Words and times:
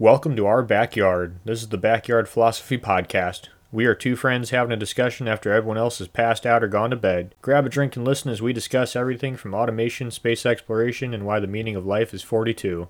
Welcome 0.00 0.34
to 0.36 0.46
our 0.46 0.62
backyard. 0.62 1.40
This 1.44 1.60
is 1.60 1.68
the 1.68 1.76
Backyard 1.76 2.26
Philosophy 2.26 2.78
Podcast. 2.78 3.48
We 3.70 3.84
are 3.84 3.94
two 3.94 4.16
friends 4.16 4.48
having 4.48 4.72
a 4.72 4.76
discussion 4.78 5.28
after 5.28 5.52
everyone 5.52 5.76
else 5.76 5.98
has 5.98 6.08
passed 6.08 6.46
out 6.46 6.64
or 6.64 6.68
gone 6.68 6.88
to 6.88 6.96
bed. 6.96 7.34
Grab 7.42 7.66
a 7.66 7.68
drink 7.68 7.96
and 7.96 8.04
listen 8.06 8.30
as 8.30 8.40
we 8.40 8.54
discuss 8.54 8.96
everything 8.96 9.36
from 9.36 9.52
automation, 9.52 10.10
space 10.10 10.46
exploration, 10.46 11.12
and 11.12 11.26
why 11.26 11.38
the 11.38 11.46
meaning 11.46 11.76
of 11.76 11.84
life 11.84 12.14
is 12.14 12.22
42. 12.22 12.88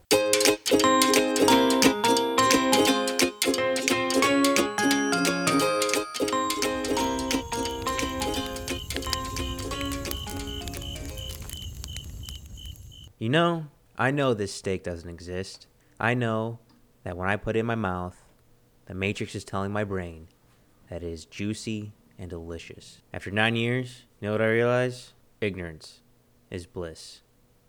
You 13.18 13.29
know, 13.29 13.66
I 13.98 14.12
know 14.12 14.32
this 14.32 14.54
steak 14.54 14.84
doesn't 14.84 15.11
exist. 15.11 15.66
I 15.98 16.14
know 16.14 16.61
that 17.05 17.17
when 17.17 17.29
I 17.29 17.37
put 17.37 17.57
it 17.57 17.61
in 17.61 17.67
my 17.67 17.75
mouth, 17.75 18.17
the 18.87 18.95
Matrix 18.95 19.35
is 19.35 19.45
telling 19.45 19.72
my 19.72 19.85
brain 19.85 20.29
that 20.89 21.03
it 21.03 21.13
is 21.13 21.25
juicy 21.25 21.93
and 22.18 22.29
delicious. 22.29 23.00
After 23.13 23.31
nine 23.31 23.57
years, 23.57 24.04
you 24.21 24.27
know 24.27 24.32
what 24.32 24.43
I 24.43 24.49
realize? 24.49 25.13
Ignorance 25.41 26.00
is 26.50 26.67
bliss. 26.67 27.21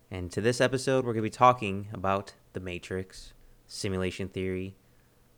And 0.10 0.32
to 0.32 0.42
this 0.42 0.60
episode, 0.60 1.06
we're 1.06 1.14
going 1.14 1.24
to 1.24 1.30
be 1.30 1.30
talking 1.30 1.88
about 1.94 2.34
the 2.54 2.60
Matrix, 2.60 3.34
simulation 3.68 4.28
theory, 4.28 4.76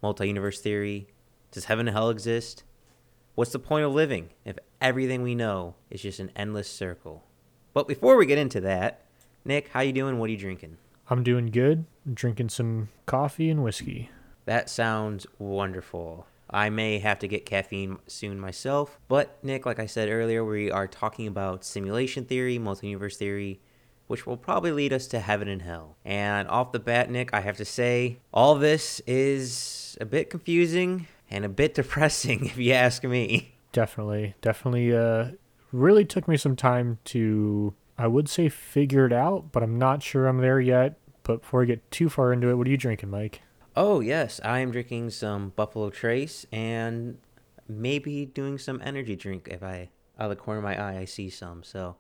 multi 0.02 0.28
universe 0.28 0.60
theory. 0.60 1.08
Does 1.52 1.66
heaven 1.66 1.88
and 1.88 1.96
hell 1.96 2.10
exist? 2.10 2.64
What's 3.36 3.52
the 3.52 3.60
point 3.60 3.86
of 3.86 3.94
living 3.94 4.30
if 4.46 4.58
everything 4.82 5.22
we 5.22 5.36
know 5.36 5.76
is 5.92 6.02
just 6.02 6.20
an 6.20 6.32
endless 6.36 6.70
circle? 6.70 7.24
But 7.74 7.88
before 7.88 8.16
we 8.18 8.26
get 8.26 8.38
into 8.38 8.62
that, 8.62 9.02
Nick, 9.46 9.70
how 9.70 9.82
you 9.82 9.92
doing? 9.92 10.18
What 10.18 10.30
are 10.30 10.32
you 10.32 10.38
drinking? 10.38 10.78
I'm 11.10 11.24
doing 11.24 11.48
good. 11.48 11.86
I'm 12.06 12.14
drinking 12.14 12.50
some 12.50 12.90
coffee 13.06 13.50
and 13.50 13.64
whiskey. 13.64 14.10
That 14.46 14.70
sounds 14.70 15.26
wonderful. 15.40 16.28
I 16.50 16.70
may 16.70 17.00
have 17.00 17.20
to 17.20 17.28
get 17.28 17.46
caffeine 17.46 17.98
soon 18.08 18.40
myself, 18.40 19.00
but 19.08 19.44
Nick, 19.44 19.66
like 19.66 19.80
I 19.80 19.88
said 19.88 20.10
earlier, 20.10 20.46
we 20.46 20.70
are 20.70 20.88
talking 20.88 21.26
about 21.26 21.66
simulation 21.66 22.26
theory, 22.26 22.60
multi-universe 22.60 23.18
theory, 23.18 23.60
which 24.08 24.28
will 24.28 24.38
probably 24.38 24.72
lead 24.72 24.94
us 24.94 25.08
to 25.08 25.20
heaven 25.20 25.48
and 25.48 25.64
hell. 25.64 25.98
And 26.06 26.48
off 26.48 26.72
the 26.72 26.80
bat, 26.80 27.10
Nick, 27.10 27.34
I 27.34 27.40
have 27.42 27.58
to 27.58 27.66
say, 27.66 28.20
all 28.32 28.56
this 28.56 29.02
is 29.08 29.98
a 30.00 30.06
bit 30.06 30.30
confusing 30.30 31.08
and 31.30 31.44
a 31.44 31.50
bit 31.50 31.74
depressing, 31.76 32.46
if 32.46 32.58
you 32.58 32.74
ask 32.74 33.04
me. 33.04 33.56
Definitely, 33.72 34.36
definitely. 34.42 34.96
Uh, 34.96 35.32
really 35.72 36.06
took 36.06 36.28
me 36.28 36.38
some 36.38 36.56
time 36.56 37.00
to 37.06 37.74
I 37.98 38.08
would 38.08 38.28
say 38.28 38.50
figure 38.50 39.06
it 39.06 39.14
out, 39.14 39.52
but 39.52 39.64
I'm 39.64 39.78
not 39.78 40.02
sure 40.02 40.28
I'm 40.28 40.40
there 40.40 40.60
yet. 40.60 40.98
But 41.24 41.42
before 41.42 41.62
I 41.62 41.66
get 41.66 41.90
too 41.92 42.10
far 42.10 42.34
into 42.34 42.50
it, 42.50 42.56
what 42.56 42.68
are 42.68 42.72
you 42.72 42.78
drinking, 42.78 43.10
Mike? 43.10 43.42
Oh, 43.76 44.02
yes. 44.02 44.42
I 44.44 44.60
am 44.60 44.72
drinking 44.72 45.12
some 45.12 45.54
Buffalo 45.56 45.90
Trace 45.90 46.46
and 46.52 47.18
maybe 47.68 48.26
doing 48.26 48.58
some 48.58 48.82
energy 48.84 49.16
drink 49.16 49.48
if 49.50 49.64
I, 49.64 49.90
out 50.20 50.26
of 50.26 50.30
the 50.30 50.36
corner 50.36 50.60
of 50.60 50.64
my 50.64 50.80
eye, 50.80 51.00
I 51.00 51.06
see 51.06 51.30
some. 51.30 51.64
So, 51.64 51.96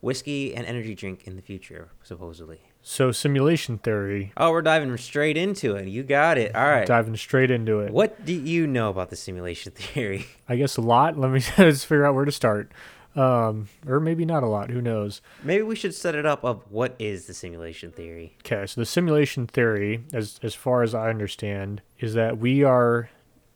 whiskey 0.00 0.54
and 0.54 0.66
energy 0.66 0.94
drink 0.94 1.24
in 1.26 1.36
the 1.36 1.42
future, 1.42 1.90
supposedly. 2.02 2.60
So, 2.82 3.12
simulation 3.12 3.78
theory. 3.78 4.32
Oh, 4.36 4.50
we're 4.50 4.62
diving 4.62 4.96
straight 4.96 5.36
into 5.36 5.76
it. 5.76 5.88
You 5.88 6.02
got 6.02 6.38
it. 6.38 6.54
All 6.54 6.66
right. 6.66 6.86
Diving 6.86 7.16
straight 7.16 7.50
into 7.50 7.80
it. 7.80 7.92
What 7.92 8.24
do 8.24 8.32
you 8.32 8.66
know 8.66 8.90
about 8.90 9.10
the 9.10 9.16
simulation 9.16 9.72
theory? 9.76 10.26
I 10.48 10.56
guess 10.56 10.76
a 10.76 10.80
lot. 10.82 11.18
Let 11.18 11.30
me 11.30 11.40
just 11.56 11.86
figure 11.86 12.04
out 12.04 12.14
where 12.14 12.24
to 12.24 12.32
start 12.32 12.72
um, 13.16 13.68
or 13.86 13.98
maybe 13.98 14.24
not 14.24 14.42
a 14.42 14.46
lot. 14.46 14.70
Who 14.70 14.80
knows? 14.82 15.22
Maybe 15.42 15.62
we 15.62 15.74
should 15.74 15.94
set 15.94 16.14
it 16.14 16.26
up 16.26 16.44
of 16.44 16.62
what 16.70 16.94
is 16.98 17.26
the 17.26 17.34
simulation 17.34 17.90
theory. 17.90 18.36
Okay, 18.44 18.66
so 18.66 18.80
the 18.80 18.86
simulation 18.86 19.46
theory, 19.46 20.04
as 20.12 20.38
as 20.42 20.54
far 20.54 20.82
as 20.82 20.94
I 20.94 21.08
understand, 21.08 21.82
is 21.98 22.14
that 22.14 22.38
we 22.38 22.62
are 22.62 23.10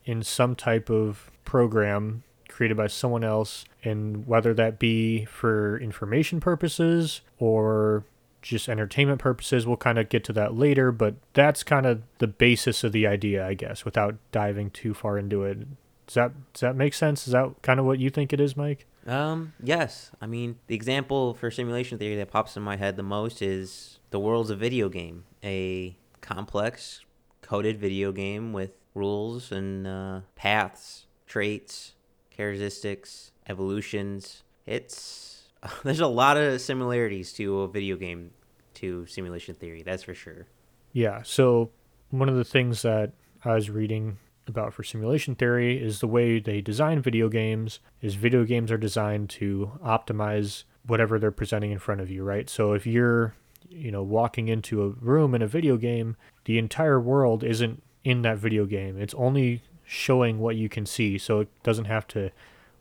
in 0.05 0.23
some 0.23 0.57
type 0.57 0.91
of 0.91 1.31
program 1.45 2.23
created 2.49 2.77
by 2.77 2.87
someone 2.87 3.25
else, 3.25 3.65
and 3.85 4.27
whether 4.27 4.53
that 4.55 4.79
be 4.79 5.25
for 5.27 5.79
information 5.79 6.41
purposes 6.41 7.21
or 7.39 8.05
just 8.43 8.69
entertainment 8.69 9.21
purposes, 9.21 9.67
we'll 9.67 9.77
kind 9.77 9.99
of 9.99 10.09
get 10.09 10.25
to 10.25 10.33
that 10.33 10.55
later. 10.55 10.91
But 10.91 11.15
that's 11.35 11.63
kind 11.63 11.87
of 11.87 12.03
the 12.19 12.27
basis 12.27 12.83
of 12.83 12.93
the 12.93 13.07
idea, 13.07 13.47
I 13.47 13.55
guess, 13.55 13.85
without 13.85 14.17
diving 14.33 14.71
too 14.71 14.95
far 14.95 15.19
into 15.19 15.45
it. 15.45 15.59
Does 16.07 16.15
that 16.15 16.53
does 16.53 16.61
that 16.61 16.77
make 16.77 16.95
sense? 16.95 17.27
Is 17.27 17.33
that 17.33 17.55
kind 17.63 17.79
of 17.79 17.87
what 17.87 17.99
you 17.99 18.11
think 18.11 18.33
it 18.33 18.41
is, 18.41 18.57
Mike? 18.57 18.87
Um, 19.07 19.53
yes. 19.63 20.11
I 20.21 20.27
mean, 20.27 20.57
the 20.67 20.75
example 20.75 21.35
for 21.35 21.51
simulation 21.51 21.99
theory 21.99 22.17
that 22.17 22.31
pops 22.31 22.57
in 22.57 22.63
my 22.63 22.77
head 22.77 22.97
the 22.97 23.03
most 23.03 23.43
is 23.43 23.99
the 24.11 24.19
world's 24.19 24.51
a 24.51 24.57
video 24.57 24.89
game, 24.89 25.25
a 25.43 25.97
complex 26.21 27.01
coded 27.43 27.79
video 27.79 28.13
game 28.13 28.53
with 28.53 28.73
rules 28.95 29.53
and 29.53 29.87
uh, 29.87 30.21
paths, 30.37 31.07
traits, 31.27 31.95
characteristics, 32.31 33.33
evolutions. 33.49 34.43
It's 34.67 35.49
there's 35.85 36.01
a 36.01 36.07
lot 36.07 36.37
of 36.37 36.61
similarities 36.61 37.33
to 37.35 37.61
a 37.61 37.69
video 37.69 37.97
game 37.97 38.33
to 38.75 39.07
simulation 39.07 39.55
theory, 39.55 39.83
that's 39.83 40.03
for 40.03 40.15
sure. 40.15 40.47
Yeah. 40.93 41.23
So 41.23 41.71
one 42.11 42.29
of 42.29 42.37
the 42.37 42.45
things 42.45 42.83
that 42.83 43.13
I 43.45 43.55
was 43.55 43.71
reading 43.71 44.19
about 44.51 44.75
for 44.75 44.83
simulation 44.83 45.35
theory 45.35 45.83
is 45.83 46.01
the 46.01 46.07
way 46.07 46.39
they 46.39 46.61
design 46.61 47.01
video 47.01 47.29
games 47.29 47.81
is 48.03 48.15
video 48.15 48.45
games 48.45 48.71
are 48.71 48.79
designed 48.79 49.31
to 49.31 49.73
optimize 49.85 50.65
whatever 50.87 51.19
they're 51.19 51.31
presenting 51.31 51.71
in 51.71 51.79
front 51.79 52.01
of 52.01 52.11
you, 52.11 52.23
right? 52.23 52.49
So 52.51 52.73
if 52.73 52.87
you're, 52.87 53.35
you 53.69 53.91
know, 53.91 54.03
walking 54.03 54.49
into 54.49 54.83
a 54.83 54.89
room 54.89 55.35
in 55.35 55.43
a 55.43 55.47
video 55.47 55.77
game, 55.77 56.17
the 56.45 56.59
entire 56.59 57.01
world 57.01 57.45
isn't 57.45 57.83
in 58.05 58.23
that 58.23 58.39
video 58.39 58.67
game. 58.67 59.01
It's 59.01 59.15
only 59.15 59.63
showing 59.85 60.39
what 60.39 60.57
you 60.57 60.69
can 60.69 60.87
see. 60.87 61.19
So 61.19 61.41
it 61.41 61.49
doesn't 61.63 61.87
have 61.87 62.07
to 62.09 62.31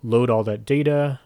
load 0.03 0.29
all 0.29 0.43
that 0.43 0.65
data. 0.65 1.19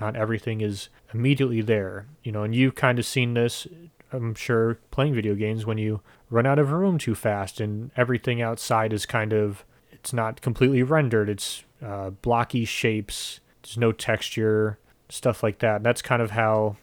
Not 0.00 0.16
everything 0.16 0.60
is 0.60 0.88
immediately 1.12 1.62
there, 1.62 2.06
you 2.22 2.32
know, 2.32 2.42
and 2.42 2.54
you've 2.54 2.74
kind 2.74 2.98
of 2.98 3.06
seen 3.06 3.34
this 3.34 3.66
I'm 4.12 4.34
sure 4.34 4.78
playing 4.90 5.14
video 5.14 5.34
games 5.34 5.64
when 5.64 5.78
you 5.78 6.00
run 6.30 6.46
out 6.46 6.58
of 6.58 6.70
a 6.70 6.76
room 6.76 6.98
too 6.98 7.14
fast 7.14 7.60
and 7.60 7.90
everything 7.96 8.42
outside 8.42 8.92
is 8.92 9.06
kind 9.06 9.32
of 9.32 9.64
it's 10.00 10.12
not 10.12 10.40
completely 10.40 10.82
rendered. 10.82 11.28
It's 11.28 11.64
uh, 11.84 12.10
blocky 12.10 12.64
shapes. 12.64 13.40
There's 13.62 13.78
no 13.78 13.92
texture, 13.92 14.78
stuff 15.08 15.42
like 15.42 15.58
that. 15.58 15.82
That's 15.82 16.02
kind 16.02 16.22
of 16.22 16.30
how 16.30 16.76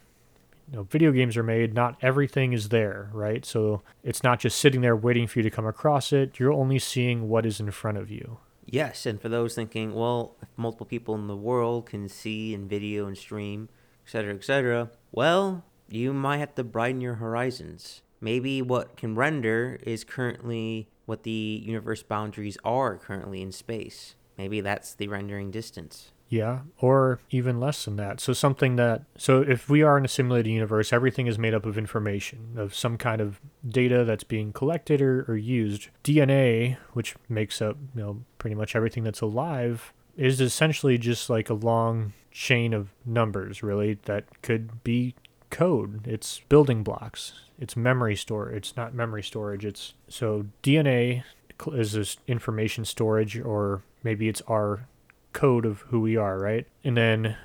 you 0.70 0.76
know, 0.76 0.82
video 0.84 1.12
games 1.12 1.36
are 1.36 1.42
made. 1.42 1.74
Not 1.74 1.96
everything 2.00 2.52
is 2.52 2.68
there, 2.68 3.10
right? 3.12 3.44
So 3.44 3.82
it's 4.04 4.22
not 4.22 4.38
just 4.38 4.58
sitting 4.58 4.80
there 4.80 4.96
waiting 4.96 5.26
for 5.26 5.40
you 5.40 5.42
to 5.42 5.50
come 5.50 5.66
across 5.66 6.12
it. 6.12 6.38
You're 6.38 6.52
only 6.52 6.78
seeing 6.78 7.28
what 7.28 7.44
is 7.44 7.58
in 7.58 7.70
front 7.70 7.98
of 7.98 8.10
you. 8.10 8.38
Yes, 8.64 9.06
and 9.06 9.20
for 9.20 9.30
those 9.30 9.54
thinking, 9.54 9.94
well, 9.94 10.36
if 10.42 10.48
multiple 10.56 10.86
people 10.86 11.14
in 11.14 11.26
the 11.26 11.36
world 11.36 11.86
can 11.86 12.08
see 12.08 12.54
and 12.54 12.68
video 12.68 13.06
and 13.06 13.16
stream, 13.16 13.70
etc., 14.04 14.34
etc., 14.34 14.90
well, 15.10 15.64
you 15.88 16.12
might 16.12 16.36
have 16.36 16.54
to 16.56 16.64
broaden 16.64 17.00
your 17.00 17.14
horizons. 17.14 18.02
Maybe 18.20 18.60
what 18.60 18.96
can 18.96 19.14
render 19.14 19.78
is 19.82 20.04
currently 20.04 20.88
what 21.08 21.22
the 21.22 21.62
universe 21.64 22.02
boundaries 22.02 22.58
are 22.64 22.98
currently 22.98 23.40
in 23.40 23.50
space. 23.50 24.14
Maybe 24.36 24.60
that's 24.60 24.92
the 24.92 25.08
rendering 25.08 25.50
distance. 25.50 26.12
Yeah, 26.28 26.60
or 26.78 27.20
even 27.30 27.58
less 27.58 27.86
than 27.86 27.96
that. 27.96 28.20
So 28.20 28.34
something 28.34 28.76
that 28.76 29.04
so 29.16 29.40
if 29.40 29.70
we 29.70 29.80
are 29.82 29.96
in 29.96 30.04
a 30.04 30.08
simulated 30.08 30.52
universe, 30.52 30.92
everything 30.92 31.26
is 31.26 31.38
made 31.38 31.54
up 31.54 31.64
of 31.64 31.78
information, 31.78 32.56
of 32.58 32.74
some 32.74 32.98
kind 32.98 33.22
of 33.22 33.40
data 33.66 34.04
that's 34.04 34.22
being 34.22 34.52
collected 34.52 35.00
or, 35.00 35.24
or 35.26 35.38
used. 35.38 35.88
DNA, 36.04 36.76
which 36.92 37.16
makes 37.26 37.62
up, 37.62 37.78
you 37.94 38.02
know, 38.02 38.24
pretty 38.36 38.54
much 38.54 38.76
everything 38.76 39.02
that's 39.02 39.22
alive, 39.22 39.94
is 40.14 40.42
essentially 40.42 40.98
just 40.98 41.30
like 41.30 41.48
a 41.48 41.54
long 41.54 42.12
chain 42.30 42.74
of 42.74 42.90
numbers, 43.06 43.62
really, 43.62 43.94
that 44.04 44.42
could 44.42 44.84
be 44.84 45.14
code. 45.48 46.06
It's 46.06 46.40
building 46.50 46.82
blocks. 46.82 47.32
It's 47.58 47.76
memory 47.76 48.16
store. 48.16 48.50
It's 48.50 48.76
not 48.76 48.94
memory 48.94 49.22
storage. 49.22 49.64
It's 49.64 49.94
so 50.08 50.46
DNA 50.62 51.24
is 51.72 51.92
this 51.92 52.16
information 52.26 52.84
storage, 52.84 53.38
or 53.38 53.82
maybe 54.04 54.28
it's 54.28 54.42
our 54.42 54.86
code 55.32 55.66
of 55.66 55.80
who 55.88 56.00
we 56.00 56.16
are, 56.16 56.38
right? 56.38 56.66
And 56.84 56.96
then 56.96 57.36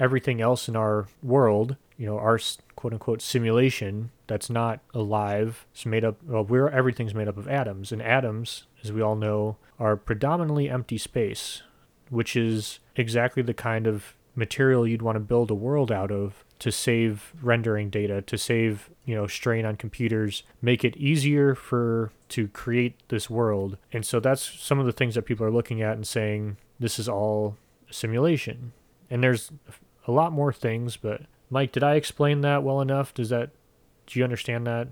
everything 0.00 0.40
else 0.40 0.68
in 0.68 0.76
our 0.76 1.06
world, 1.22 1.76
you 1.96 2.06
know, 2.06 2.18
our 2.18 2.38
quote 2.74 2.92
unquote 2.92 3.22
simulation 3.22 4.10
that's 4.26 4.50
not 4.50 4.80
alive 4.94 5.66
is 5.74 5.86
made 5.86 6.04
up. 6.04 6.16
Well, 6.26 6.44
we're 6.44 6.68
everything's 6.68 7.14
made 7.14 7.28
up 7.28 7.36
of 7.36 7.46
atoms, 7.48 7.92
and 7.92 8.02
atoms, 8.02 8.64
as 8.82 8.90
we 8.90 9.00
all 9.00 9.16
know, 9.16 9.56
are 9.78 9.96
predominantly 9.96 10.68
empty 10.68 10.98
space, 10.98 11.62
which 12.10 12.34
is 12.34 12.80
exactly 12.96 13.42
the 13.42 13.54
kind 13.54 13.86
of 13.86 14.14
material 14.34 14.86
you'd 14.86 15.02
want 15.02 15.16
to 15.16 15.20
build 15.20 15.50
a 15.50 15.54
world 15.54 15.92
out 15.92 16.10
of 16.10 16.44
to 16.58 16.70
save 16.70 17.32
rendering 17.42 17.90
data, 17.90 18.22
to 18.22 18.38
save, 18.38 18.88
you 19.04 19.14
know, 19.14 19.26
strain 19.26 19.64
on 19.64 19.76
computers, 19.76 20.42
make 20.60 20.84
it 20.84 20.96
easier 20.96 21.54
for 21.54 22.12
to 22.28 22.48
create 22.48 22.94
this 23.08 23.28
world. 23.28 23.76
And 23.92 24.06
so 24.06 24.20
that's 24.20 24.42
some 24.42 24.78
of 24.78 24.86
the 24.86 24.92
things 24.92 25.14
that 25.16 25.22
people 25.22 25.44
are 25.44 25.50
looking 25.50 25.82
at 25.82 25.96
and 25.96 26.06
saying 26.06 26.56
this 26.78 26.98
is 26.98 27.08
all 27.08 27.56
simulation. 27.90 28.72
And 29.10 29.22
there's 29.22 29.50
a 30.06 30.12
lot 30.12 30.32
more 30.32 30.52
things, 30.52 30.96
but 30.96 31.22
Mike, 31.50 31.72
did 31.72 31.82
I 31.82 31.96
explain 31.96 32.40
that 32.42 32.62
well 32.62 32.80
enough? 32.80 33.12
Does 33.12 33.28
that 33.28 33.50
Do 34.06 34.18
you 34.18 34.24
understand 34.24 34.66
that? 34.66 34.88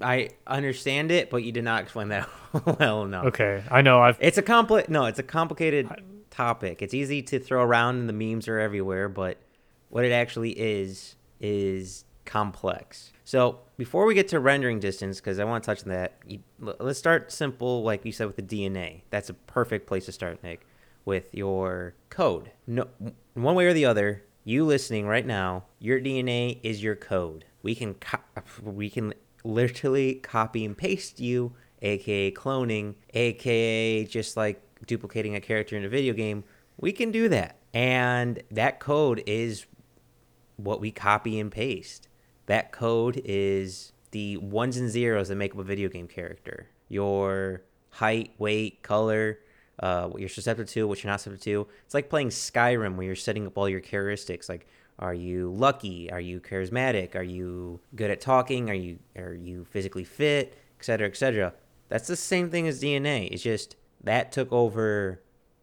I 0.00 0.30
understand 0.46 1.10
it, 1.10 1.30
but 1.30 1.38
you 1.38 1.52
did 1.52 1.64
not 1.64 1.82
explain 1.82 2.08
that 2.08 2.28
well 2.80 3.02
enough. 3.02 3.26
Okay, 3.26 3.62
I 3.70 3.82
know. 3.82 4.00
I've 4.00 4.18
It's 4.20 4.38
a 4.38 4.42
compli- 4.42 4.88
No, 4.88 5.04
it's 5.04 5.18
a 5.18 5.22
complicated 5.22 5.88
topic. 6.36 6.82
It's 6.82 6.94
easy 6.94 7.22
to 7.22 7.38
throw 7.38 7.62
around, 7.62 7.96
and 7.96 8.08
the 8.08 8.12
memes 8.12 8.48
are 8.48 8.58
everywhere. 8.58 9.08
But 9.08 9.38
what 9.88 10.04
it 10.04 10.12
actually 10.12 10.50
is 10.50 11.16
is 11.40 12.04
complex. 12.24 13.12
So 13.24 13.60
before 13.78 14.04
we 14.04 14.14
get 14.14 14.28
to 14.28 14.40
rendering 14.40 14.80
distance, 14.80 15.20
because 15.20 15.38
I 15.38 15.44
want 15.44 15.64
to 15.64 15.66
touch 15.66 15.82
on 15.84 15.90
that, 15.90 16.14
you, 16.26 16.40
let's 16.58 16.98
start 16.98 17.32
simple, 17.32 17.82
like 17.82 18.04
you 18.04 18.12
said 18.12 18.26
with 18.26 18.36
the 18.36 18.42
DNA. 18.42 19.02
That's 19.10 19.30
a 19.30 19.34
perfect 19.34 19.86
place 19.86 20.06
to 20.06 20.12
start, 20.12 20.42
Nick, 20.42 20.66
with 21.04 21.34
your 21.34 21.94
code. 22.10 22.50
No, 22.66 22.88
one 23.34 23.54
way 23.54 23.66
or 23.66 23.72
the 23.72 23.86
other, 23.86 24.24
you 24.44 24.64
listening 24.64 25.06
right 25.06 25.26
now, 25.26 25.64
your 25.78 26.00
DNA 26.00 26.60
is 26.62 26.82
your 26.82 26.96
code. 26.96 27.44
We 27.62 27.74
can 27.74 27.94
co- 27.94 28.18
we 28.62 28.90
can 28.90 29.14
literally 29.44 30.14
copy 30.14 30.64
and 30.64 30.76
paste 30.76 31.18
you, 31.20 31.52
aka 31.82 32.30
cloning, 32.30 32.94
aka 33.14 34.04
just 34.04 34.36
like 34.36 34.62
duplicating 34.86 35.34
a 35.34 35.40
character 35.40 35.76
in 35.76 35.84
a 35.84 35.88
video 35.88 36.12
game. 36.12 36.44
We 36.76 36.92
can 36.92 37.10
do 37.10 37.28
that, 37.28 37.58
and 37.72 38.42
that 38.50 38.80
code 38.80 39.22
is 39.26 39.66
what 40.56 40.80
we 40.80 40.90
copy 40.90 41.38
and 41.38 41.50
paste. 41.50 42.08
That 42.46 42.72
code 42.72 43.20
is 43.24 43.92
the 44.10 44.36
ones 44.38 44.76
and 44.76 44.90
zeros 44.90 45.28
that 45.28 45.36
make 45.36 45.52
up 45.52 45.58
a 45.58 45.64
video 45.64 45.88
game 45.88 46.08
character. 46.08 46.68
Your 46.88 47.62
height, 47.90 48.32
weight, 48.38 48.82
color, 48.82 49.40
uh, 49.80 50.06
what 50.06 50.20
you're 50.20 50.28
susceptible 50.28 50.68
to, 50.68 50.86
what 50.86 51.02
you're 51.02 51.10
not 51.10 51.20
susceptible 51.20 51.44
to. 51.44 51.68
It's 51.84 51.94
like 51.94 52.08
playing 52.08 52.28
Skyrim 52.28 52.96
where 52.96 53.06
you're 53.06 53.16
setting 53.16 53.46
up 53.46 53.58
all 53.58 53.68
your 53.68 53.80
characteristics. 53.80 54.48
Like, 54.48 54.66
are 54.98 55.14
you 55.14 55.52
lucky? 55.52 56.10
Are 56.10 56.20
you 56.20 56.40
charismatic? 56.40 57.14
Are 57.14 57.22
you 57.22 57.80
good 57.94 58.10
at 58.10 58.20
talking? 58.20 58.70
Are 58.70 58.74
you 58.74 58.98
are 59.16 59.34
you 59.34 59.64
physically 59.64 60.04
fit? 60.04 60.56
Etc. 60.78 61.06
Etc. 61.06 61.52
That's 61.88 62.08
the 62.08 62.16
same 62.16 62.50
thing 62.50 62.66
as 62.66 62.82
DNA. 62.82 63.28
It's 63.30 63.42
just 63.42 63.76
that 64.02 64.32
took 64.32 64.52
over 64.52 65.22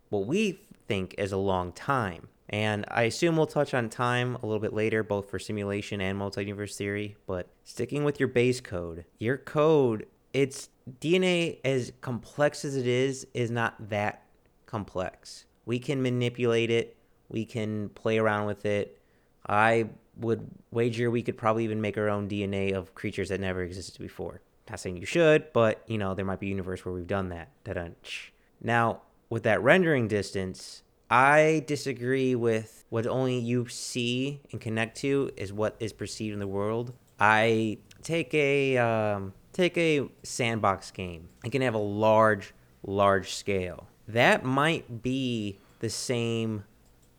what 0.09 0.25
we 0.25 0.59
think 0.87 1.15
is 1.17 1.31
a 1.31 1.37
long 1.37 1.71
time. 1.71 2.27
And 2.49 2.85
I 2.89 3.03
assume 3.03 3.35
we'll 3.35 3.47
touch 3.47 3.73
on 3.73 3.89
time 3.89 4.35
a 4.35 4.45
little 4.45 4.59
bit 4.59 4.73
later, 4.73 5.01
both 5.01 5.29
for 5.29 5.39
simulation 5.39 6.01
and 6.01 6.17
multi 6.17 6.41
universe 6.43 6.77
theory. 6.77 7.15
But 7.25 7.47
sticking 7.63 8.03
with 8.03 8.19
your 8.19 8.29
base 8.29 8.61
code, 8.61 9.05
your 9.17 9.37
code, 9.37 10.05
it's 10.33 10.69
DNA, 10.99 11.59
as 11.63 11.93
complex 12.01 12.63
as 12.65 12.75
it 12.75 12.85
is, 12.85 13.25
is 13.33 13.49
not 13.49 13.89
that 13.89 14.25
complex. 14.65 15.45
We 15.65 15.79
can 15.79 16.01
manipulate 16.03 16.69
it, 16.69 16.97
we 17.29 17.45
can 17.45 17.89
play 17.89 18.19
around 18.19 18.45
with 18.45 18.65
it. 18.65 18.99
I 19.47 19.89
would 20.17 20.47
wager 20.71 21.09
we 21.09 21.23
could 21.23 21.37
probably 21.37 21.63
even 21.63 21.81
make 21.81 21.97
our 21.97 22.09
own 22.09 22.29
DNA 22.29 22.73
of 22.73 22.93
creatures 22.93 23.29
that 23.29 23.39
never 23.39 23.63
existed 23.63 24.01
before. 24.01 24.41
Not 24.69 24.79
saying 24.79 24.97
you 24.97 25.05
should, 25.05 25.51
but 25.53 25.83
you 25.87 25.97
know, 25.97 26.13
there 26.13 26.25
might 26.25 26.39
be 26.39 26.47
a 26.47 26.49
universe 26.49 26.85
where 26.85 26.93
we've 26.93 27.07
done 27.07 27.29
that. 27.29 27.49
Da-dunch. 27.63 28.33
Now, 28.61 29.01
with 29.29 29.43
that 29.43 29.61
rendering 29.61 30.07
distance, 30.07 30.83
I 31.09 31.63
disagree 31.67 32.33
with 32.33 32.85
what 32.89 33.05
only 33.05 33.37
you 33.37 33.67
see 33.67 34.41
and 34.51 34.61
connect 34.61 34.97
to 34.97 35.31
is 35.35 35.51
what 35.51 35.75
is 35.79 35.93
perceived 35.93 36.33
in 36.33 36.39
the 36.39 36.47
world. 36.47 36.93
I 37.19 37.79
take 38.01 38.33
a 38.33 38.77
um, 38.77 39.33
take 39.51 39.77
a 39.77 40.09
sandbox 40.23 40.91
game. 40.91 41.29
It 41.45 41.51
can 41.51 41.61
have 41.61 41.75
a 41.75 41.79
large, 41.79 42.53
large 42.83 43.33
scale. 43.33 43.87
That 44.07 44.43
might 44.43 45.03
be 45.03 45.59
the 45.79 45.89
same 45.89 46.63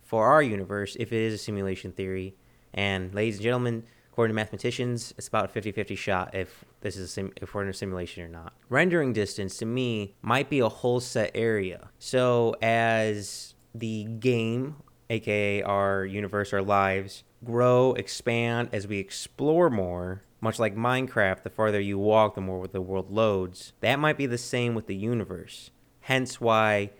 for 0.03 0.27
our 0.27 0.43
universe 0.43 0.97
if 0.99 1.13
it 1.13 1.21
is 1.21 1.35
a 1.35 1.39
simulation 1.39 1.93
theory. 1.93 2.35
And 2.73 3.15
ladies 3.15 3.37
and 3.37 3.45
gentlemen, 3.45 3.85
according 4.15 4.33
to 4.33 4.37
mathematicians, 4.37 5.13
it's 5.19 5.27
about 5.27 5.45
a 5.45 5.61
50-50 5.61 5.99
shot 5.99 6.37
if 6.37 6.65
this 6.83 6.97
is 6.97 7.07
a 7.07 7.09
sim- 7.09 7.33
if 7.43 7.53
we're 7.53 7.65
in 7.65 7.69
a 7.69 7.73
simulation 7.73 8.23
or 8.23 8.29
not. 8.29 8.53
Rendering 8.69 9.13
distance 9.13 9.57
to 9.57 9.67
me 9.67 10.15
might 10.23 10.49
be 10.49 10.61
a 10.61 10.69
whole 10.69 11.01
set 11.01 11.33
area. 11.35 11.91
So 11.99 12.55
as 12.63 13.55
the 13.75 14.05
game, 14.05 14.77
aka 15.11 15.63
our 15.63 16.05
universe, 16.05 16.53
our 16.53 16.63
lives, 16.63 17.25
grow, 17.45 17.95
expand 17.95 18.69
as 18.73 18.87
we 18.87 19.01
explore 19.01 19.69
more, 19.69 20.23
much 20.41 20.61
like 20.61 20.77
Minecraft, 20.77 21.43
the 21.43 21.51
farther 21.51 21.81
you 21.81 21.99
walk, 21.99 22.37
the 22.37 22.41
more 22.41 22.69
the 22.69 22.81
world 22.81 23.11
loads. 23.11 23.73
That 23.81 23.99
might 23.99 24.17
be 24.17 24.27
the 24.27 24.39
same 24.39 24.77
with 24.77 24.87
the 24.87 24.95
universe. 24.95 25.73
Hence 26.03 26.41
why 26.41 26.91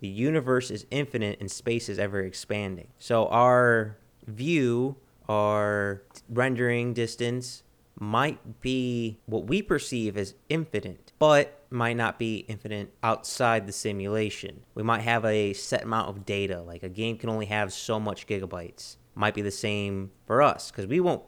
the 0.00 0.08
universe 0.08 0.70
is 0.70 0.84
infinite 0.90 1.40
and 1.40 1.50
space 1.50 1.88
is 1.88 1.98
ever 1.98 2.20
expanding. 2.20 2.88
So 2.98 3.28
our 3.28 3.96
view, 4.26 4.96
our 5.30 6.02
rendering 6.28 6.92
distance 6.92 7.62
might 8.00 8.60
be 8.60 9.20
what 9.26 9.46
we 9.46 9.62
perceive 9.62 10.16
as 10.16 10.34
infinite, 10.48 11.12
but 11.20 11.62
might 11.70 11.96
not 11.96 12.18
be 12.18 12.38
infinite 12.48 12.92
outside 13.04 13.64
the 13.64 13.72
simulation. 13.72 14.64
We 14.74 14.82
might 14.82 15.02
have 15.02 15.24
a 15.24 15.52
set 15.52 15.84
amount 15.84 16.08
of 16.08 16.26
data, 16.26 16.60
like 16.62 16.82
a 16.82 16.88
game 16.88 17.16
can 17.16 17.28
only 17.28 17.46
have 17.46 17.72
so 17.72 18.00
much 18.00 18.26
gigabytes. 18.26 18.96
Might 19.14 19.34
be 19.34 19.42
the 19.42 19.52
same 19.52 20.10
for 20.26 20.42
us 20.42 20.72
because 20.72 20.88
we 20.88 20.98
won't, 20.98 21.22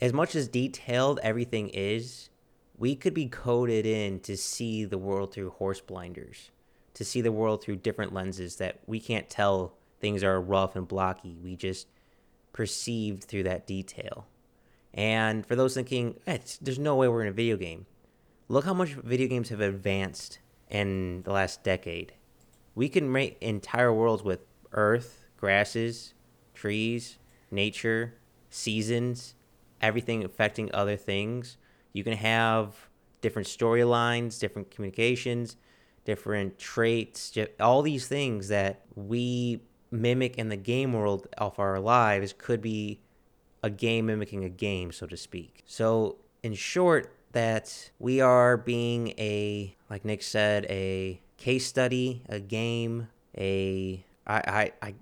as 0.00 0.12
much 0.12 0.36
as 0.36 0.46
detailed 0.46 1.18
everything 1.24 1.70
is, 1.70 2.28
we 2.78 2.94
could 2.94 3.14
be 3.14 3.26
coded 3.26 3.84
in 3.84 4.20
to 4.20 4.36
see 4.36 4.84
the 4.84 4.98
world 4.98 5.32
through 5.32 5.50
horse 5.50 5.80
blinders, 5.80 6.52
to 6.92 7.04
see 7.04 7.20
the 7.20 7.32
world 7.32 7.64
through 7.64 7.76
different 7.76 8.12
lenses 8.14 8.56
that 8.56 8.78
we 8.86 9.00
can't 9.00 9.28
tell 9.28 9.74
things 10.00 10.22
are 10.22 10.40
rough 10.40 10.76
and 10.76 10.86
blocky. 10.86 11.36
We 11.42 11.56
just 11.56 11.88
perceived 12.54 13.24
through 13.24 13.42
that 13.42 13.66
detail. 13.66 14.26
And 14.94 15.44
for 15.44 15.56
those 15.56 15.74
thinking, 15.74 16.20
eh, 16.26 16.38
there's 16.62 16.78
no 16.78 16.96
way 16.96 17.08
we're 17.08 17.22
in 17.22 17.28
a 17.28 17.32
video 17.32 17.58
game, 17.58 17.84
look 18.48 18.64
how 18.64 18.72
much 18.72 18.90
video 18.90 19.28
games 19.28 19.50
have 19.50 19.60
advanced 19.60 20.38
in 20.70 21.22
the 21.24 21.32
last 21.32 21.62
decade. 21.62 22.14
We 22.74 22.88
can 22.88 23.12
make 23.12 23.36
entire 23.42 23.92
worlds 23.92 24.22
with 24.22 24.46
earth, 24.72 25.26
grasses, 25.36 26.14
trees, 26.54 27.18
nature, 27.50 28.14
seasons, 28.50 29.34
everything 29.80 30.24
affecting 30.24 30.72
other 30.72 30.96
things. 30.96 31.56
You 31.92 32.04
can 32.04 32.14
have 32.14 32.88
different 33.20 33.48
storylines, 33.48 34.38
different 34.38 34.70
communications, 34.70 35.56
different 36.04 36.58
traits, 36.58 37.36
all 37.58 37.82
these 37.82 38.06
things 38.06 38.48
that 38.48 38.82
we 38.94 39.60
mimic 39.94 40.36
in 40.36 40.48
the 40.48 40.56
game 40.56 40.92
world 40.92 41.28
of 41.38 41.58
our 41.58 41.80
lives 41.80 42.34
could 42.36 42.60
be 42.60 43.00
a 43.62 43.70
game 43.70 44.06
mimicking 44.06 44.44
a 44.44 44.48
game, 44.48 44.92
so 44.92 45.06
to 45.06 45.16
speak. 45.16 45.62
So, 45.64 46.16
in 46.42 46.54
short, 46.54 47.14
that 47.32 47.90
we 47.98 48.20
are 48.20 48.56
being 48.56 49.08
a, 49.18 49.74
like 49.90 50.04
Nick 50.04 50.22
said, 50.22 50.66
a 50.68 51.20
case 51.36 51.66
study, 51.66 52.22
a 52.28 52.40
game, 52.40 53.08
a 53.36 54.04
I 54.26 54.36
I, 54.36 54.72
I 54.88 54.94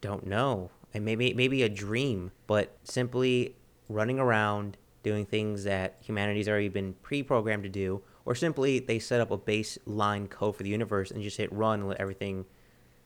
don't 0.00 0.26
know, 0.26 0.70
and 0.94 1.04
maybe 1.04 1.32
maybe 1.34 1.62
a 1.62 1.68
dream, 1.68 2.32
but 2.46 2.76
simply 2.84 3.54
running 3.88 4.18
around 4.18 4.76
doing 5.02 5.24
things 5.24 5.64
that 5.64 5.96
humanity's 6.00 6.48
already 6.48 6.68
been 6.68 6.94
pre-programmed 7.02 7.62
to 7.62 7.68
do, 7.68 8.02
or 8.24 8.34
simply 8.34 8.80
they 8.80 8.98
set 8.98 9.20
up 9.20 9.30
a 9.30 9.38
baseline 9.38 10.28
code 10.28 10.56
for 10.56 10.64
the 10.64 10.68
universe 10.68 11.12
and 11.12 11.22
just 11.22 11.36
hit 11.36 11.52
run 11.52 11.80
and 11.80 11.88
let 11.88 12.00
everything 12.00 12.44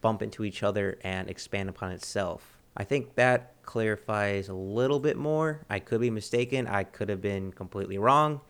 bump 0.00 0.22
into 0.22 0.44
each 0.44 0.62
other 0.62 0.98
and 1.02 1.28
expand 1.28 1.68
upon 1.68 1.92
itself. 1.92 2.58
I 2.76 2.84
think 2.84 3.14
that 3.16 3.54
clarifies 3.62 4.48
a 4.48 4.54
little 4.54 5.00
bit 5.00 5.16
more. 5.16 5.60
I 5.68 5.78
could 5.78 6.00
be 6.00 6.10
mistaken. 6.10 6.66
I 6.66 6.84
could 6.84 7.08
have 7.08 7.20
been 7.20 7.52
completely 7.52 7.98
wrong. 7.98 8.40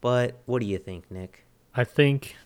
But 0.00 0.36
what 0.46 0.60
do 0.60 0.66
you 0.66 0.78
think, 0.78 1.10
Nick? 1.10 1.44
I 1.74 1.84
think 1.84 2.36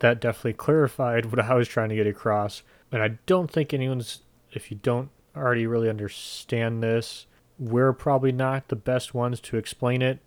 that 0.00 0.20
definitely 0.20 0.54
clarified 0.54 1.26
what 1.26 1.40
I 1.40 1.54
was 1.54 1.68
trying 1.68 1.90
to 1.90 1.94
get 1.94 2.06
across. 2.06 2.62
And 2.90 3.02
I 3.02 3.18
don't 3.26 3.50
think 3.50 3.72
anyone's, 3.72 4.20
if 4.52 4.70
you 4.70 4.78
don't 4.82 5.10
already 5.36 5.66
really 5.66 5.88
understand 5.88 6.82
this, 6.82 7.26
we're 7.58 7.92
probably 7.92 8.32
not 8.32 8.68
the 8.68 8.76
best 8.76 9.14
ones 9.14 9.40
to 9.40 9.56
explain 9.56 10.02
it 10.02 10.20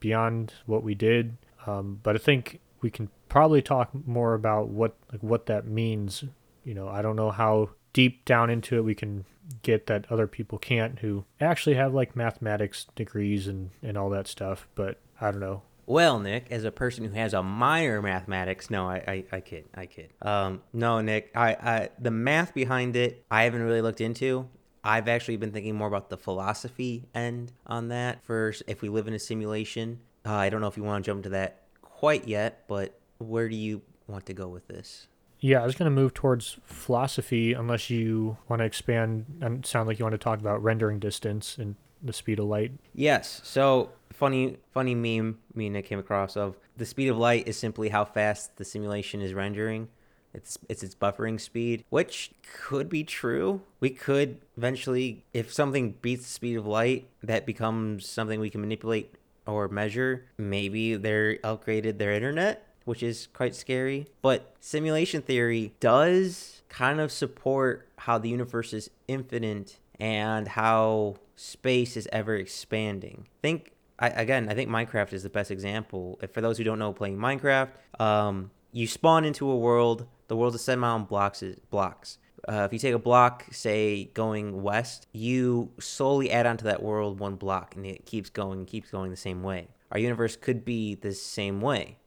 beyond 0.00 0.54
what 0.66 0.82
we 0.82 0.94
did. 0.94 1.36
Um, 1.66 2.00
but 2.02 2.16
I 2.16 2.18
think 2.18 2.60
we 2.80 2.90
can 2.90 3.08
probably 3.28 3.62
talk 3.62 3.90
more 4.06 4.34
about 4.34 4.68
what 4.68 4.94
like 5.10 5.22
what 5.22 5.46
that 5.46 5.66
means. 5.66 6.24
You 6.64 6.74
know, 6.74 6.88
I 6.88 7.02
don't 7.02 7.16
know 7.16 7.30
how 7.30 7.70
deep 7.92 8.24
down 8.24 8.50
into 8.50 8.76
it 8.76 8.84
we 8.84 8.94
can 8.94 9.24
get 9.62 9.86
that 9.86 10.06
other 10.10 10.26
people 10.26 10.58
can't 10.58 10.98
who 11.00 11.24
actually 11.40 11.74
have 11.74 11.92
like 11.92 12.16
mathematics 12.16 12.86
degrees 12.94 13.46
and, 13.48 13.70
and 13.82 13.98
all 13.98 14.10
that 14.10 14.26
stuff. 14.26 14.68
But 14.74 14.98
I 15.20 15.30
don't 15.30 15.40
know. 15.40 15.62
Well, 15.84 16.20
Nick, 16.20 16.46
as 16.50 16.64
a 16.64 16.70
person 16.70 17.04
who 17.04 17.10
has 17.14 17.34
a 17.34 17.42
minor 17.42 17.98
in 17.98 18.04
mathematics, 18.04 18.70
no, 18.70 18.88
I, 18.88 19.02
I, 19.06 19.24
I 19.36 19.40
kid, 19.40 19.64
I 19.74 19.86
kid. 19.86 20.12
Um, 20.22 20.62
no, 20.72 21.00
Nick, 21.00 21.32
I, 21.34 21.50
I, 21.54 21.88
the 21.98 22.12
math 22.12 22.54
behind 22.54 22.94
it, 22.94 23.24
I 23.30 23.42
haven't 23.42 23.62
really 23.62 23.82
looked 23.82 24.00
into. 24.00 24.48
I've 24.84 25.08
actually 25.08 25.36
been 25.36 25.52
thinking 25.52 25.74
more 25.74 25.88
about 25.88 26.08
the 26.08 26.16
philosophy 26.16 27.08
end 27.14 27.52
on 27.66 27.88
that. 27.88 28.24
First, 28.24 28.62
if 28.68 28.80
we 28.80 28.88
live 28.88 29.08
in 29.08 29.14
a 29.14 29.18
simulation, 29.18 30.00
uh, 30.24 30.34
I 30.34 30.50
don't 30.50 30.60
know 30.60 30.68
if 30.68 30.76
you 30.76 30.84
want 30.84 31.04
to 31.04 31.10
jump 31.10 31.24
to 31.24 31.30
that 31.30 31.62
quite 31.82 32.26
yet, 32.26 32.64
but 32.68 32.98
where 33.18 33.48
do 33.48 33.56
you 33.56 33.82
want 34.06 34.26
to 34.26 34.34
go 34.34 34.48
with 34.48 34.68
this? 34.68 35.08
Yeah, 35.42 35.60
I 35.60 35.66
was 35.66 35.74
going 35.74 35.90
to 35.90 35.94
move 35.94 36.14
towards 36.14 36.58
philosophy 36.64 37.52
unless 37.52 37.90
you 37.90 38.38
want 38.48 38.60
to 38.60 38.64
expand 38.64 39.26
and 39.40 39.66
sound 39.66 39.88
like 39.88 39.98
you 39.98 40.04
want 40.04 40.14
to 40.14 40.18
talk 40.18 40.38
about 40.38 40.62
rendering 40.62 41.00
distance 41.00 41.58
and 41.58 41.74
the 42.00 42.12
speed 42.12 42.38
of 42.38 42.46
light? 42.46 42.72
Yes. 42.94 43.40
So 43.44 43.90
funny, 44.12 44.58
funny 44.72 44.94
meme 44.94 45.38
me 45.54 45.66
and 45.66 45.74
Nick 45.74 45.86
came 45.86 45.98
across 45.98 46.36
of 46.36 46.56
the 46.76 46.86
speed 46.86 47.08
of 47.08 47.18
light 47.18 47.48
is 47.48 47.56
simply 47.56 47.88
how 47.88 48.04
fast 48.04 48.56
the 48.56 48.64
simulation 48.64 49.20
is 49.20 49.34
rendering. 49.34 49.88
It's 50.32 50.58
it's 50.68 50.82
its 50.82 50.94
buffering 50.94 51.40
speed, 51.40 51.84
which 51.90 52.30
could 52.64 52.88
be 52.88 53.04
true. 53.04 53.62
We 53.80 53.90
could 53.90 54.40
eventually, 54.56 55.24
if 55.34 55.52
something 55.52 55.96
beats 56.00 56.22
the 56.22 56.30
speed 56.30 56.56
of 56.56 56.66
light, 56.66 57.08
that 57.22 57.44
becomes 57.44 58.08
something 58.08 58.40
we 58.40 58.48
can 58.48 58.62
manipulate 58.62 59.16
or 59.46 59.68
measure. 59.68 60.24
Maybe 60.38 60.94
they're 60.94 61.36
upgraded 61.38 61.98
their 61.98 62.12
internet, 62.12 62.66
which 62.84 63.02
is 63.02 63.28
quite 63.32 63.54
scary. 63.54 64.06
But 64.20 64.54
simulation 64.60 65.22
theory 65.22 65.74
does 65.80 66.62
kind 66.68 67.00
of 67.00 67.12
support 67.12 67.88
how 67.98 68.18
the 68.18 68.28
universe 68.28 68.72
is 68.72 68.90
infinite 69.08 69.78
and 70.00 70.48
how 70.48 71.16
space 71.36 71.96
is 71.96 72.08
ever 72.12 72.34
expanding. 72.36 73.28
Think 73.42 73.72
I, 73.98 74.08
again, 74.08 74.48
I 74.48 74.54
think 74.54 74.68
Minecraft 74.68 75.12
is 75.12 75.22
the 75.22 75.30
best 75.30 75.50
example. 75.50 76.18
For 76.32 76.40
those 76.40 76.58
who 76.58 76.64
don't 76.64 76.80
know, 76.80 76.92
playing 76.92 77.18
Minecraft, 77.18 77.70
um, 78.00 78.50
you 78.72 78.88
spawn 78.88 79.24
into 79.24 79.48
a 79.48 79.56
world. 79.56 80.06
The 80.26 80.36
world's 80.36 80.56
a 80.56 80.58
set 80.58 80.78
amount 80.78 81.04
of 81.04 81.08
blocks. 81.08 81.44
Blocks. 81.70 82.18
Uh, 82.48 82.64
if 82.66 82.72
you 82.72 82.78
take 82.78 82.94
a 82.94 82.98
block, 82.98 83.46
say 83.52 84.06
going 84.14 84.62
west, 84.62 85.06
you 85.12 85.70
slowly 85.78 86.32
add 86.32 86.46
onto 86.46 86.64
that 86.64 86.82
world 86.82 87.20
one 87.20 87.36
block, 87.36 87.76
and 87.76 87.86
it 87.86 88.04
keeps 88.04 88.30
going 88.30 88.66
keeps 88.66 88.90
going 88.90 89.10
the 89.10 89.16
same 89.16 89.44
way. 89.44 89.68
Our 89.92 90.00
universe 90.00 90.34
could 90.34 90.64
be 90.64 90.96
the 90.96 91.12
same 91.12 91.60
way, 91.60 91.98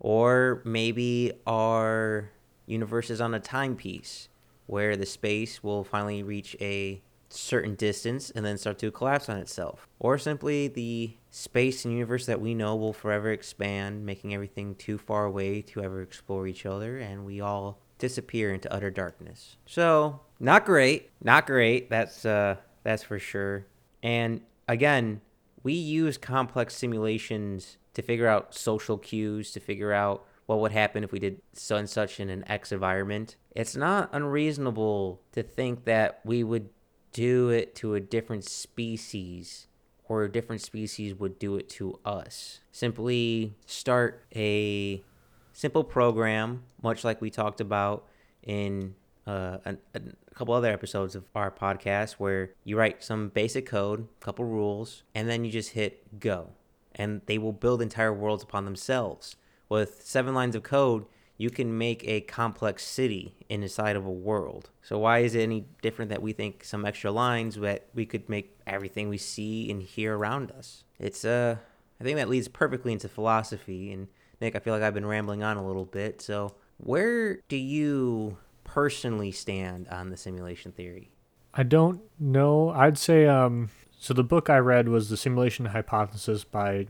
or 0.00 0.62
maybe 0.64 1.32
our 1.46 2.30
universe 2.66 3.10
is 3.10 3.20
on 3.20 3.34
a 3.34 3.40
timepiece 3.40 4.28
where 4.66 4.96
the 4.96 5.06
space 5.06 5.62
will 5.62 5.84
finally 5.84 6.22
reach 6.22 6.56
a 6.60 7.02
certain 7.28 7.74
distance 7.74 8.30
and 8.30 8.44
then 8.44 8.58
start 8.58 8.78
to 8.78 8.90
collapse 8.90 9.28
on 9.28 9.36
itself. 9.36 9.86
Or 9.98 10.18
simply 10.18 10.68
the 10.68 11.16
space 11.30 11.84
and 11.84 11.94
universe 11.94 12.26
that 12.26 12.40
we 12.40 12.54
know 12.54 12.74
will 12.76 12.92
forever 12.92 13.30
expand, 13.30 14.04
making 14.04 14.34
everything 14.34 14.74
too 14.74 14.98
far 14.98 15.24
away 15.26 15.62
to 15.62 15.82
ever 15.82 16.02
explore 16.02 16.46
each 16.46 16.66
other, 16.66 16.98
and 16.98 17.24
we 17.24 17.40
all 17.40 17.78
disappear 17.98 18.52
into 18.52 18.72
utter 18.72 18.90
darkness. 18.90 19.56
So, 19.66 20.20
not 20.40 20.64
great. 20.64 21.10
Not 21.22 21.46
great. 21.46 21.90
That's 21.90 22.24
uh 22.24 22.56
that's 22.82 23.02
for 23.02 23.18
sure. 23.18 23.66
And 24.02 24.40
again, 24.66 25.20
we 25.62 25.74
use 25.74 26.16
complex 26.16 26.74
simulations 26.74 27.76
to 27.94 28.02
figure 28.02 28.28
out 28.28 28.54
social 28.54 28.98
cues, 28.98 29.52
to 29.52 29.60
figure 29.60 29.92
out 29.92 30.24
what 30.46 30.60
would 30.60 30.72
happen 30.72 31.04
if 31.04 31.12
we 31.12 31.18
did 31.18 31.40
so 31.52 31.76
and 31.76 31.88
such 31.88 32.18
in 32.18 32.28
an 32.28 32.44
X 32.48 32.72
environment. 32.72 33.36
It's 33.54 33.76
not 33.76 34.10
unreasonable 34.12 35.20
to 35.32 35.42
think 35.42 35.84
that 35.84 36.20
we 36.24 36.42
would 36.42 36.70
do 37.12 37.50
it 37.50 37.74
to 37.76 37.94
a 37.94 38.00
different 38.00 38.44
species 38.44 39.68
or 40.08 40.24
a 40.24 40.32
different 40.32 40.60
species 40.60 41.14
would 41.14 41.38
do 41.38 41.56
it 41.56 41.68
to 41.68 42.00
us. 42.04 42.60
Simply 42.72 43.54
start 43.64 44.24
a 44.34 45.04
simple 45.52 45.84
program, 45.84 46.64
much 46.82 47.04
like 47.04 47.20
we 47.20 47.30
talked 47.30 47.60
about 47.60 48.08
in 48.42 48.96
uh, 49.26 49.58
a, 49.64 49.76
a 49.94 50.00
couple 50.34 50.52
other 50.54 50.72
episodes 50.72 51.14
of 51.14 51.24
our 51.36 51.50
podcast, 51.50 52.14
where 52.14 52.50
you 52.64 52.76
write 52.76 53.04
some 53.04 53.28
basic 53.28 53.66
code, 53.66 54.08
a 54.20 54.24
couple 54.24 54.44
rules, 54.44 55.04
and 55.14 55.28
then 55.28 55.44
you 55.44 55.52
just 55.52 55.70
hit 55.70 56.18
go. 56.18 56.48
And 56.94 57.22
they 57.26 57.38
will 57.38 57.52
build 57.52 57.80
entire 57.82 58.12
worlds 58.12 58.42
upon 58.42 58.64
themselves. 58.64 59.36
With 59.68 60.02
seven 60.04 60.34
lines 60.34 60.56
of 60.56 60.62
code, 60.62 61.06
you 61.40 61.48
can 61.48 61.78
make 61.78 62.06
a 62.06 62.20
complex 62.20 62.84
city 62.84 63.34
inside 63.48 63.96
of 63.96 64.04
a 64.04 64.10
world. 64.10 64.68
So 64.82 64.98
why 64.98 65.20
is 65.20 65.34
it 65.34 65.40
any 65.40 65.64
different 65.80 66.10
that 66.10 66.20
we 66.20 66.34
think 66.34 66.64
some 66.64 66.84
extra 66.84 67.10
lines 67.10 67.54
that 67.56 67.86
we 67.94 68.04
could 68.04 68.28
make 68.28 68.58
everything 68.66 69.08
we 69.08 69.16
see 69.16 69.70
and 69.70 69.80
hear 69.80 70.18
around 70.18 70.50
us? 70.50 70.84
It's 70.98 71.24
uh 71.24 71.56
I 71.98 72.04
think 72.04 72.18
that 72.18 72.28
leads 72.28 72.46
perfectly 72.48 72.92
into 72.92 73.08
philosophy 73.08 73.90
and 73.90 74.08
Nick, 74.42 74.54
I 74.54 74.58
feel 74.58 74.74
like 74.74 74.82
I've 74.82 74.92
been 74.92 75.06
rambling 75.06 75.42
on 75.42 75.56
a 75.56 75.66
little 75.66 75.86
bit. 75.86 76.20
So 76.20 76.56
where 76.76 77.36
do 77.48 77.56
you 77.56 78.36
personally 78.64 79.32
stand 79.32 79.88
on 79.88 80.10
the 80.10 80.18
simulation 80.18 80.72
theory? 80.72 81.10
I 81.54 81.62
don't 81.62 82.02
know. 82.18 82.68
I'd 82.68 82.98
say 82.98 83.26
um 83.26 83.70
so 84.00 84.12
the 84.12 84.24
book 84.24 84.50
I 84.50 84.58
read 84.58 84.88
was 84.88 85.08
The 85.08 85.16
Simulation 85.16 85.66
Hypothesis 85.66 86.42
by 86.42 86.86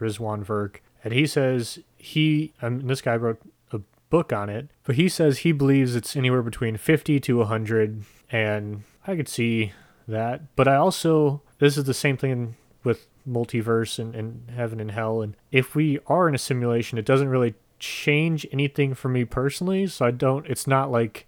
Rizwan 0.00 0.44
Virk 0.44 0.78
and 1.04 1.12
he 1.12 1.26
says 1.26 1.78
he 1.98 2.54
um, 2.62 2.86
this 2.86 3.02
guy 3.02 3.14
wrote 3.14 3.38
a 3.70 3.80
book 4.08 4.32
on 4.32 4.48
it, 4.48 4.68
but 4.84 4.96
he 4.96 5.08
says 5.08 5.38
he 5.38 5.52
believes 5.52 5.94
it's 5.94 6.16
anywhere 6.16 6.42
between 6.42 6.78
50 6.78 7.20
to 7.20 7.36
100, 7.38 8.04
and 8.30 8.82
I 9.06 9.14
could 9.14 9.28
see 9.28 9.72
that. 10.08 10.56
But 10.56 10.66
I 10.66 10.76
also, 10.76 11.42
this 11.58 11.76
is 11.76 11.84
the 11.84 11.94
same 11.94 12.16
thing 12.16 12.56
with 12.82 13.06
multiverse 13.28 13.98
and, 13.98 14.14
and 14.14 14.50
heaven 14.50 14.80
and 14.80 14.90
hell. 14.90 15.20
And 15.20 15.36
if 15.52 15.74
we 15.74 15.98
are 16.06 16.26
in 16.26 16.34
a 16.34 16.38
simulation, 16.38 16.96
it 16.96 17.06
doesn't 17.06 17.28
really 17.28 17.54
change 17.78 18.46
anything 18.50 18.94
for 18.94 19.08
me 19.08 19.26
personally. 19.26 19.86
So 19.86 20.06
I 20.06 20.10
don't, 20.10 20.46
it's 20.46 20.66
not 20.66 20.90
like 20.90 21.26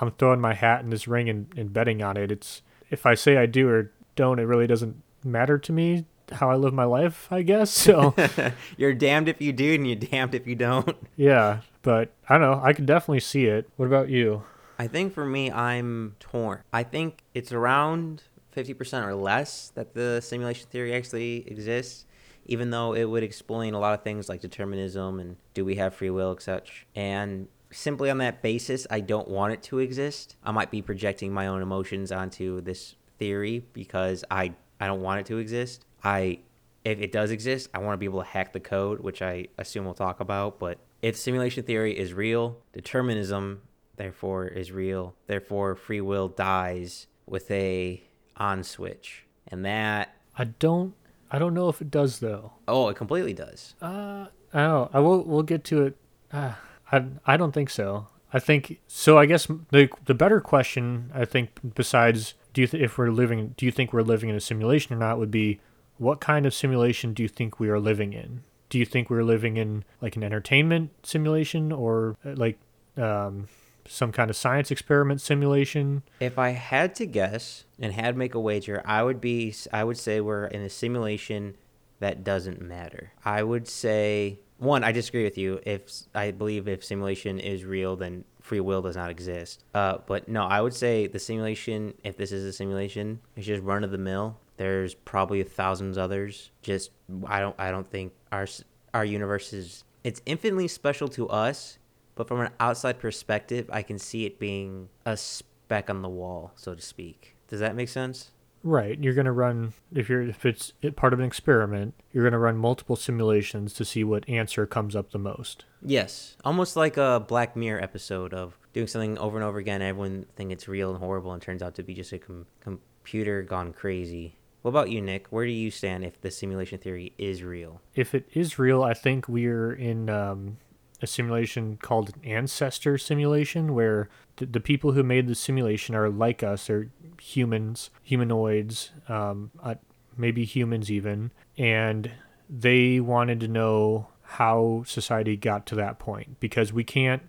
I'm 0.00 0.12
throwing 0.12 0.40
my 0.40 0.54
hat 0.54 0.82
in 0.82 0.90
this 0.90 1.08
ring 1.08 1.28
and, 1.28 1.46
and 1.56 1.72
betting 1.72 2.02
on 2.02 2.16
it. 2.16 2.30
It's, 2.30 2.62
if 2.90 3.06
I 3.06 3.14
say 3.14 3.36
I 3.36 3.46
do 3.46 3.68
or 3.68 3.90
don't, 4.16 4.38
it 4.38 4.44
really 4.44 4.66
doesn't 4.66 5.02
matter 5.24 5.58
to 5.58 5.72
me 5.72 6.04
how 6.32 6.50
I 6.50 6.56
live 6.56 6.74
my 6.74 6.84
life, 6.84 7.28
I 7.30 7.42
guess. 7.42 7.70
So 7.70 8.14
you're 8.76 8.94
damned 8.94 9.28
if 9.28 9.40
you 9.40 9.52
do 9.52 9.74
and 9.74 9.86
you're 9.86 9.96
damned 9.96 10.34
if 10.34 10.46
you 10.46 10.54
don't. 10.54 10.96
Yeah, 11.16 11.60
but 11.82 12.12
I 12.28 12.38
don't 12.38 12.50
know. 12.50 12.60
I 12.62 12.72
could 12.72 12.86
definitely 12.86 13.20
see 13.20 13.46
it. 13.46 13.70
What 13.76 13.86
about 13.86 14.08
you? 14.08 14.42
I 14.78 14.86
think 14.88 15.14
for 15.14 15.24
me, 15.24 15.50
I'm 15.50 16.16
torn. 16.20 16.62
I 16.72 16.82
think 16.82 17.22
it's 17.32 17.52
around 17.52 18.24
50% 18.54 19.06
or 19.06 19.14
less 19.14 19.70
that 19.74 19.94
the 19.94 20.20
simulation 20.20 20.68
theory 20.70 20.94
actually 20.94 21.48
exists, 21.48 22.04
even 22.44 22.70
though 22.70 22.94
it 22.94 23.04
would 23.04 23.22
explain 23.22 23.74
a 23.74 23.78
lot 23.78 23.94
of 23.94 24.02
things 24.02 24.28
like 24.28 24.40
determinism 24.40 25.20
and 25.20 25.36
do 25.54 25.64
we 25.64 25.76
have 25.76 25.94
free 25.94 26.10
will, 26.10 26.32
etc. 26.32 26.66
And 26.94 27.48
simply 27.70 28.10
on 28.10 28.18
that 28.18 28.42
basis, 28.42 28.86
I 28.90 29.00
don't 29.00 29.28
want 29.28 29.52
it 29.52 29.62
to 29.64 29.78
exist. 29.78 30.36
I 30.42 30.52
might 30.52 30.70
be 30.70 30.82
projecting 30.82 31.32
my 31.32 31.46
own 31.46 31.62
emotions 31.62 32.12
onto 32.12 32.60
this 32.60 32.96
theory 33.18 33.64
because 33.72 34.24
I 34.30 34.54
I 34.80 34.86
don't 34.86 35.02
want 35.02 35.20
it 35.20 35.26
to 35.26 35.38
exist. 35.38 35.84
I 36.02 36.40
if 36.84 37.00
it 37.00 37.10
does 37.10 37.30
exist, 37.30 37.68
I 37.74 37.78
want 37.78 37.94
to 37.94 37.98
be 37.98 38.06
able 38.06 38.22
to 38.22 38.28
hack 38.28 38.52
the 38.52 38.60
code, 38.60 39.00
which 39.00 39.20
I 39.20 39.48
assume 39.58 39.84
we'll 39.84 39.94
talk 39.94 40.20
about. 40.20 40.58
But 40.58 40.78
if 41.02 41.16
simulation 41.16 41.64
theory 41.64 41.98
is 41.98 42.14
real, 42.14 42.58
determinism 42.72 43.62
therefore 43.96 44.46
is 44.46 44.70
real. 44.70 45.14
Therefore, 45.26 45.74
free 45.74 46.00
will 46.00 46.28
dies 46.28 47.06
with 47.26 47.50
a 47.50 48.02
on 48.36 48.62
switch, 48.62 49.24
and 49.48 49.64
that 49.64 50.14
I 50.38 50.44
don't 50.44 50.94
I 51.30 51.38
don't 51.38 51.54
know 51.54 51.68
if 51.68 51.80
it 51.80 51.90
does 51.90 52.20
though. 52.20 52.52
Oh, 52.68 52.88
it 52.88 52.96
completely 52.96 53.32
does. 53.32 53.74
Uh, 53.80 54.26
oh, 54.54 54.88
I 54.92 55.00
will. 55.00 55.24
We'll 55.24 55.42
get 55.42 55.64
to 55.64 55.86
it. 55.86 55.96
Uh, 56.32 56.52
I 56.92 57.04
I 57.26 57.36
don't 57.36 57.52
think 57.52 57.70
so. 57.70 58.06
I 58.32 58.38
think 58.38 58.80
so. 58.86 59.18
I 59.18 59.26
guess 59.26 59.46
the 59.70 59.88
the 60.04 60.14
better 60.14 60.40
question 60.40 61.10
I 61.14 61.24
think 61.24 61.50
besides 61.74 62.34
do 62.56 62.62
you 62.62 62.68
th- 62.68 62.82
if 62.82 62.96
we're 62.96 63.10
living 63.10 63.52
do 63.58 63.66
you 63.66 63.70
think 63.70 63.92
we're 63.92 64.00
living 64.00 64.30
in 64.30 64.34
a 64.34 64.40
simulation 64.40 64.94
or 64.94 64.98
not 64.98 65.18
would 65.18 65.30
be 65.30 65.60
what 65.98 66.20
kind 66.20 66.46
of 66.46 66.54
simulation 66.54 67.12
do 67.12 67.22
you 67.22 67.28
think 67.28 67.60
we 67.60 67.68
are 67.68 67.78
living 67.78 68.14
in? 68.14 68.44
Do 68.70 68.78
you 68.78 68.86
think 68.86 69.10
we're 69.10 69.24
living 69.24 69.58
in 69.58 69.84
like 70.00 70.16
an 70.16 70.24
entertainment 70.24 70.90
simulation 71.02 71.70
or 71.70 72.16
uh, 72.24 72.32
like 72.34 72.58
um, 72.96 73.48
some 73.86 74.10
kind 74.10 74.30
of 74.30 74.36
science 74.36 74.70
experiment 74.70 75.20
simulation? 75.20 76.02
If 76.18 76.38
I 76.38 76.50
had 76.50 76.94
to 76.94 77.04
guess 77.04 77.64
and 77.78 77.92
had 77.92 78.14
to 78.14 78.18
make 78.18 78.34
a 78.34 78.40
wager, 78.40 78.82
I 78.86 79.02
would 79.02 79.20
be 79.20 79.54
I 79.70 79.84
would 79.84 79.98
say 79.98 80.22
we're 80.22 80.46
in 80.46 80.62
a 80.62 80.70
simulation 80.70 81.56
that 82.00 82.24
doesn't 82.24 82.62
matter. 82.62 83.12
I 83.22 83.42
would 83.42 83.68
say 83.68 84.40
one, 84.56 84.82
I 84.82 84.92
disagree 84.92 85.24
with 85.24 85.36
you. 85.36 85.60
If 85.66 85.90
I 86.14 86.30
believe 86.30 86.68
if 86.68 86.82
simulation 86.82 87.38
is 87.38 87.66
real, 87.66 87.96
then 87.96 88.24
free 88.46 88.60
will 88.60 88.80
does 88.80 88.96
not 88.96 89.10
exist. 89.10 89.64
Uh, 89.74 89.98
but 90.06 90.28
no, 90.28 90.44
I 90.44 90.60
would 90.60 90.72
say 90.72 91.08
the 91.08 91.18
simulation, 91.18 91.94
if 92.04 92.16
this 92.16 92.30
is 92.30 92.44
a 92.44 92.52
simulation, 92.52 93.20
is 93.34 93.44
just 93.44 93.62
run 93.62 93.82
of 93.82 93.90
the 93.90 93.98
mill. 93.98 94.38
There's 94.56 94.94
probably 94.94 95.42
thousands 95.42 95.98
others. 95.98 96.50
Just 96.62 96.90
I 97.26 97.40
don't 97.40 97.56
I 97.58 97.70
don't 97.70 97.86
think 97.86 98.12
our 98.32 98.46
our 98.94 99.04
universe 99.04 99.52
is 99.52 99.84
it's 100.04 100.22
infinitely 100.24 100.68
special 100.68 101.08
to 101.08 101.28
us, 101.28 101.78
but 102.14 102.28
from 102.28 102.40
an 102.40 102.50
outside 102.60 103.00
perspective, 103.00 103.68
I 103.72 103.82
can 103.82 103.98
see 103.98 104.24
it 104.24 104.38
being 104.38 104.88
a 105.04 105.16
speck 105.16 105.90
on 105.90 106.02
the 106.02 106.08
wall, 106.08 106.52
so 106.54 106.74
to 106.74 106.80
speak. 106.80 107.34
Does 107.48 107.60
that 107.60 107.74
make 107.74 107.88
sense? 107.88 108.30
Right. 108.66 108.98
You're 108.98 109.14
going 109.14 109.26
to 109.26 109.32
run 109.32 109.74
if 109.94 110.08
you're 110.08 110.22
if 110.22 110.44
it's 110.44 110.72
part 110.96 111.12
of 111.12 111.20
an 111.20 111.24
experiment, 111.24 111.94
you're 112.12 112.24
going 112.24 112.32
to 112.32 112.38
run 112.38 112.56
multiple 112.56 112.96
simulations 112.96 113.72
to 113.74 113.84
see 113.84 114.02
what 114.02 114.28
answer 114.28 114.66
comes 114.66 114.96
up 114.96 115.12
the 115.12 115.20
most. 115.20 115.64
Yes, 115.80 116.36
almost 116.44 116.74
like 116.74 116.96
a 116.96 117.24
Black 117.26 117.54
Mirror 117.54 117.80
episode 117.80 118.34
of 118.34 118.58
doing 118.72 118.88
something 118.88 119.18
over 119.18 119.36
and 119.36 119.44
over 119.44 119.58
again. 119.58 119.82
Everyone 119.82 120.26
think 120.34 120.50
it's 120.50 120.66
real 120.66 120.90
and 120.90 120.98
horrible, 120.98 121.32
and 121.32 121.40
turns 121.40 121.62
out 121.62 121.76
to 121.76 121.84
be 121.84 121.94
just 121.94 122.12
a 122.12 122.18
com- 122.18 122.46
computer 122.58 123.42
gone 123.42 123.72
crazy. 123.72 124.34
What 124.62 124.70
about 124.70 124.90
you, 124.90 125.00
Nick? 125.00 125.28
Where 125.28 125.46
do 125.46 125.52
you 125.52 125.70
stand 125.70 126.04
if 126.04 126.20
the 126.20 126.32
simulation 126.32 126.80
theory 126.80 127.12
is 127.18 127.44
real? 127.44 127.80
If 127.94 128.16
it 128.16 128.28
is 128.34 128.58
real, 128.58 128.82
I 128.82 128.94
think 128.94 129.28
we're 129.28 129.72
in 129.72 130.10
um, 130.10 130.56
a 131.02 131.06
simulation 131.06 131.76
called 131.76 132.12
an 132.14 132.24
ancestor 132.24 132.98
simulation, 132.98 133.74
where 133.74 134.08
the, 134.36 134.46
the 134.46 134.60
people 134.60 134.92
who 134.92 135.02
made 135.02 135.26
the 135.28 135.34
simulation 135.34 135.94
are 135.94 136.08
like 136.08 136.42
us, 136.42 136.66
they're 136.66 136.88
humans, 137.20 137.90
humanoids. 138.02 138.90
Um, 139.08 139.50
I, 139.62 139.76
maybe 140.16 140.44
humans 140.44 140.90
even, 140.90 141.30
and 141.58 142.10
they 142.48 143.00
wanted 143.00 143.40
to 143.40 143.48
know 143.48 144.08
how 144.22 144.82
society 144.86 145.36
got 145.36 145.66
to 145.66 145.74
that 145.76 145.98
point 145.98 146.40
because 146.40 146.72
we 146.72 146.84
can't 146.84 147.22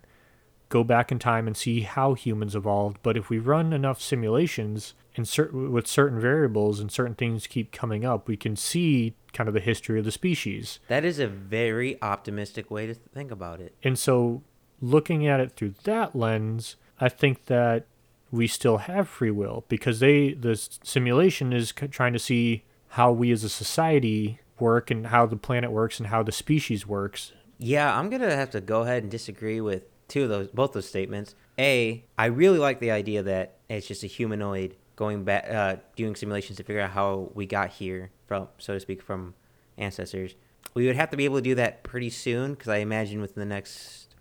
go 0.70 0.84
back 0.84 1.12
in 1.12 1.20
time 1.20 1.48
and 1.48 1.56
see 1.56 1.82
how 1.82 2.14
humans 2.14 2.56
evolved. 2.56 2.98
But 3.04 3.18
if 3.18 3.30
we 3.30 3.40
run 3.40 3.74
enough 3.74 4.02
simulations 4.02 4.94
cer- 5.26 5.52
with 5.52 5.88
certain 5.88 6.20
variables 6.20 6.80
and 6.80 6.92
certain 6.92 7.16
things 7.16 7.48
keep 7.48 7.72
coming 7.72 8.06
up, 8.06 8.28
we 8.28 8.38
can 8.38 8.56
see 8.56 9.16
kind 9.34 9.48
of 9.48 9.54
the 9.54 9.60
history 9.60 10.00
of 10.00 10.06
the 10.06 10.12
species. 10.12 10.80
That 10.88 11.06
is 11.06 11.20
a 11.20 11.28
very 11.28 12.02
optimistic 12.02 12.70
way 12.70 12.88
to 12.88 12.94
think 12.94 13.32
about 13.32 13.60
it. 13.62 13.76
And 13.84 13.98
so, 13.98 14.44
looking 14.82 15.28
at 15.28 15.40
it 15.40 15.54
through 15.56 15.76
that 15.84 16.16
lens, 16.16 16.76
I 17.00 17.10
think 17.10 17.46
that 17.46 17.86
we 18.32 18.48
still 18.48 18.78
have 18.78 19.08
free 19.08 19.32
will 19.32 19.64
because 19.70 20.00
they 20.00 20.34
the 20.34 20.56
simulation 20.84 21.54
is 21.54 21.72
trying 21.92 22.14
to 22.14 22.20
see 22.20 22.64
how 22.90 23.12
we 23.12 23.32
as 23.32 23.44
a 23.44 23.50
society 23.50 24.40
work 24.60 24.90
and 24.92 25.08
how 25.08 25.26
the 25.26 25.36
planet 25.36 25.72
works 25.72 26.00
and 26.00 26.08
how 26.08 26.24
the 26.24 26.32
species 26.32 26.88
works. 26.88 27.32
Yeah, 27.58 27.98
I'm 27.98 28.10
gonna 28.10 28.36
have 28.36 28.52
to 28.52 28.62
go 28.62 28.82
ahead 28.82 29.04
and 29.04 29.12
disagree 29.12 29.62
with 29.62 29.84
two 30.08 30.24
of 30.24 30.30
those, 30.30 30.48
both 30.48 30.74
those 30.74 30.88
statements. 30.88 31.36
A, 31.60 32.06
I 32.18 32.26
really 32.26 32.60
like 32.60 32.80
the 32.80 32.92
idea 32.92 33.24
that 33.24 33.56
it's 33.70 33.88
just 33.88 34.04
a 34.04 34.08
humanoid 34.08 34.76
going 34.98 35.24
back, 35.24 35.50
uh, 35.50 35.78
doing 35.96 36.16
simulations 36.16 36.58
to 36.58 36.64
figure 36.64 36.82
out 36.82 36.90
how 36.90 37.32
we 37.34 37.46
got 37.46 37.70
here 37.70 38.12
from, 38.26 38.50
so 38.58 38.74
to 38.74 38.80
speak, 38.82 39.02
from 39.02 39.34
ancestors. 39.78 40.36
We 40.74 40.86
would 40.88 40.98
have 40.98 41.10
to 41.12 41.18
be 41.18 41.24
able 41.24 41.38
to 41.38 41.42
do 41.42 41.56
that 41.56 41.84
pretty 41.84 42.10
soon 42.10 42.52
because 42.52 42.68
I 42.68 42.78
imagine 42.78 43.22
within 43.22 43.40
the 43.40 43.46
next 43.46 44.16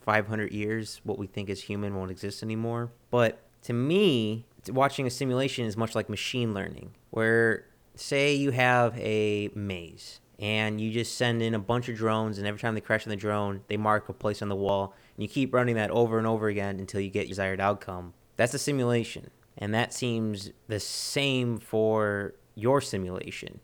500 0.00 0.52
years, 0.52 1.02
what 1.04 1.18
we 1.18 1.26
think 1.26 1.50
is 1.50 1.64
human 1.64 1.94
won't 1.94 2.10
exist 2.10 2.42
anymore. 2.42 2.90
But 3.10 3.42
to 3.64 3.74
me, 3.74 4.46
watching 4.70 5.06
a 5.06 5.10
simulation 5.10 5.66
is 5.66 5.76
much 5.76 5.94
like 5.94 6.08
machine 6.08 6.54
learning, 6.54 6.94
where 7.10 7.66
say 7.94 8.34
you 8.34 8.52
have 8.52 8.96
a 8.98 9.50
maze 9.54 10.20
and 10.38 10.80
you 10.80 10.92
just 10.92 11.16
send 11.16 11.42
in 11.42 11.54
a 11.54 11.58
bunch 11.58 11.88
of 11.88 11.96
drones 11.96 12.38
and 12.38 12.46
every 12.46 12.60
time 12.60 12.74
they 12.74 12.80
crash 12.80 13.04
in 13.04 13.10
the 13.10 13.16
drone 13.16 13.60
they 13.66 13.76
mark 13.76 14.08
a 14.08 14.12
place 14.12 14.40
on 14.40 14.48
the 14.48 14.54
wall 14.54 14.94
and 15.16 15.22
you 15.24 15.28
keep 15.28 15.52
running 15.52 15.74
that 15.74 15.90
over 15.90 16.16
and 16.16 16.26
over 16.26 16.46
again 16.46 16.78
until 16.78 17.00
you 17.00 17.10
get 17.10 17.26
desired 17.26 17.60
outcome 17.60 18.14
that's 18.36 18.54
a 18.54 18.58
simulation 18.58 19.30
and 19.58 19.74
that 19.74 19.92
seems 19.92 20.50
the 20.68 20.80
same 20.80 21.58
for 21.58 22.34
your 22.54 22.80
simulation 22.80 23.60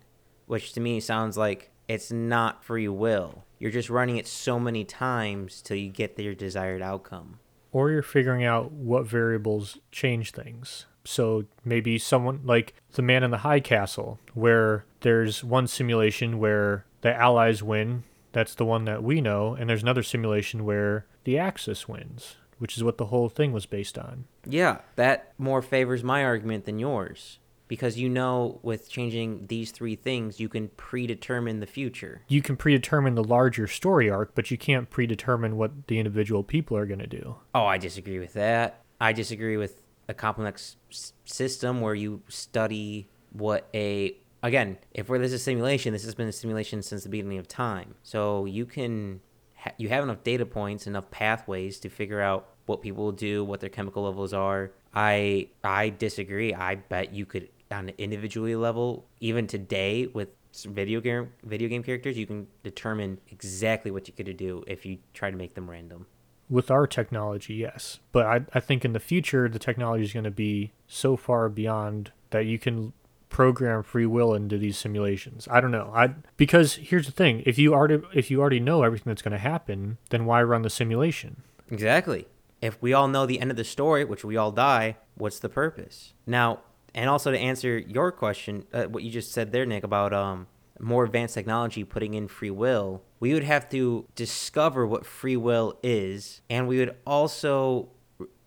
which 0.46 0.72
to 0.72 0.80
me 0.80 1.00
sounds 1.00 1.36
like 1.36 1.70
it's 1.88 2.12
not 2.12 2.64
free 2.64 2.88
will 2.88 3.44
you're 3.58 3.70
just 3.70 3.90
running 3.90 4.16
it 4.16 4.26
so 4.26 4.58
many 4.58 4.84
times 4.84 5.62
till 5.62 5.76
you 5.76 5.90
get 5.90 6.18
your 6.18 6.34
desired 6.34 6.82
outcome 6.82 7.38
or 7.72 7.90
you're 7.90 8.02
figuring 8.02 8.44
out 8.44 8.70
what 8.70 9.06
variables 9.06 9.78
change 9.90 10.30
things 10.30 10.86
so 11.04 11.44
maybe 11.64 11.98
someone 11.98 12.40
like 12.44 12.74
the 12.92 13.02
man 13.02 13.22
in 13.22 13.30
the 13.30 13.38
high 13.38 13.60
castle, 13.60 14.18
where 14.32 14.84
there's 15.00 15.44
one 15.44 15.66
simulation 15.66 16.38
where 16.38 16.86
the 17.02 17.14
Allies 17.14 17.62
win. 17.62 18.04
That's 18.32 18.54
the 18.54 18.64
one 18.64 18.84
that 18.86 19.02
we 19.02 19.20
know. 19.20 19.54
And 19.54 19.68
there's 19.68 19.82
another 19.82 20.02
simulation 20.02 20.64
where 20.64 21.06
the 21.24 21.38
Axis 21.38 21.86
wins, 21.88 22.36
which 22.64 22.78
is 22.78 22.82
what 22.82 22.96
the 22.96 23.04
whole 23.04 23.28
thing 23.28 23.52
was 23.52 23.66
based 23.66 23.98
on. 23.98 24.24
Yeah, 24.48 24.78
that 24.96 25.34
more 25.36 25.60
favors 25.60 26.02
my 26.02 26.24
argument 26.24 26.64
than 26.64 26.78
yours. 26.78 27.38
Because 27.68 27.98
you 27.98 28.08
know, 28.08 28.58
with 28.62 28.88
changing 28.88 29.48
these 29.48 29.70
three 29.70 29.96
things, 29.96 30.40
you 30.40 30.48
can 30.48 30.68
predetermine 30.78 31.60
the 31.60 31.66
future. 31.66 32.22
You 32.26 32.40
can 32.40 32.56
predetermine 32.56 33.16
the 33.16 33.22
larger 33.22 33.66
story 33.66 34.08
arc, 34.08 34.34
but 34.34 34.50
you 34.50 34.56
can't 34.56 34.88
predetermine 34.88 35.58
what 35.58 35.88
the 35.88 35.98
individual 35.98 36.42
people 36.42 36.74
are 36.78 36.86
going 36.86 37.00
to 37.00 37.06
do. 37.06 37.36
Oh, 37.54 37.66
I 37.66 37.76
disagree 37.76 38.18
with 38.18 38.32
that. 38.32 38.80
I 38.98 39.12
disagree 39.12 39.58
with 39.58 39.82
a 40.08 40.14
complex 40.14 40.76
s- 40.90 41.12
system 41.26 41.82
where 41.82 41.94
you 41.94 42.22
study 42.28 43.10
what 43.32 43.68
a 43.74 44.16
again 44.42 44.78
if 44.92 45.10
we're 45.10 45.18
this 45.18 45.32
is 45.32 45.40
a 45.40 45.44
simulation 45.44 45.92
this 45.92 46.04
has 46.04 46.14
been 46.14 46.28
a 46.28 46.32
simulation 46.32 46.82
since 46.82 47.02
the 47.02 47.08
beginning 47.10 47.38
of 47.38 47.48
time 47.48 47.94
so 48.02 48.44
you 48.44 48.64
can 48.66 49.20
ha- 49.56 49.72
you 49.78 49.88
have 49.88 50.04
enough 50.04 50.22
data 50.22 50.44
points 50.46 50.86
enough 50.86 51.10
pathways 51.10 51.80
to 51.80 51.88
figure 51.88 52.20
out 52.20 52.50
what 52.66 52.82
people 52.82 53.12
do 53.12 53.44
what 53.44 53.60
their 53.60 53.70
chemical 53.70 54.04
levels 54.04 54.32
are 54.32 54.72
i 54.94 55.46
i 55.62 55.88
disagree 55.88 56.54
i 56.54 56.74
bet 56.74 57.12
you 57.12 57.26
could 57.26 57.48
on 57.70 57.88
an 57.88 57.94
individually 57.98 58.54
level 58.56 59.06
even 59.20 59.46
today 59.46 60.06
with 60.06 60.28
video 60.66 61.00
game 61.00 61.30
video 61.42 61.68
game 61.68 61.82
characters 61.82 62.16
you 62.16 62.26
can 62.26 62.46
determine 62.62 63.18
exactly 63.30 63.90
what 63.90 64.06
you 64.06 64.14
could 64.14 64.36
do 64.36 64.62
if 64.66 64.86
you 64.86 64.98
try 65.12 65.30
to 65.30 65.36
make 65.36 65.54
them 65.54 65.68
random 65.68 66.06
with 66.50 66.70
our 66.70 66.86
technology, 66.86 67.54
yes. 67.54 68.00
But 68.12 68.26
I, 68.26 68.40
I 68.52 68.60
think 68.60 68.84
in 68.84 68.92
the 68.92 69.00
future, 69.00 69.48
the 69.48 69.58
technology 69.58 70.04
is 70.04 70.12
going 70.12 70.24
to 70.24 70.30
be 70.30 70.72
so 70.86 71.16
far 71.16 71.48
beyond 71.48 72.12
that 72.30 72.46
you 72.46 72.58
can 72.58 72.92
program 73.28 73.82
free 73.82 74.06
will 74.06 74.34
into 74.34 74.58
these 74.58 74.78
simulations. 74.78 75.48
I 75.50 75.60
don't 75.60 75.70
know. 75.70 75.90
I 75.94 76.14
because 76.36 76.74
here's 76.74 77.06
the 77.06 77.12
thing: 77.12 77.42
if 77.46 77.58
you 77.58 77.74
already 77.74 78.00
if 78.14 78.30
you 78.30 78.40
already 78.40 78.60
know 78.60 78.82
everything 78.82 79.10
that's 79.10 79.22
going 79.22 79.32
to 79.32 79.38
happen, 79.38 79.98
then 80.10 80.26
why 80.26 80.42
run 80.42 80.62
the 80.62 80.70
simulation? 80.70 81.42
Exactly. 81.70 82.26
If 82.64 82.80
we 82.80 82.94
all 82.94 83.08
know 83.08 83.26
the 83.26 83.40
end 83.40 83.50
of 83.50 83.58
the 83.58 83.64
story, 83.64 84.06
which 84.06 84.24
we 84.24 84.38
all 84.38 84.50
die, 84.50 84.96
what's 85.16 85.38
the 85.38 85.50
purpose? 85.50 86.14
Now, 86.26 86.60
and 86.94 87.10
also 87.10 87.30
to 87.30 87.38
answer 87.38 87.76
your 87.76 88.10
question, 88.10 88.64
uh, 88.72 88.84
what 88.84 89.02
you 89.02 89.10
just 89.10 89.32
said 89.32 89.52
there, 89.52 89.66
Nick, 89.66 89.84
about 89.84 90.14
um, 90.14 90.46
more 90.80 91.04
advanced 91.04 91.34
technology 91.34 91.84
putting 91.84 92.14
in 92.14 92.26
free 92.26 92.50
will, 92.50 93.02
we 93.20 93.34
would 93.34 93.44
have 93.44 93.68
to 93.68 94.06
discover 94.14 94.86
what 94.86 95.04
free 95.04 95.36
will 95.36 95.78
is, 95.82 96.40
and 96.48 96.66
we 96.66 96.78
would 96.78 96.96
also 97.06 97.90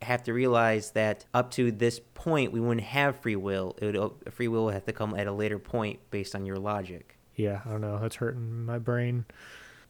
have 0.01 0.23
to 0.23 0.33
realize 0.33 0.91
that 0.91 1.25
up 1.35 1.51
to 1.51 1.71
this 1.71 2.01
point 2.15 2.51
we 2.51 2.59
wouldn't 2.59 2.87
have 2.87 3.19
free 3.19 3.35
will. 3.35 3.75
It 3.79 3.85
would, 3.85 3.97
uh, 3.97 4.09
free 4.31 4.47
will 4.47 4.65
would 4.65 4.73
have 4.73 4.85
to 4.85 4.93
come 4.93 5.13
at 5.13 5.27
a 5.27 5.31
later 5.31 5.59
point 5.59 5.99
based 6.09 6.33
on 6.33 6.43
your 6.43 6.57
logic. 6.57 7.19
Yeah, 7.35 7.61
I 7.67 7.69
don't 7.69 7.81
know. 7.81 7.99
That's 7.99 8.15
hurting 8.15 8.65
my 8.65 8.79
brain. 8.79 9.25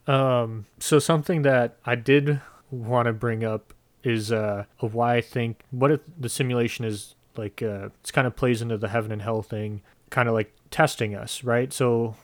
Um, 0.05 0.65
so 0.79 0.99
something 0.99 1.43
that 1.43 1.77
I 1.85 1.95
did 1.95 2.41
want 2.69 3.05
to 3.05 3.13
bring 3.13 3.45
up 3.45 3.73
is 4.07 4.31
uh, 4.31 4.65
of 4.79 4.93
why 4.93 5.15
I 5.15 5.21
think 5.21 5.61
what 5.71 5.91
if 5.91 6.01
the 6.17 6.29
simulation 6.29 6.85
is 6.85 7.15
like 7.35 7.61
uh, 7.61 7.89
it's 8.01 8.11
kind 8.11 8.25
of 8.25 8.35
plays 8.35 8.61
into 8.61 8.77
the 8.77 8.87
heaven 8.89 9.11
and 9.11 9.21
hell 9.21 9.41
thing, 9.41 9.81
kind 10.09 10.27
of 10.27 10.33
like 10.33 10.53
testing 10.71 11.15
us, 11.15 11.43
right? 11.43 11.71
So 11.71 12.15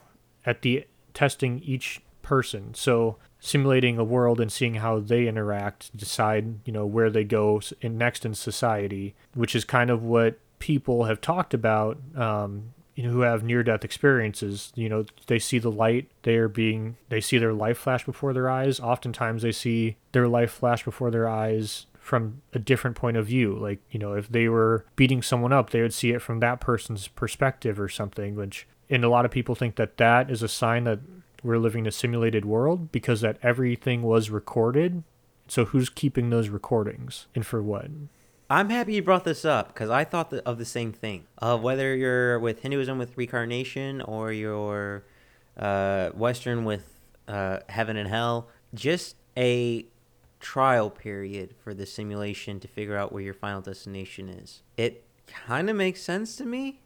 at 0.46 0.62
the 0.62 0.86
testing 1.13 1.62
each 1.63 2.02
person. 2.22 2.74
So 2.74 3.17
simulating 3.39 3.98
a 3.98 4.04
world 4.04 4.39
and 4.39 4.52
seeing 4.52 4.76
how 4.76 5.00
they 5.00 5.28
interact, 5.28 5.96
decide, 5.96 6.65
you 6.65 6.74
know, 6.74 6.86
where 6.86 7.10
they 7.10 7.24
go 7.24 7.62
in 7.82 7.98
next 7.98 8.26
in 8.26 8.34
society, 8.34 9.15
which 9.34 9.56
is 9.56 9.65
kind 9.65 9.89
of 9.89 10.02
what 10.02 10.39
people 10.60 11.04
have 11.04 11.19
talked 11.19 11.54
about. 11.54 11.98
Um, 12.15 12.72
you 12.95 13.03
know, 13.03 13.10
who 13.10 13.21
have 13.21 13.43
near-death 13.43 13.84
experiences, 13.84 14.71
you 14.75 14.88
know, 14.88 15.06
they 15.27 15.39
see 15.39 15.60
the 15.60 15.71
light. 15.71 16.10
They 16.23 16.36
are 16.36 16.47
being, 16.47 16.97
they 17.10 17.21
see 17.21 17.38
their 17.38 17.53
life 17.53 17.77
flash 17.77 18.06
before 18.06 18.34
their 18.34 18.49
eyes. 18.49 18.79
Oftentimes, 18.79 19.41
they 19.41 19.51
see 19.51 19.97
their 20.12 20.27
life 20.27 20.51
flash 20.51 20.84
before 20.84 21.10
their 21.10 21.27
eyes 21.27 21.88
from 21.99 22.41
a 22.53 22.60
different 22.60 22.95
point 22.97 23.17
of 23.17 23.25
view. 23.25 23.56
Like, 23.56 23.79
you 23.89 23.99
know, 23.99 24.13
if 24.13 24.29
they 24.29 24.49
were 24.49 24.86
beating 24.95 25.21
someone 25.21 25.53
up, 25.53 25.69
they 25.69 25.82
would 25.82 25.93
see 25.93 26.12
it 26.12 26.21
from 26.21 26.39
that 26.41 26.60
person's 26.60 27.08
perspective 27.08 27.79
or 27.79 27.89
something, 27.89 28.36
which 28.36 28.67
and 28.89 29.03
a 29.03 29.10
lot 29.10 29.25
of 29.25 29.32
people 29.32 29.56
think 29.56 29.75
that 29.77 29.97
that 29.97 30.29
is 30.29 30.43
a 30.43 30.47
sign 30.47 30.84
that 30.84 30.99
we're 31.41 31.58
living 31.58 31.86
in 31.86 31.88
a 31.88 31.91
simulated 31.91 32.45
world 32.45 32.91
because 32.91 33.21
that 33.21 33.38
everything 33.41 34.01
was 34.01 34.29
recorded. 34.29 35.03
So 35.47 35.65
who's 35.65 35.89
keeping 35.89 36.29
those 36.29 36.49
recordings 36.49 37.27
and 37.34 37.45
for 37.45 37.63
what? 37.63 37.88
I'm 38.49 38.69
happy 38.69 38.95
you 38.95 39.01
brought 39.01 39.23
this 39.23 39.45
up 39.45 39.73
because 39.73 39.89
I 39.89 40.03
thought 40.03 40.34
of 40.34 40.58
the 40.58 40.65
same 40.65 40.91
thing. 40.91 41.25
Of 41.38 41.62
whether 41.62 41.95
you're 41.95 42.39
with 42.39 42.62
Hinduism 42.62 42.97
with 42.97 43.17
reincarnation 43.17 44.01
or 44.01 44.32
you're 44.32 45.03
uh, 45.58 46.10
Western 46.10 46.65
with 46.65 46.99
uh, 47.27 47.60
heaven 47.69 47.97
and 47.97 48.10
hell, 48.10 48.49
just 48.73 49.15
a 49.38 49.86
trial 50.39 50.89
period 50.89 51.56
for 51.63 51.73
the 51.73 51.86
simulation 51.86 52.60
to 52.60 52.67
figure 52.67 52.97
out 52.97 53.13
where 53.13 53.23
your 53.23 53.34
final 53.34 53.62
destination 53.62 54.29
is. 54.29 54.62
It 54.77 55.06
kind 55.25 55.69
of 55.69 55.75
makes 55.75 56.01
sense 56.01 56.36
to 56.36 56.45
me 56.45 56.82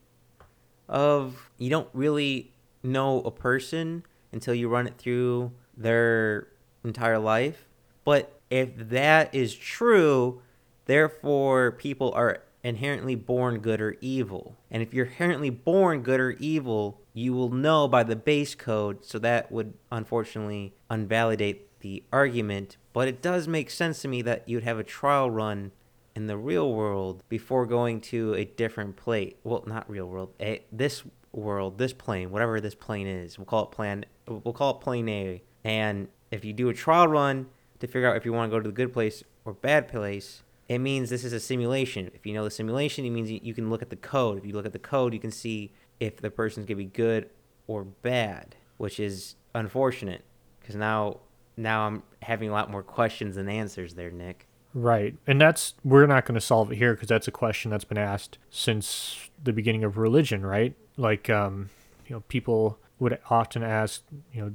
of 0.88 1.50
you 1.58 1.70
don't 1.70 1.90
really 1.92 2.54
know 2.84 3.22
a 3.22 3.32
person 3.32 4.04
until 4.32 4.54
you 4.54 4.70
run 4.70 4.88
it 4.88 4.98
through 4.98 5.52
their 5.76 6.48
entire 6.84 7.20
life. 7.20 7.68
But 8.06 8.40
if 8.50 8.70
that 8.90 9.34
is 9.34 9.54
true, 9.56 10.42
therefore 10.88 11.72
people 11.72 12.12
are 12.14 12.42
inherently 12.64 13.16
born 13.16 13.60
good 13.60 13.80
or 13.80 13.96
evil. 14.02 14.58
And 14.70 14.84
if 14.84 14.94
you're 14.94 15.06
inherently 15.06 15.50
born 15.50 16.02
good 16.02 16.20
or 16.20 16.32
evil, 16.32 17.00
you 17.14 17.34
will 17.34 17.50
know 17.50 17.88
by 17.88 18.04
the 18.04 18.16
base 18.16 18.56
code, 18.56 19.06
so 19.06 19.20
that 19.20 19.52
would 19.52 19.74
unfortunately 19.92 20.74
unvalidate 20.92 21.60
the 21.80 22.04
argument. 22.12 22.78
But 22.94 23.08
it 23.08 23.22
does 23.22 23.48
make 23.48 23.70
sense 23.70 24.02
to 24.02 24.08
me 24.08 24.22
that 24.24 24.50
you'd 24.50 24.64
have 24.64 24.80
a 24.80 24.84
trial 24.84 25.30
run 25.30 25.72
in 26.16 26.28
the 26.28 26.38
real 26.38 26.74
world 26.74 27.24
before 27.30 27.66
going 27.66 28.02
to 28.02 28.34
a 28.34 28.44
different 28.44 28.96
plate. 28.96 29.38
Well, 29.44 29.64
not 29.68 29.90
real 29.90 30.08
world. 30.08 30.34
A, 30.42 30.64
this 30.72 31.04
world, 31.32 31.78
this 31.78 31.94
plane, 31.94 32.32
whatever 32.32 32.60
this 32.60 32.76
plane 32.76 33.08
is, 33.08 33.38
we'll 33.38 33.46
call 33.46 33.66
it 33.66 33.72
plan. 33.72 34.06
We'll 34.28 34.54
call 34.54 34.72
it 34.78 34.82
plane 34.82 35.08
A. 35.08 35.44
And 35.64 36.08
if 36.32 36.44
you 36.44 36.54
do 36.54 36.70
a 36.70 36.74
trial 36.74 37.08
run 37.08 37.48
to 37.80 37.88
figure 37.88 38.10
out 38.10 38.18
if 38.18 38.26
you 38.26 38.34
want 38.34 38.52
to 38.52 38.58
go 38.58 38.60
to 38.60 38.68
the 38.68 38.76
good 38.76 38.92
place 38.92 39.24
or 39.46 39.54
bad 39.54 39.88
place, 39.88 40.42
it 40.70 40.80
means 40.80 41.10
this 41.10 41.24
is 41.24 41.34
a 41.34 41.40
simulation. 41.40 42.12
If 42.14 42.26
you 42.26 42.34
know 42.34 42.44
the 42.44 42.52
simulation, 42.52 43.06
it 43.06 43.12
means 43.12 43.32
you 43.32 43.54
can 43.54 43.70
look 43.70 43.82
at 43.82 43.90
the 43.90 43.96
code. 43.96 44.38
If 44.38 44.46
you 44.46 44.54
look 44.54 44.66
at 44.66 44.74
the 44.74 44.80
code, 44.80 45.14
you 45.14 45.20
can 45.20 45.32
see 45.32 45.74
if 46.00 46.18
the 46.18 46.30
person's 46.30 46.66
gonna 46.66 46.78
be 46.78 46.86
good 46.86 47.30
or 47.68 47.84
bad, 47.84 48.56
which 48.78 49.00
is 49.00 49.36
unfortunate 49.54 50.24
because 50.60 50.76
now 50.76 51.20
now 51.58 51.88
I'm 51.88 52.04
having 52.22 52.50
a 52.50 52.52
lot 52.52 52.70
more 52.70 52.84
questions 52.84 53.36
than 53.36 53.50
answers 53.50 53.96
there, 53.96 54.12
Nick. 54.12 54.48
Right. 54.74 55.16
And 55.26 55.42
that's, 55.42 55.74
we're 55.84 56.06
not 56.06 56.26
going 56.26 56.36
to 56.36 56.42
solve 56.42 56.72
it 56.72 56.76
here 56.76 56.94
because 56.94 57.08
that's 57.08 57.28
a 57.28 57.32
question 57.32 57.72
that's 57.72 57.84
been 57.84 57.98
asked 57.98 58.38
since 58.52 59.30
the 59.44 59.52
beginning 59.52 59.84
of 59.84 59.98
religion, 59.98 60.46
right? 60.46 60.76
Like, 60.98 61.32
um, 61.32 61.72
you 62.06 62.16
know, 62.16 62.24
people 62.28 62.78
would 63.00 63.18
often 63.30 63.64
ask, 63.64 64.04
you 64.32 64.42
know, 64.42 64.54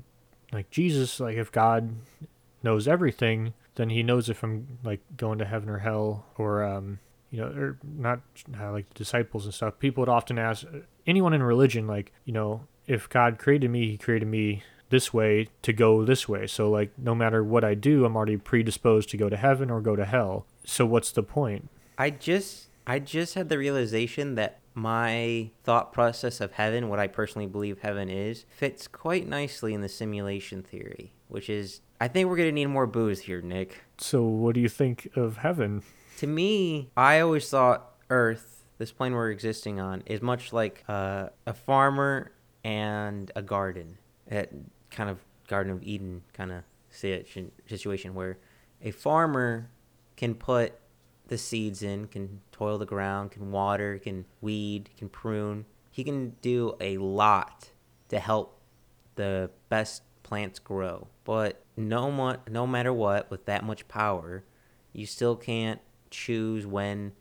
like 0.52 0.70
Jesus, 0.70 1.18
like 1.18 1.36
if 1.36 1.50
God 1.50 1.96
knows 2.62 2.86
everything, 2.86 3.54
then 3.74 3.90
he 3.90 4.02
knows 4.02 4.28
if 4.28 4.42
I'm 4.42 4.78
like 4.82 5.00
going 5.16 5.38
to 5.38 5.44
heaven 5.44 5.68
or 5.68 5.78
hell 5.78 6.26
or, 6.36 6.62
um, 6.64 6.98
you 7.30 7.40
know, 7.40 7.46
or 7.46 7.78
not 7.82 8.20
uh, 8.60 8.72
like 8.72 8.88
the 8.88 8.94
disciples 8.94 9.44
and 9.44 9.54
stuff. 9.54 9.78
People 9.78 10.02
would 10.02 10.08
often 10.08 10.38
ask 10.38 10.64
anyone 11.06 11.32
in 11.32 11.42
religion, 11.42 11.86
like, 11.86 12.12
you 12.24 12.32
know, 12.32 12.66
if 12.86 13.08
God 13.08 13.38
created 13.38 13.70
me, 13.70 13.88
he 13.88 13.96
created 13.96 14.28
me 14.28 14.62
this 14.90 15.12
way 15.12 15.48
to 15.62 15.72
go 15.72 16.04
this 16.04 16.28
way. 16.28 16.46
So 16.46 16.70
like 16.70 16.92
no 16.98 17.14
matter 17.14 17.42
what 17.42 17.64
I 17.64 17.74
do, 17.74 18.04
I'm 18.04 18.14
already 18.14 18.36
predisposed 18.36 19.08
to 19.10 19.16
go 19.16 19.28
to 19.28 19.36
heaven 19.36 19.70
or 19.70 19.80
go 19.80 19.96
to 19.96 20.04
hell. 20.04 20.44
So 20.64 20.84
what's 20.84 21.10
the 21.12 21.22
point? 21.22 21.70
I 21.96 22.10
just 22.10 22.68
I 22.86 22.98
just 22.98 23.34
had 23.34 23.48
the 23.48 23.58
realization 23.58 24.34
that 24.34 24.58
my 24.74 25.50
thought 25.64 25.92
process 25.92 26.40
of 26.40 26.52
heaven, 26.52 26.88
what 26.88 26.98
I 26.98 27.06
personally 27.06 27.46
believe 27.46 27.80
heaven 27.80 28.08
is, 28.08 28.44
fits 28.48 28.88
quite 28.88 29.26
nicely 29.26 29.74
in 29.74 29.80
the 29.80 29.88
simulation 29.88 30.62
theory, 30.62 31.12
which 31.32 31.48
is 31.48 31.80
I 32.00 32.08
think 32.08 32.28
we're 32.28 32.36
going 32.36 32.48
to 32.48 32.52
need 32.52 32.66
more 32.66 32.86
booze 32.86 33.20
here, 33.20 33.40
Nick. 33.40 33.82
So 33.96 34.22
what 34.22 34.54
do 34.54 34.60
you 34.60 34.68
think 34.68 35.08
of 35.16 35.38
heaven? 35.38 35.82
To 36.18 36.26
me, 36.26 36.90
I 36.96 37.20
always 37.20 37.48
thought 37.48 37.92
earth, 38.10 38.64
this 38.78 38.92
plane 38.92 39.14
we're 39.14 39.30
existing 39.30 39.80
on, 39.80 40.02
is 40.06 40.20
much 40.20 40.52
like 40.52 40.84
uh, 40.88 41.28
a 41.46 41.54
farmer 41.54 42.32
and 42.64 43.30
a 43.34 43.42
garden. 43.42 43.98
That 44.28 44.50
kind 44.90 45.08
of 45.08 45.18
Garden 45.48 45.72
of 45.72 45.82
Eden 45.82 46.22
kind 46.32 46.52
of 46.52 46.64
situation 46.90 48.14
where 48.14 48.38
a 48.82 48.90
farmer 48.90 49.70
can 50.16 50.34
put 50.34 50.74
the 51.28 51.38
seeds 51.38 51.82
in, 51.82 52.08
can 52.08 52.40
toil 52.52 52.78
the 52.78 52.86
ground, 52.86 53.30
can 53.30 53.50
water, 53.50 53.98
can 53.98 54.26
weed, 54.40 54.90
can 54.98 55.08
prune. 55.08 55.64
He 55.90 56.04
can 56.04 56.36
do 56.42 56.74
a 56.80 56.98
lot 56.98 57.70
to 58.08 58.18
help 58.18 58.60
the 59.14 59.50
best 59.68 60.02
plants 60.22 60.58
grow. 60.58 61.08
But 61.24 61.64
no 61.76 62.10
mo- 62.10 62.38
no 62.48 62.66
matter 62.66 62.92
what, 62.92 63.30
with 63.30 63.46
that 63.46 63.64
much 63.64 63.88
power, 63.88 64.44
you 64.92 65.06
still 65.06 65.36
can't 65.36 65.80
choose 66.10 66.66
when 66.66 67.12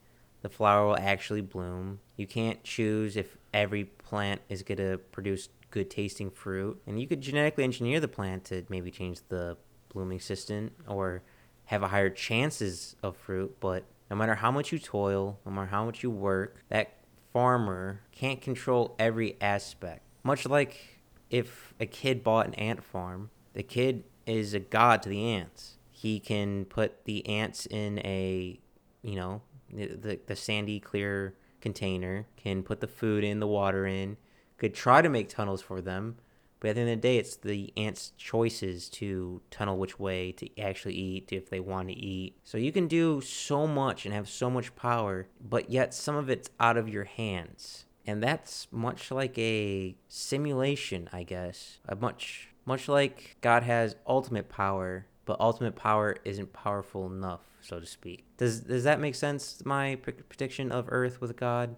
the 0.42 0.50
flower 0.50 0.88
will 0.88 0.98
actually 0.98 1.42
bloom. 1.42 2.00
You 2.18 2.28
can't 2.28 2.64
choose 2.64 3.16
if 3.16 3.38
every 3.54 3.86
plant 3.86 4.42
is 4.50 4.64
going 4.64 4.78
to 4.78 4.98
produce 5.12 5.50
good 5.70 5.90
tasting 5.90 6.30
fruit. 6.30 6.82
And 6.86 7.00
you 7.00 7.08
could 7.08 7.22
genetically 7.22 7.64
engineer 7.64 8.00
the 8.00 8.08
plant 8.08 8.46
to 8.46 8.66
maybe 8.70 8.92
change 8.92 9.20
the 9.30 9.58
blooming 9.90 10.20
system 10.20 10.72
or 10.88 11.24
have 11.66 11.84
a 11.84 11.88
higher 11.88 12.10
chances 12.10 12.96
of 13.02 13.16
fruit. 13.16 13.58
But 13.60 13.86
no 14.10 14.16
matter 14.16 14.36
how 14.36 14.52
much 14.52 14.72
you 14.72 14.80
toil, 14.80 15.40
no 15.46 15.52
matter 15.52 15.68
how 15.68 15.86
much 15.86 16.04
you 16.04 16.10
work, 16.10 16.58
that 16.70 16.98
farmer 17.32 18.02
can't 18.12 18.42
control 18.42 18.96
every 19.00 19.38
aspect. 19.40 20.02
Much 20.24 20.46
like 20.46 20.91
if 21.32 21.74
a 21.80 21.86
kid 21.86 22.24
bought 22.24 22.46
an 22.46 22.54
ant 22.56 22.84
farm, 22.84 23.32
the 23.54 23.64
kid 23.64 24.04
is 24.28 24.54
a 24.54 24.60
god 24.60 25.02
to 25.02 25.10
the 25.10 25.24
ants. 25.34 25.78
He 25.90 26.20
can 26.20 26.66
put 26.66 27.06
the 27.06 27.26
ants 27.28 27.66
in 27.66 28.00
a, 28.00 28.60
you 29.02 29.16
know, 29.16 29.42
the, 29.72 30.20
the 30.28 30.36
sandy, 30.36 30.80
clear 30.80 31.36
container, 31.62 32.28
can 32.36 32.64
put 32.64 32.82
the 32.82 32.88
food 32.88 33.24
in, 33.24 33.40
the 33.40 33.48
water 33.48 33.86
in, 33.86 34.18
could 34.58 34.74
try 34.74 35.02
to 35.02 35.10
make 35.10 35.30
tunnels 35.30 35.62
for 35.62 35.80
them, 35.82 36.18
but 36.60 36.70
at 36.70 36.76
the 36.76 36.82
end 36.82 36.90
of 36.92 36.98
the 36.98 37.08
day, 37.08 37.18
it's 37.18 37.36
the 37.38 37.74
ants' 37.76 38.14
choices 38.18 38.88
to 38.90 39.42
tunnel 39.50 39.78
which 39.78 40.00
way 40.00 40.32
to 40.34 40.62
actually 40.62 40.94
eat 40.94 41.32
if 41.32 41.50
they 41.50 41.60
want 41.60 41.88
to 41.88 41.96
eat. 41.96 42.38
So 42.44 42.60
you 42.60 42.72
can 42.72 42.88
do 42.88 43.20
so 43.22 43.66
much 43.66 44.06
and 44.06 44.14
have 44.14 44.30
so 44.30 44.50
much 44.50 44.76
power, 44.76 45.28
but 45.42 45.72
yet 45.72 45.94
some 45.94 46.16
of 46.16 46.30
it's 46.30 46.52
out 46.60 46.78
of 46.78 46.88
your 46.88 47.06
hands. 47.06 47.86
And 48.06 48.22
that's 48.22 48.68
much 48.72 49.12
like 49.12 49.38
a 49.38 49.96
simulation, 50.08 51.10
I 51.14 51.24
guess. 51.24 51.80
A 51.88 51.96
much 51.96 52.50
much 52.66 52.88
like 52.88 53.38
God 53.42 53.64
has 53.64 53.96
ultimate 54.08 54.50
power, 54.50 55.08
but 55.26 55.40
ultimate 55.40 55.76
power 55.76 56.16
isn't 56.24 56.54
powerful 56.54 57.08
enough, 57.08 57.42
so 57.62 57.80
to 57.80 57.86
speak. 57.86 58.26
Does 58.38 58.62
does 58.62 58.84
that 58.84 59.00
make 59.00 59.16
sense? 59.16 59.64
My 59.66 59.96
prediction 59.96 60.72
of 60.72 60.86
Earth 60.90 61.22
with 61.22 61.36
God? 61.36 61.76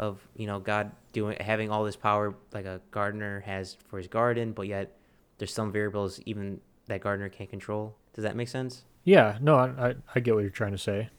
of 0.00 0.26
you 0.34 0.46
know 0.46 0.58
God 0.58 0.90
doing 1.12 1.36
having 1.40 1.70
all 1.70 1.84
this 1.84 1.94
power 1.94 2.34
like 2.52 2.64
a 2.64 2.80
gardener 2.90 3.40
has 3.40 3.76
for 3.86 3.98
his 3.98 4.08
garden, 4.08 4.52
but 4.52 4.66
yet 4.66 4.96
there's 5.38 5.52
some 5.52 5.70
variables 5.70 6.20
even 6.26 6.60
that 6.86 7.02
gardener 7.02 7.28
can't 7.28 7.50
control. 7.50 7.94
Does 8.14 8.24
that 8.24 8.34
make 8.34 8.48
sense? 8.48 8.84
Yeah, 9.04 9.38
no, 9.40 9.56
I 9.56 9.94
I 10.14 10.20
get 10.20 10.34
what 10.34 10.40
you're 10.40 10.50
trying 10.50 10.72
to 10.72 10.78
say. 10.78 11.10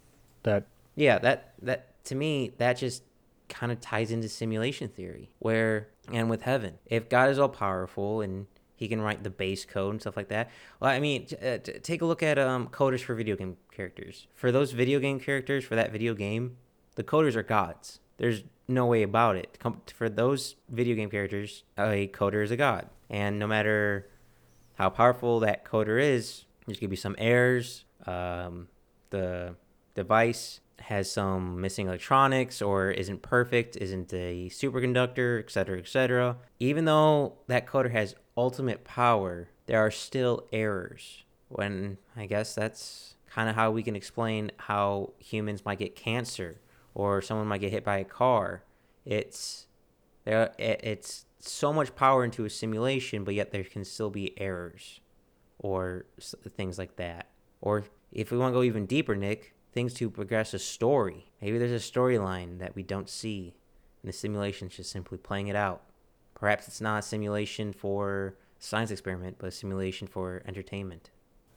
That 0.43 0.65
yeah, 0.95 1.19
that 1.19 1.53
that 1.61 2.03
to 2.05 2.15
me 2.15 2.53
that 2.57 2.73
just 2.73 3.03
kind 3.51 3.71
of 3.71 3.79
ties 3.79 4.11
into 4.11 4.27
simulation 4.27 4.87
theory 4.87 5.29
where 5.39 5.89
and 6.11 6.29
with 6.29 6.41
heaven, 6.41 6.79
if 6.85 7.09
God 7.09 7.29
is 7.29 7.37
all 7.37 7.49
powerful 7.49 8.21
and 8.21 8.47
he 8.75 8.87
can 8.87 8.99
write 8.99 9.23
the 9.23 9.29
base 9.29 9.63
code 9.63 9.91
and 9.93 10.01
stuff 10.01 10.17
like 10.17 10.29
that. 10.29 10.49
Well, 10.79 10.89
I 10.89 10.99
mean, 10.99 11.27
t- 11.27 11.35
uh, 11.35 11.59
t- 11.59 11.73
take 11.73 12.01
a 12.01 12.05
look 12.05 12.23
at 12.23 12.39
um, 12.39 12.67
coders 12.69 13.01
for 13.01 13.13
video 13.13 13.35
game 13.35 13.57
characters. 13.71 14.25
For 14.33 14.51
those 14.51 14.71
video 14.71 14.99
game 14.99 15.19
characters 15.19 15.63
for 15.63 15.75
that 15.75 15.91
video 15.91 16.15
game, 16.15 16.57
the 16.95 17.03
coders 17.03 17.35
are 17.35 17.43
gods. 17.43 17.99
There's 18.17 18.43
no 18.67 18.87
way 18.87 19.03
about 19.03 19.35
it. 19.35 19.59
For 19.93 20.09
those 20.09 20.55
video 20.67 20.95
game 20.95 21.11
characters, 21.11 21.63
a 21.77 22.07
coder 22.07 22.43
is 22.43 22.49
a 22.49 22.57
god. 22.57 22.89
And 23.07 23.37
no 23.37 23.45
matter 23.45 24.09
how 24.75 24.89
powerful 24.89 25.41
that 25.41 25.63
coder 25.63 26.01
is, 26.01 26.45
there's 26.65 26.79
going 26.79 26.87
to 26.87 26.91
be 26.91 26.95
some 26.95 27.15
errors. 27.19 27.85
Um, 28.07 28.67
the 29.11 29.55
device 29.93 30.60
has 30.83 31.11
some 31.11 31.61
missing 31.61 31.87
electronics 31.87 32.61
or 32.61 32.91
isn't 32.91 33.21
perfect, 33.21 33.75
isn't 33.77 34.13
a 34.13 34.49
superconductor, 34.49 35.39
etc., 35.39 35.79
etc. 35.79 36.37
Even 36.59 36.85
though 36.85 37.33
that 37.47 37.65
coder 37.67 37.91
has 37.91 38.15
ultimate 38.37 38.83
power, 38.83 39.49
there 39.65 39.79
are 39.79 39.91
still 39.91 40.47
errors. 40.51 41.23
When 41.49 41.97
I 42.15 42.25
guess 42.27 42.55
that's 42.55 43.15
kind 43.29 43.49
of 43.49 43.55
how 43.55 43.71
we 43.71 43.83
can 43.83 43.95
explain 43.95 44.51
how 44.57 45.13
humans 45.19 45.63
might 45.65 45.79
get 45.79 45.95
cancer 45.95 46.59
or 46.93 47.21
someone 47.21 47.47
might 47.47 47.61
get 47.61 47.71
hit 47.71 47.83
by 47.83 47.97
a 47.97 48.03
car. 48.03 48.63
It's 49.05 49.67
there. 50.25 50.53
It's 50.57 51.25
so 51.39 51.73
much 51.73 51.95
power 51.95 52.23
into 52.23 52.45
a 52.45 52.49
simulation, 52.49 53.23
but 53.23 53.33
yet 53.33 53.51
there 53.51 53.63
can 53.63 53.83
still 53.85 54.09
be 54.09 54.39
errors 54.39 54.99
or 55.59 56.05
things 56.55 56.77
like 56.77 56.97
that. 56.97 57.29
Or 57.61 57.85
if 58.11 58.31
we 58.31 58.37
want 58.37 58.53
to 58.53 58.57
go 58.59 58.63
even 58.63 58.85
deeper, 58.85 59.15
Nick, 59.15 59.53
things 59.71 59.93
to 59.95 60.09
progress 60.09 60.53
a 60.53 60.59
story. 60.59 61.31
Maybe 61.41 61.57
there's 61.57 61.71
a 61.71 61.91
storyline 61.91 62.59
that 62.59 62.75
we 62.75 62.83
don't 62.83 63.09
see, 63.09 63.55
and 64.01 64.09
the 64.09 64.13
simulation's 64.13 64.75
just 64.75 64.91
simply 64.91 65.17
playing 65.17 65.47
it 65.47 65.55
out. 65.55 65.81
Perhaps 66.35 66.67
it's 66.67 66.81
not 66.81 66.99
a 66.99 67.01
simulation 67.01 67.71
for 67.73 68.35
science 68.59 68.91
experiment, 68.91 69.37
but 69.39 69.47
a 69.47 69.51
simulation 69.51 70.07
for 70.07 70.41
entertainment. 70.45 71.09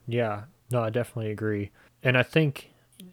Yeah, 0.06 0.44
no, 0.70 0.82
I 0.82 0.90
definitely 0.90 1.30
agree. 1.30 1.70
And 2.02 2.16
I 2.16 2.22
think, 2.22 2.70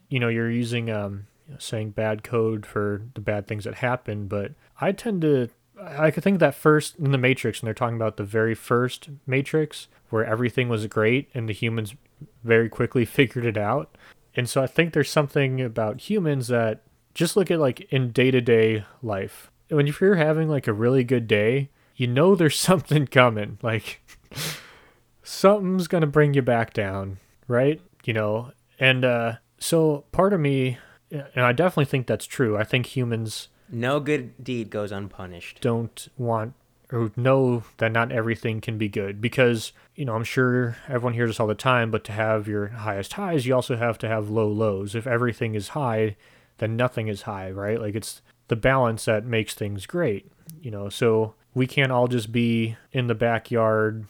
you 0.09 0.19
know, 0.19 0.27
you're 0.27 0.51
using 0.51 0.89
um, 0.89 1.27
saying 1.59 1.91
bad 1.91 2.23
code 2.23 2.65
for 2.65 3.01
the 3.13 3.21
bad 3.21 3.47
things 3.47 3.63
that 3.63 3.75
happen, 3.75 4.27
but 4.27 4.51
I 4.79 4.91
tend 4.91 5.21
to 5.21 5.49
I 5.83 6.11
could 6.11 6.23
think 6.23 6.39
that 6.39 6.53
first 6.53 6.97
in 6.97 7.11
the 7.11 7.17
Matrix, 7.17 7.59
and 7.59 7.67
they're 7.67 7.73
talking 7.73 7.95
about 7.95 8.17
the 8.17 8.23
very 8.23 8.53
first 8.53 9.09
Matrix 9.25 9.87
where 10.09 10.25
everything 10.25 10.69
was 10.69 10.85
great 10.87 11.29
and 11.33 11.49
the 11.49 11.53
humans 11.53 11.95
very 12.43 12.69
quickly 12.69 13.05
figured 13.05 13.45
it 13.45 13.57
out. 13.57 13.97
And 14.35 14.49
so 14.49 14.61
I 14.61 14.67
think 14.67 14.93
there's 14.93 15.09
something 15.09 15.61
about 15.61 16.09
humans 16.09 16.47
that 16.47 16.81
just 17.13 17.35
look 17.35 17.51
at 17.51 17.59
like 17.59 17.81
in 17.91 18.11
day 18.11 18.31
to 18.31 18.41
day 18.41 18.85
life. 19.01 19.51
When 19.69 19.87
if 19.87 20.01
you're 20.01 20.15
having 20.15 20.49
like 20.49 20.67
a 20.67 20.73
really 20.73 21.03
good 21.03 21.27
day, 21.27 21.69
you 21.95 22.07
know 22.07 22.35
there's 22.35 22.59
something 22.59 23.07
coming. 23.07 23.57
Like 23.61 24.01
something's 25.23 25.87
gonna 25.87 26.07
bring 26.07 26.33
you 26.33 26.41
back 26.41 26.73
down, 26.73 27.17
right? 27.47 27.81
You 28.05 28.13
know, 28.13 28.51
and 28.79 29.05
uh, 29.05 29.33
so 29.59 30.05
part 30.11 30.33
of 30.33 30.39
me 30.39 30.77
and 31.11 31.45
I 31.45 31.51
definitely 31.51 31.85
think 31.85 32.07
that's 32.07 32.25
true. 32.25 32.57
I 32.57 32.63
think 32.63 32.85
humans 32.87 33.49
no 33.73 33.99
good 34.01 34.43
deed 34.43 34.69
goes 34.69 34.91
unpunished. 34.91 35.59
Don't 35.61 36.07
want 36.17 36.53
or 36.91 37.11
know 37.15 37.63
that 37.77 37.91
not 37.91 38.11
everything 38.11 38.61
can 38.61 38.77
be 38.77 38.89
good 38.89 39.21
because 39.21 39.71
you 39.95 40.05
know 40.05 40.15
I'm 40.15 40.23
sure 40.23 40.77
everyone 40.87 41.13
hears 41.13 41.29
this 41.29 41.39
all 41.39 41.47
the 41.47 41.55
time. 41.55 41.91
But 41.91 42.03
to 42.05 42.11
have 42.11 42.47
your 42.47 42.67
highest 42.67 43.13
highs, 43.13 43.45
you 43.45 43.55
also 43.55 43.77
have 43.77 43.97
to 43.99 44.07
have 44.07 44.29
low 44.29 44.47
lows. 44.47 44.95
If 44.95 45.07
everything 45.07 45.55
is 45.55 45.69
high, 45.69 46.15
then 46.57 46.75
nothing 46.75 47.07
is 47.07 47.23
high, 47.23 47.51
right? 47.51 47.79
Like 47.79 47.95
it's 47.95 48.21
the 48.47 48.55
balance 48.55 49.05
that 49.05 49.25
makes 49.25 49.53
things 49.53 49.85
great. 49.85 50.31
You 50.61 50.71
know, 50.71 50.89
so 50.89 51.35
we 51.53 51.67
can't 51.67 51.91
all 51.91 52.07
just 52.07 52.31
be 52.31 52.75
in 52.91 53.07
the 53.07 53.15
backyard 53.15 54.05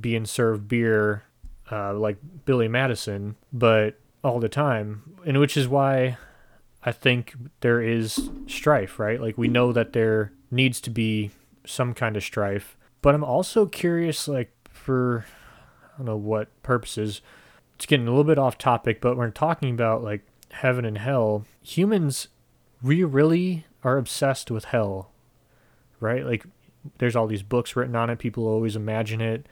being 0.00 0.24
served 0.24 0.68
beer 0.68 1.24
uh, 1.70 1.94
like 1.94 2.16
Billy 2.44 2.68
Madison, 2.68 3.36
but 3.52 3.98
all 4.22 4.40
the 4.40 4.48
time, 4.48 5.02
and 5.26 5.38
which 5.38 5.56
is 5.56 5.68
why 5.68 6.16
I 6.82 6.92
think 6.92 7.34
there 7.60 7.80
is 7.80 8.30
strife, 8.46 8.98
right? 8.98 9.20
Like 9.20 9.38
we 9.38 9.48
know 9.48 9.72
that 9.72 9.92
there 9.92 10.32
needs 10.50 10.80
to 10.82 10.90
be 10.90 11.30
some 11.66 11.94
kind 11.94 12.16
of 12.16 12.22
strife. 12.22 12.76
But 13.02 13.14
I'm 13.14 13.24
also 13.24 13.66
curious, 13.66 14.28
like, 14.28 14.50
for 14.70 15.26
I 15.94 15.98
don't 15.98 16.06
know 16.06 16.16
what 16.16 16.48
purposes. 16.62 17.20
It's 17.76 17.86
getting 17.86 18.06
a 18.06 18.10
little 18.10 18.24
bit 18.24 18.38
off 18.38 18.58
topic, 18.58 19.00
but 19.00 19.16
when 19.16 19.32
talking 19.32 19.70
about 19.70 20.02
like 20.02 20.22
heaven 20.50 20.84
and 20.84 20.98
hell, 20.98 21.44
humans, 21.62 22.28
we 22.82 23.02
really 23.02 23.66
are 23.82 23.98
obsessed 23.98 24.50
with 24.50 24.66
hell, 24.66 25.10
right? 26.00 26.24
Like, 26.24 26.44
there's 26.98 27.16
all 27.16 27.26
these 27.26 27.42
books 27.42 27.76
written 27.76 27.96
on 27.96 28.10
it. 28.10 28.18
People 28.18 28.46
always 28.46 28.76
imagine 28.76 29.20
it. 29.20 29.46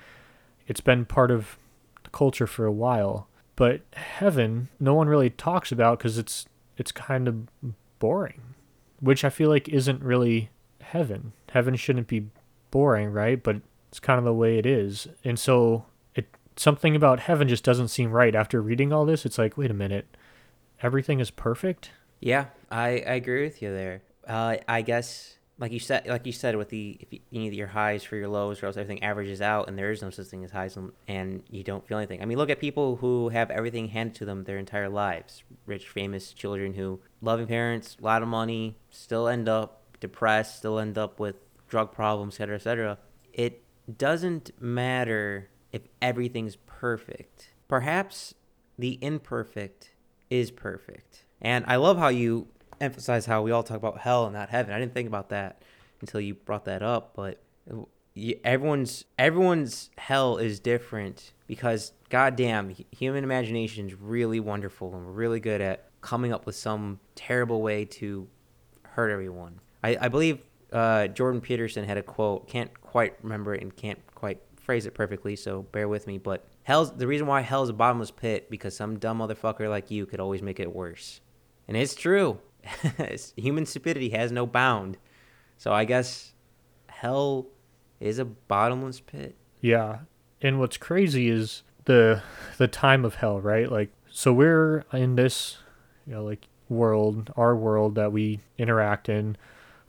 It's 0.66 0.80
been 0.80 1.04
part 1.04 1.30
of 1.30 1.56
the 2.04 2.10
culture 2.10 2.46
for 2.46 2.64
a 2.66 2.72
while. 2.72 3.28
But 3.56 3.82
heaven, 3.92 4.68
no 4.80 4.94
one 4.94 5.08
really 5.08 5.30
talks 5.30 5.72
about 5.72 5.98
because 5.98 6.18
it's 6.18 6.46
it's 6.76 6.92
kind 6.92 7.28
of 7.28 7.48
boring, 7.98 8.54
which 9.00 9.24
I 9.24 9.30
feel 9.30 9.50
like 9.50 9.68
isn't 9.68 10.02
really 10.02 10.50
heaven. 10.80 11.32
Heaven 11.52 11.76
shouldn't 11.76 12.08
be 12.08 12.28
boring, 12.70 13.10
right? 13.10 13.42
But 13.42 13.62
it's 13.88 14.00
kind 14.00 14.18
of 14.18 14.24
the 14.24 14.32
way 14.32 14.58
it 14.58 14.66
is. 14.66 15.08
And 15.24 15.38
so 15.38 15.86
it 16.14 16.26
something 16.56 16.96
about 16.96 17.20
heaven 17.20 17.48
just 17.48 17.64
doesn't 17.64 17.88
seem 17.88 18.10
right 18.10 18.34
after 18.34 18.60
reading 18.60 18.92
all 18.92 19.04
this. 19.04 19.24
It's 19.24 19.38
like, 19.38 19.56
wait 19.56 19.70
a 19.70 19.74
minute. 19.74 20.16
Everything 20.82 21.20
is 21.20 21.30
perfect? 21.30 21.90
Yeah, 22.20 22.46
I, 22.70 22.88
I 22.88 23.14
agree 23.14 23.44
with 23.44 23.62
you 23.62 23.72
there. 23.72 24.02
Uh, 24.26 24.56
I 24.68 24.82
guess 24.82 25.36
like 25.62 25.70
you 25.70 25.78
said, 25.78 26.06
like 26.08 26.26
you 26.26 26.32
said, 26.32 26.56
with 26.56 26.70
the 26.70 26.96
if 26.98 27.12
you, 27.12 27.20
need 27.30 27.54
your 27.54 27.68
highs 27.68 28.02
for 28.02 28.16
your 28.16 28.26
lows, 28.26 28.60
or 28.60 28.66
else 28.66 28.76
everything 28.76 29.02
averages 29.02 29.40
out, 29.40 29.68
and 29.68 29.78
there 29.78 29.92
is 29.92 30.02
no 30.02 30.10
such 30.10 30.26
thing 30.26 30.44
as 30.44 30.50
highs, 30.50 30.76
and 31.06 31.42
you 31.50 31.62
don't 31.62 31.86
feel 31.86 31.98
anything. 31.98 32.20
I 32.20 32.24
mean, 32.24 32.36
look 32.36 32.50
at 32.50 32.58
people 32.58 32.96
who 32.96 33.28
have 33.28 33.48
everything 33.48 33.88
handed 33.88 34.16
to 34.16 34.24
them 34.24 34.42
their 34.42 34.58
entire 34.58 34.88
lives. 34.88 35.44
Rich, 35.64 35.88
famous 35.88 36.32
children 36.32 36.74
who 36.74 37.00
loving 37.20 37.46
parents, 37.46 37.96
a 38.00 38.04
lot 38.04 38.22
of 38.22 38.28
money, 38.28 38.76
still 38.90 39.28
end 39.28 39.48
up 39.48 39.81
depressed, 40.02 40.58
still 40.58 40.78
end 40.78 40.98
up 40.98 41.18
with 41.18 41.36
drug 41.68 41.92
problems, 41.92 42.34
etc., 42.34 42.56
etc. 42.56 42.98
It 43.32 43.62
doesn't 43.96 44.50
matter 44.60 45.48
if 45.72 45.82
everything's 46.02 46.56
perfect. 46.56 47.52
Perhaps 47.68 48.34
the 48.78 48.98
imperfect 49.00 49.92
is 50.28 50.50
perfect. 50.50 51.24
And 51.40 51.64
I 51.66 51.76
love 51.76 51.96
how 51.96 52.08
you 52.08 52.48
emphasize 52.80 53.24
how 53.26 53.42
we 53.42 53.50
all 53.50 53.62
talk 53.62 53.78
about 53.78 53.98
hell 53.98 54.26
and 54.26 54.34
not 54.34 54.50
heaven. 54.50 54.74
I 54.74 54.78
didn't 54.78 54.92
think 54.92 55.08
about 55.08 55.30
that 55.30 55.62
until 56.00 56.20
you 56.20 56.34
brought 56.34 56.66
that 56.66 56.82
up, 56.82 57.14
but 57.14 57.40
everyone's 58.44 59.04
everyone's 59.18 59.90
hell 59.96 60.36
is 60.36 60.60
different 60.60 61.32
because 61.46 61.92
goddamn 62.10 62.74
human 62.90 63.24
imagination 63.24 63.86
is 63.86 63.94
really 63.94 64.40
wonderful 64.40 64.94
and 64.94 65.06
we're 65.06 65.12
really 65.12 65.40
good 65.40 65.60
at 65.60 65.88
coming 66.02 66.32
up 66.32 66.44
with 66.44 66.56
some 66.56 66.98
terrible 67.14 67.62
way 67.62 67.84
to 67.84 68.28
hurt 68.82 69.10
everyone. 69.10 69.60
I, 69.82 69.96
I 70.00 70.08
believe 70.08 70.40
uh, 70.72 71.08
Jordan 71.08 71.40
Peterson 71.40 71.84
had 71.84 71.96
a 71.96 72.02
quote. 72.02 72.48
Can't 72.48 72.80
quite 72.80 73.16
remember 73.22 73.54
it 73.54 73.62
and 73.62 73.74
can't 73.74 73.98
quite 74.14 74.40
phrase 74.56 74.86
it 74.86 74.94
perfectly, 74.94 75.36
so 75.36 75.62
bear 75.62 75.88
with 75.88 76.06
me. 76.06 76.18
But 76.18 76.44
hell's 76.62 76.96
the 76.96 77.06
reason 77.06 77.26
why 77.26 77.40
hell's 77.40 77.68
a 77.68 77.72
bottomless 77.72 78.10
pit 78.10 78.48
because 78.50 78.76
some 78.76 78.98
dumb 78.98 79.18
motherfucker 79.18 79.68
like 79.68 79.90
you 79.90 80.06
could 80.06 80.20
always 80.20 80.42
make 80.42 80.60
it 80.60 80.74
worse, 80.74 81.20
and 81.68 81.76
it's 81.76 81.94
true. 81.94 82.38
human 83.36 83.66
stupidity 83.66 84.10
has 84.10 84.30
no 84.30 84.46
bound. 84.46 84.96
So 85.58 85.72
I 85.72 85.84
guess 85.84 86.32
hell 86.88 87.46
is 88.00 88.18
a 88.18 88.24
bottomless 88.24 89.00
pit. 89.00 89.36
Yeah. 89.60 90.00
And 90.40 90.58
what's 90.58 90.76
crazy 90.76 91.28
is 91.28 91.62
the 91.84 92.22
the 92.58 92.68
time 92.68 93.04
of 93.04 93.16
hell, 93.16 93.40
right? 93.40 93.70
Like 93.70 93.90
so 94.10 94.32
we're 94.32 94.84
in 94.92 95.16
this 95.16 95.58
you 96.06 96.14
know 96.14 96.24
like 96.24 96.46
world, 96.68 97.32
our 97.36 97.54
world 97.54 97.96
that 97.96 98.12
we 98.12 98.40
interact 98.58 99.08
in 99.08 99.36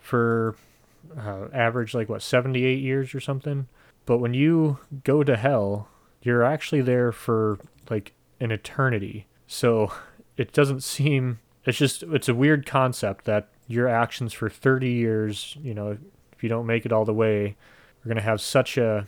for 0.04 0.56
uh, 1.18 1.46
average 1.54 1.94
like 1.94 2.10
what 2.10 2.22
78 2.22 2.80
years 2.80 3.16
or 3.16 3.20
something. 3.20 3.68
But 4.06 4.18
when 4.18 4.34
you 4.34 4.80
go 5.04 5.24
to 5.24 5.38
hell, 5.38 5.88
you're 6.22 6.44
actually 6.44 6.82
there 6.82 7.12
for 7.12 7.58
like 7.90 8.14
an 8.40 8.52
eternity. 8.52 9.28
So 9.48 9.92
it 10.36 10.52
doesn't 10.52 10.84
seem 10.84 11.40
it's 11.66 11.78
just 11.78 12.04
it's 12.04 12.28
a 12.28 12.36
weird 12.36 12.66
concept 12.66 13.26
that 13.26 13.48
your 13.68 13.88
actions 13.88 14.34
for 14.34 14.50
30 14.50 14.92
years, 14.92 15.58
you 15.62 15.74
know, 15.74 15.98
if 16.34 16.44
you 16.44 16.50
don't 16.50 16.66
make 16.66 16.86
it 16.86 16.92
all 16.92 17.06
the 17.06 17.14
way, 17.14 17.56
are 18.04 18.08
going 18.08 18.18
to 18.18 18.22
have 18.22 18.42
such 18.42 18.78
a 18.78 19.08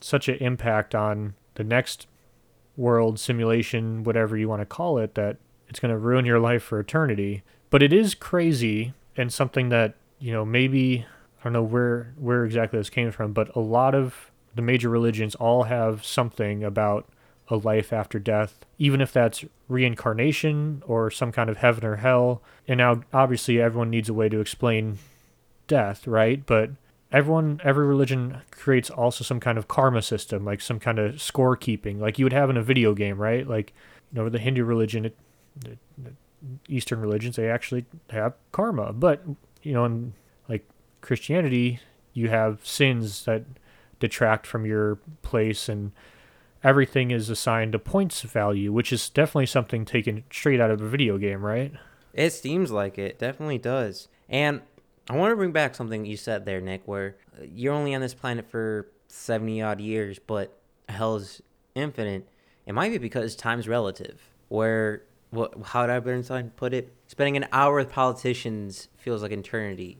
such 0.00 0.28
an 0.28 0.36
impact 0.36 0.94
on 0.94 1.34
the 1.54 1.64
next 1.64 2.06
world 2.76 3.18
simulation, 3.18 4.04
whatever 4.04 4.36
you 4.36 4.48
want 4.48 4.62
to 4.62 4.66
call 4.66 4.98
it, 4.98 5.16
that 5.16 5.38
it's 5.68 5.80
going 5.80 5.90
to 5.90 5.98
ruin 5.98 6.24
your 6.24 6.38
life 6.38 6.62
for 6.62 6.78
eternity. 6.78 7.42
But 7.70 7.82
it 7.82 7.92
is 7.92 8.14
crazy 8.14 8.92
and 9.16 9.32
something 9.32 9.70
that, 9.70 9.94
you 10.18 10.32
know, 10.32 10.44
maybe 10.44 11.06
I 11.40 11.44
don't 11.44 11.52
know 11.52 11.62
where 11.62 12.12
where 12.16 12.44
exactly 12.44 12.78
this 12.78 12.90
came 12.90 13.10
from, 13.10 13.32
but 13.32 13.54
a 13.54 13.60
lot 13.60 13.94
of 13.94 14.30
the 14.54 14.62
major 14.62 14.88
religions 14.88 15.34
all 15.34 15.64
have 15.64 16.04
something 16.04 16.64
about 16.64 17.06
a 17.48 17.56
life 17.56 17.92
after 17.92 18.18
death, 18.18 18.64
even 18.78 19.00
if 19.00 19.12
that's 19.12 19.44
reincarnation 19.68 20.82
or 20.86 21.10
some 21.10 21.30
kind 21.30 21.48
of 21.48 21.58
heaven 21.58 21.84
or 21.84 21.96
hell. 21.96 22.42
And 22.66 22.78
now, 22.78 23.02
obviously, 23.12 23.60
everyone 23.60 23.90
needs 23.90 24.08
a 24.08 24.14
way 24.14 24.28
to 24.28 24.40
explain 24.40 24.98
death, 25.68 26.06
right? 26.06 26.44
But 26.44 26.70
everyone, 27.12 27.60
every 27.62 27.86
religion 27.86 28.40
creates 28.50 28.90
also 28.90 29.22
some 29.22 29.38
kind 29.38 29.58
of 29.58 29.68
karma 29.68 30.02
system, 30.02 30.44
like 30.44 30.60
some 30.60 30.80
kind 30.80 30.98
of 30.98 31.16
scorekeeping, 31.16 32.00
like 32.00 32.18
you 32.18 32.24
would 32.24 32.32
have 32.32 32.50
in 32.50 32.56
a 32.56 32.62
video 32.62 32.94
game, 32.94 33.18
right? 33.18 33.46
Like, 33.46 33.72
you 34.12 34.20
know, 34.20 34.28
the 34.28 34.38
Hindu 34.38 34.64
religion, 34.64 35.04
it, 35.06 35.16
the 35.56 35.76
Eastern 36.68 37.00
religions, 37.00 37.36
they 37.36 37.48
actually 37.48 37.84
have 38.10 38.34
karma. 38.52 38.92
But, 38.92 39.22
you 39.66 39.74
know, 39.74 39.84
in 39.84 40.14
like 40.48 40.66
Christianity, 41.00 41.80
you 42.12 42.28
have 42.28 42.64
sins 42.64 43.24
that 43.24 43.44
detract 43.98 44.46
from 44.46 44.64
your 44.64 44.98
place 45.22 45.68
and 45.68 45.92
everything 46.62 47.10
is 47.10 47.28
assigned 47.28 47.74
a 47.74 47.78
points 47.78 48.22
value, 48.22 48.72
which 48.72 48.92
is 48.92 49.10
definitely 49.10 49.46
something 49.46 49.84
taken 49.84 50.22
straight 50.30 50.60
out 50.60 50.70
of 50.70 50.80
a 50.80 50.88
video 50.88 51.18
game, 51.18 51.44
right? 51.44 51.72
It 52.12 52.32
seems 52.32 52.70
like 52.70 52.96
it. 52.96 53.18
Definitely 53.18 53.58
does. 53.58 54.08
And 54.28 54.62
I 55.10 55.16
want 55.16 55.32
to 55.32 55.36
bring 55.36 55.52
back 55.52 55.74
something 55.74 56.06
you 56.06 56.16
said 56.16 56.46
there, 56.46 56.60
Nick, 56.60 56.82
where 56.86 57.16
uh, 57.38 57.44
you're 57.44 57.74
only 57.74 57.94
on 57.94 58.00
this 58.00 58.14
planet 58.14 58.48
for 58.48 58.88
70 59.08 59.62
odd 59.62 59.80
years, 59.80 60.18
but 60.18 60.58
hell 60.88 61.16
is 61.16 61.42
infinite. 61.74 62.28
It 62.66 62.72
might 62.72 62.90
be 62.90 62.98
because 62.98 63.36
time's 63.36 63.68
relative, 63.68 64.20
where, 64.48 65.02
what, 65.30 65.54
how 65.62 65.86
did 65.86 65.92
Albert 65.92 66.14
Einstein 66.14 66.50
put 66.56 66.72
it? 66.72 66.95
Spending 67.06 67.36
an 67.36 67.46
hour 67.52 67.76
with 67.76 67.90
politicians 67.90 68.88
feels 68.96 69.22
like 69.22 69.32
eternity. 69.32 69.98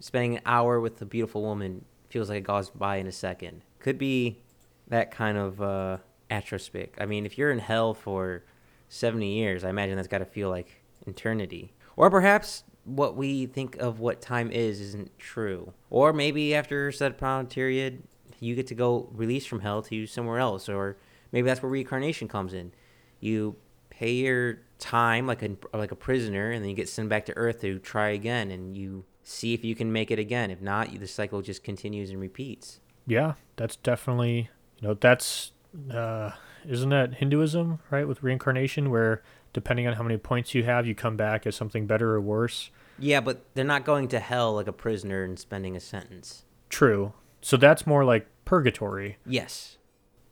Spending 0.00 0.36
an 0.36 0.42
hour 0.46 0.80
with 0.80 1.00
a 1.02 1.06
beautiful 1.06 1.42
woman 1.42 1.84
feels 2.08 2.28
like 2.28 2.38
it 2.38 2.44
goes 2.44 2.70
by 2.70 2.96
in 2.96 3.06
a 3.06 3.12
second. 3.12 3.62
Could 3.80 3.98
be 3.98 4.42
that 4.88 5.10
kind 5.10 5.36
of 5.36 5.60
uh, 5.60 5.98
atrospic. 6.30 6.90
I 6.98 7.06
mean, 7.06 7.26
if 7.26 7.36
you're 7.36 7.50
in 7.50 7.58
hell 7.58 7.94
for 7.94 8.44
70 8.88 9.26
years, 9.26 9.64
I 9.64 9.70
imagine 9.70 9.96
that's 9.96 10.08
got 10.08 10.18
to 10.18 10.24
feel 10.24 10.48
like 10.48 10.82
eternity. 11.06 11.72
Or 11.96 12.10
perhaps 12.10 12.62
what 12.84 13.16
we 13.16 13.46
think 13.46 13.76
of 13.76 13.98
what 13.98 14.20
time 14.20 14.50
is 14.52 14.80
isn't 14.80 15.18
true. 15.18 15.72
Or 15.90 16.12
maybe 16.12 16.54
after 16.54 16.92
set 16.92 17.18
time 17.18 17.46
period, 17.46 18.02
you 18.38 18.54
get 18.54 18.68
to 18.68 18.74
go 18.74 19.08
release 19.12 19.46
from 19.46 19.60
hell 19.60 19.82
to 19.82 20.06
somewhere 20.06 20.38
else. 20.38 20.68
Or 20.68 20.96
maybe 21.32 21.46
that's 21.46 21.62
where 21.62 21.70
reincarnation 21.70 22.28
comes 22.28 22.54
in. 22.54 22.72
You 23.18 23.56
pay 23.90 24.12
your 24.12 24.60
time 24.78 25.26
like 25.26 25.42
a 25.42 25.56
like 25.74 25.92
a 25.92 25.96
prisoner, 25.96 26.50
and 26.50 26.62
then 26.62 26.70
you 26.70 26.76
get 26.76 26.88
sent 26.88 27.08
back 27.08 27.26
to 27.26 27.36
Earth 27.36 27.60
to 27.62 27.78
try 27.78 28.10
again, 28.10 28.50
and 28.50 28.76
you 28.76 29.04
see 29.22 29.54
if 29.54 29.64
you 29.64 29.74
can 29.74 29.92
make 29.92 30.10
it 30.10 30.18
again. 30.18 30.50
If 30.50 30.60
not, 30.60 30.92
the 30.98 31.06
cycle 31.06 31.42
just 31.42 31.64
continues 31.64 32.10
and 32.10 32.20
repeats. 32.20 32.80
Yeah, 33.06 33.34
that's 33.56 33.76
definitely 33.76 34.50
you 34.80 34.88
know 34.88 34.94
that's 34.94 35.52
uh, 35.90 36.32
isn't 36.66 36.90
that 36.90 37.14
Hinduism 37.14 37.80
right 37.90 38.06
with 38.06 38.22
reincarnation 38.22 38.90
where 38.90 39.22
depending 39.52 39.86
on 39.86 39.94
how 39.94 40.02
many 40.02 40.18
points 40.18 40.54
you 40.54 40.64
have 40.64 40.86
you 40.86 40.94
come 40.94 41.16
back 41.16 41.46
as 41.46 41.56
something 41.56 41.86
better 41.86 42.14
or 42.14 42.20
worse. 42.20 42.70
Yeah, 42.98 43.20
but 43.20 43.42
they're 43.54 43.64
not 43.64 43.84
going 43.84 44.08
to 44.08 44.18
hell 44.18 44.54
like 44.54 44.66
a 44.66 44.72
prisoner 44.72 45.24
and 45.24 45.38
spending 45.38 45.76
a 45.76 45.80
sentence. 45.80 46.44
True. 46.68 47.14
So 47.40 47.56
that's 47.56 47.86
more 47.86 48.04
like 48.04 48.26
purgatory. 48.44 49.16
Yes. 49.24 49.78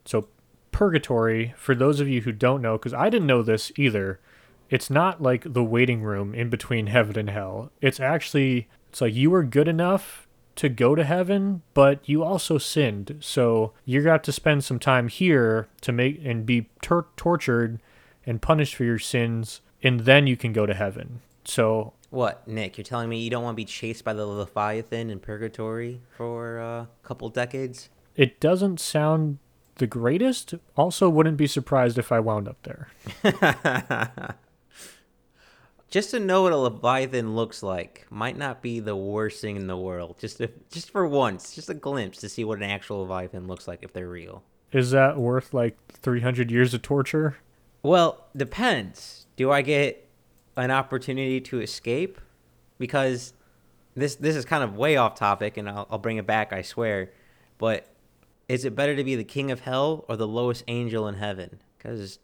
So 0.05 0.29
purgatory 0.73 1.55
for 1.57 1.75
those 1.75 2.01
of 2.01 2.09
you 2.09 2.23
who 2.23 2.33
don't 2.33 2.61
know 2.61 2.77
cuz 2.77 2.93
I 2.93 3.09
didn't 3.09 3.27
know 3.27 3.43
this 3.43 3.73
either. 3.77 4.21
It's 4.75 4.91
not 4.91 5.23
like 5.23 5.53
the 5.53 5.63
waiting 5.63 6.03
room 6.03 6.35
in 6.35 6.51
between 6.51 6.89
heaven 6.89 7.17
and 7.17 7.31
hell. 7.31 7.71
It's 7.81 8.01
actually 8.01 8.69
it's 8.89 9.01
like 9.01 9.15
you 9.15 9.31
were 9.31 9.45
good 9.45 9.69
enough 9.69 10.27
to 10.57 10.69
go 10.69 10.97
to 10.97 11.05
heaven, 11.05 11.63
but 11.75 12.01
you 12.09 12.25
also 12.25 12.59
sinned. 12.59 13.19
So 13.21 13.73
you 13.85 14.03
got 14.03 14.25
to 14.25 14.33
spend 14.33 14.65
some 14.65 14.81
time 14.81 15.07
here 15.07 15.69
to 15.83 15.93
make 15.93 16.21
and 16.25 16.45
be 16.45 16.71
tor- 16.83 17.07
tortured 17.17 17.81
and 18.27 18.43
punished 18.43 18.75
for 18.75 18.83
your 18.83 18.99
sins, 18.99 19.61
and 19.81 20.01
then 20.01 20.27
you 20.27 20.37
can 20.37 20.53
go 20.53 20.67
to 20.67 20.75
heaven. 20.75 21.21
So 21.45 21.93
what, 22.11 22.49
Nick? 22.49 22.77
You're 22.77 22.85
telling 22.85 23.09
me 23.09 23.21
you 23.21 23.31
don't 23.31 23.45
want 23.45 23.55
to 23.55 23.63
be 23.63 23.65
chased 23.65 24.03
by 24.03 24.13
the 24.13 24.27
Leviathan 24.27 25.09
in 25.09 25.21
purgatory 25.21 26.01
for 26.17 26.59
uh, 26.59 26.83
a 26.83 26.89
couple 27.05 27.29
decades? 27.29 27.91
It 28.17 28.41
doesn't 28.41 28.81
sound 28.81 29.39
the 29.77 29.87
greatest. 29.87 30.55
Also, 30.77 31.09
wouldn't 31.09 31.37
be 31.37 31.47
surprised 31.47 31.97
if 31.97 32.11
I 32.11 32.19
wound 32.19 32.49
up 32.49 32.57
there. 32.65 32.89
just 35.95 36.11
to 36.11 36.19
know 36.19 36.43
what 36.43 36.53
a 36.53 36.57
leviathan 36.57 37.37
looks 37.37 37.63
like 37.63 38.05
might 38.11 38.37
not 38.37 38.61
be 38.61 38.81
the 38.81 38.97
worst 38.97 39.41
thing 39.41 39.55
in 39.55 39.69
the 39.69 39.77
world. 39.77 40.17
Just 40.19 40.41
if, 40.41 40.51
just 40.69 40.91
for 40.91 41.07
once, 41.07 41.55
just 41.55 41.71
a 41.71 41.75
glimpse 41.75 42.19
to 42.19 42.29
see 42.29 42.43
what 42.43 42.59
an 42.59 42.65
actual 42.65 43.03
leviathan 43.03 43.47
looks 43.47 43.69
like 43.69 43.85
if 43.85 43.93
they're 43.93 44.09
real. 44.09 44.43
Is 44.73 44.91
that 44.91 45.19
worth 45.19 45.55
like 45.55 45.79
300 45.93 46.51
years 46.51 46.75
of 46.75 46.83
torture? 46.83 47.37
Well, 47.85 48.27
depends. 48.37 49.27
Do 49.37 49.53
I 49.53 49.63
get 49.63 50.09
an 50.57 50.73
opportunity 50.73 51.41
to 51.43 51.61
escape? 51.61 52.21
Because 52.77 53.33
this 53.95 54.17
this 54.17 54.35
is 54.35 54.45
kind 54.45 54.65
of 54.65 54.77
way 54.77 54.97
off 54.97 55.15
topic, 55.15 55.57
and 55.57 55.69
I'll, 55.69 55.87
I'll 55.89 55.99
bring 55.99 56.17
it 56.17 56.27
back. 56.27 56.53
I 56.53 56.63
swear. 56.63 57.13
But 57.57 57.87
is 58.49 58.65
it 58.65 58.75
better 58.75 58.97
to 58.97 59.05
be 59.05 59.15
the 59.15 59.23
king 59.23 59.53
of 59.53 59.61
hell 59.61 60.05
or 60.09 60.17
the 60.17 60.27
lowest 60.27 60.65
angel 60.67 61.07
in 61.07 61.15
heaven? 61.15 61.61
Because 61.79 62.19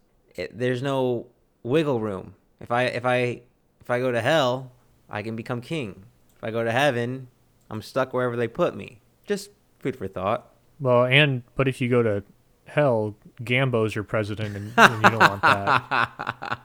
there's 0.50 0.82
no 0.82 1.26
wiggle 1.62 2.00
room. 2.00 2.34
If 2.60 2.72
I 2.72 2.82
if 2.86 3.06
I 3.06 3.42
if 3.80 3.90
I 3.90 3.98
go 3.98 4.12
to 4.12 4.20
hell, 4.20 4.72
I 5.08 5.22
can 5.22 5.36
become 5.36 5.60
king. 5.60 6.04
If 6.36 6.44
I 6.44 6.50
go 6.50 6.64
to 6.64 6.72
heaven, 6.72 7.28
I'm 7.70 7.82
stuck 7.82 8.12
wherever 8.12 8.36
they 8.36 8.48
put 8.48 8.74
me. 8.74 9.00
Just 9.26 9.50
food 9.78 9.96
for 9.96 10.08
thought. 10.08 10.52
Well, 10.78 11.04
and 11.04 11.42
but 11.56 11.68
if 11.68 11.80
you 11.80 11.88
go 11.88 12.02
to 12.02 12.22
hell, 12.66 13.16
Gambo's 13.44 13.94
your 13.94 14.04
president, 14.04 14.56
and, 14.56 14.72
and 14.76 15.02
you 15.02 15.10
don't 15.10 15.20
want 15.20 15.42
that. 15.42 16.60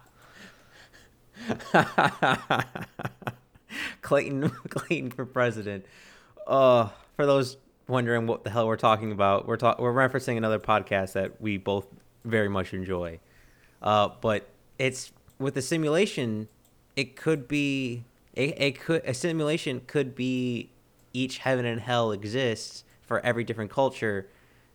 Clayton, 4.01 4.49
Clayton 4.69 5.11
for 5.11 5.25
president. 5.25 5.85
Uh, 6.47 6.89
for 7.15 7.25
those 7.25 7.57
wondering 7.87 8.27
what 8.27 8.43
the 8.43 8.49
hell 8.49 8.67
we're 8.67 8.77
talking 8.77 9.11
about, 9.11 9.47
we're 9.47 9.57
talk- 9.57 9.79
we're 9.79 9.93
referencing 9.93 10.37
another 10.37 10.59
podcast 10.59 11.13
that 11.13 11.41
we 11.41 11.57
both 11.57 11.87
very 12.23 12.49
much 12.49 12.73
enjoy. 12.73 13.19
Uh, 13.81 14.09
but 14.21 14.47
it's 14.79 15.11
with 15.39 15.53
the 15.53 15.61
simulation, 15.61 16.47
it 16.95 17.15
could 17.15 17.47
be 17.47 18.05
it, 18.33 18.61
it 18.61 18.79
could 18.79 19.01
a 19.05 19.13
simulation 19.13 19.81
could 19.87 20.15
be 20.15 20.71
each 21.13 21.39
heaven 21.39 21.65
and 21.65 21.81
hell 21.81 22.11
exists 22.11 22.83
for 23.01 23.19
every 23.25 23.43
different 23.43 23.71
culture. 23.71 24.27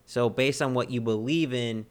So 0.05 0.29
based 0.29 0.61
on 0.61 0.73
what 0.73 0.89
you 0.89 1.01
believe 1.01 1.53
in 1.53 1.85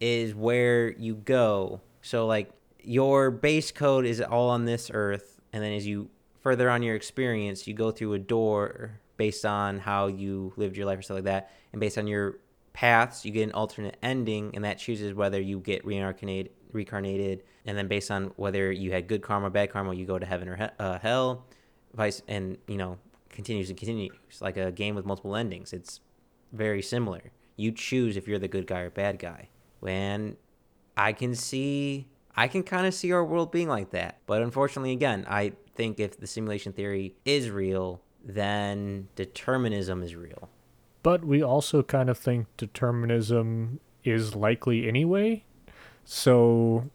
is 0.00 0.34
where 0.34 0.92
you 0.92 1.14
go. 1.14 1.80
So 2.00 2.26
like 2.26 2.50
your 2.82 3.30
base 3.30 3.70
code 3.70 4.06
is 4.06 4.20
all 4.20 4.50
on 4.50 4.64
this 4.64 4.90
earth 4.92 5.40
and 5.52 5.62
then 5.62 5.72
as 5.72 5.86
you 5.86 6.08
further 6.40 6.68
on 6.70 6.82
your 6.82 6.96
experience, 6.96 7.66
you 7.66 7.74
go 7.74 7.90
through 7.90 8.14
a 8.14 8.18
door 8.18 9.00
based 9.16 9.44
on 9.44 9.78
how 9.78 10.08
you 10.08 10.52
lived 10.56 10.76
your 10.76 10.86
life 10.86 10.98
or 10.98 11.02
stuff 11.02 11.16
like 11.16 11.24
that. 11.24 11.52
And 11.72 11.80
based 11.80 11.98
on 11.98 12.06
your 12.06 12.38
paths, 12.72 13.24
you 13.24 13.32
get 13.32 13.42
an 13.42 13.52
alternate 13.52 13.96
ending, 14.02 14.50
and 14.54 14.64
that 14.64 14.78
chooses 14.78 15.14
whether 15.14 15.40
you 15.40 15.60
get 15.60 15.84
reincarnated, 15.84 16.52
reincarnated, 16.72 17.42
and 17.64 17.76
then 17.76 17.88
based 17.88 18.10
on 18.10 18.32
whether 18.36 18.72
you 18.72 18.92
had 18.92 19.06
good 19.06 19.22
karma, 19.22 19.46
or 19.46 19.50
bad 19.50 19.70
karma, 19.70 19.94
you 19.94 20.06
go 20.06 20.18
to 20.18 20.26
heaven 20.26 20.48
or 20.48 20.56
he- 20.56 20.64
uh, 20.78 20.98
hell, 20.98 21.46
vice, 21.94 22.22
and 22.28 22.58
you 22.66 22.76
know 22.76 22.98
continues 23.28 23.70
and 23.70 23.78
continues 23.78 24.12
like 24.40 24.56
a 24.56 24.70
game 24.70 24.94
with 24.94 25.06
multiple 25.06 25.36
endings. 25.36 25.72
It's 25.72 26.00
very 26.52 26.82
similar. 26.82 27.32
You 27.56 27.72
choose 27.72 28.16
if 28.16 28.28
you're 28.28 28.38
the 28.38 28.48
good 28.48 28.66
guy 28.66 28.80
or 28.80 28.90
bad 28.90 29.18
guy. 29.18 29.48
When 29.80 30.36
I 30.96 31.12
can 31.12 31.34
see, 31.34 32.08
I 32.36 32.48
can 32.48 32.62
kind 32.62 32.86
of 32.86 32.94
see 32.94 33.12
our 33.12 33.24
world 33.24 33.50
being 33.50 33.68
like 33.68 33.90
that, 33.90 34.18
but 34.26 34.42
unfortunately, 34.42 34.92
again, 34.92 35.26
I 35.28 35.52
think 35.74 35.98
if 35.98 36.18
the 36.18 36.26
simulation 36.26 36.72
theory 36.72 37.16
is 37.24 37.50
real, 37.50 38.02
then 38.24 39.08
determinism 39.16 40.02
is 40.02 40.14
real. 40.14 40.48
But 41.02 41.24
we 41.24 41.42
also 41.42 41.82
kind 41.82 42.08
of 42.08 42.18
think 42.18 42.46
determinism 42.56 43.80
is 44.04 44.34
likely 44.34 44.88
anyway. 44.88 45.44
So 46.04 46.90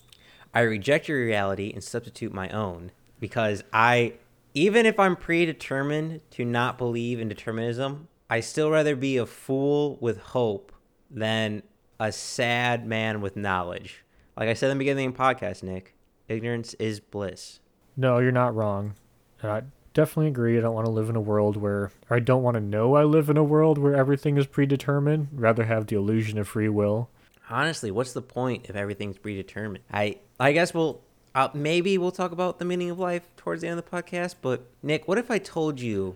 I 0.53 0.61
reject 0.61 1.07
your 1.07 1.19
reality 1.19 1.71
and 1.73 1.83
substitute 1.83 2.33
my 2.33 2.49
own 2.49 2.91
because 3.19 3.63
I, 3.73 4.13
even 4.53 4.85
if 4.85 4.99
I'm 4.99 5.15
predetermined 5.15 6.21
to 6.31 6.45
not 6.45 6.77
believe 6.77 7.19
in 7.19 7.27
determinism, 7.27 8.07
I 8.29 8.39
still 8.41 8.69
rather 8.69 8.95
be 8.95 9.17
a 9.17 9.25
fool 9.25 9.97
with 10.01 10.19
hope 10.19 10.71
than 11.09 11.63
a 11.99 12.11
sad 12.11 12.85
man 12.85 13.21
with 13.21 13.35
knowledge. 13.35 14.03
Like 14.37 14.49
I 14.49 14.53
said 14.53 14.69
in 14.69 14.77
the 14.77 14.81
beginning 14.81 15.07
of 15.09 15.13
the 15.15 15.19
podcast, 15.19 15.63
Nick, 15.63 15.95
ignorance 16.27 16.73
is 16.75 16.99
bliss. 16.99 17.59
No, 17.95 18.19
you're 18.19 18.31
not 18.31 18.55
wrong. 18.55 18.95
I 19.41 19.63
definitely 19.97 20.27
agree. 20.27 20.59
I 20.59 20.61
don't 20.61 20.75
want 20.75 20.85
to 20.85 20.91
live 20.91 21.09
in 21.09 21.15
a 21.15 21.21
world 21.21 21.57
where, 21.57 21.91
or 22.07 22.17
I 22.17 22.19
don't 22.19 22.43
want 22.43 22.53
to 22.53 22.61
know 22.61 22.95
I 22.95 23.03
live 23.03 23.31
in 23.31 23.37
a 23.37 23.43
world 23.43 23.79
where 23.79 23.95
everything 23.95 24.37
is 24.37 24.45
predetermined. 24.45 25.29
Rather 25.33 25.65
have 25.65 25.87
the 25.87 25.95
illusion 25.95 26.37
of 26.37 26.47
free 26.47 26.69
will. 26.69 27.09
Honestly, 27.49 27.89
what's 27.89 28.13
the 28.13 28.21
point 28.21 28.67
if 28.69 28.75
everything's 28.75 29.17
predetermined? 29.17 29.83
I 29.91 30.19
I 30.39 30.51
guess 30.51 30.71
we'll 30.71 31.01
uh, 31.33 31.49
maybe 31.55 31.97
we'll 31.97 32.11
talk 32.11 32.31
about 32.31 32.59
the 32.59 32.65
meaning 32.65 32.91
of 32.91 32.99
life 32.99 33.23
towards 33.37 33.63
the 33.63 33.69
end 33.69 33.79
of 33.79 33.85
the 33.85 33.91
podcast. 33.91 34.35
But 34.39 34.69
Nick, 34.83 35.07
what 35.07 35.17
if 35.17 35.31
I 35.31 35.39
told 35.39 35.81
you 35.81 36.15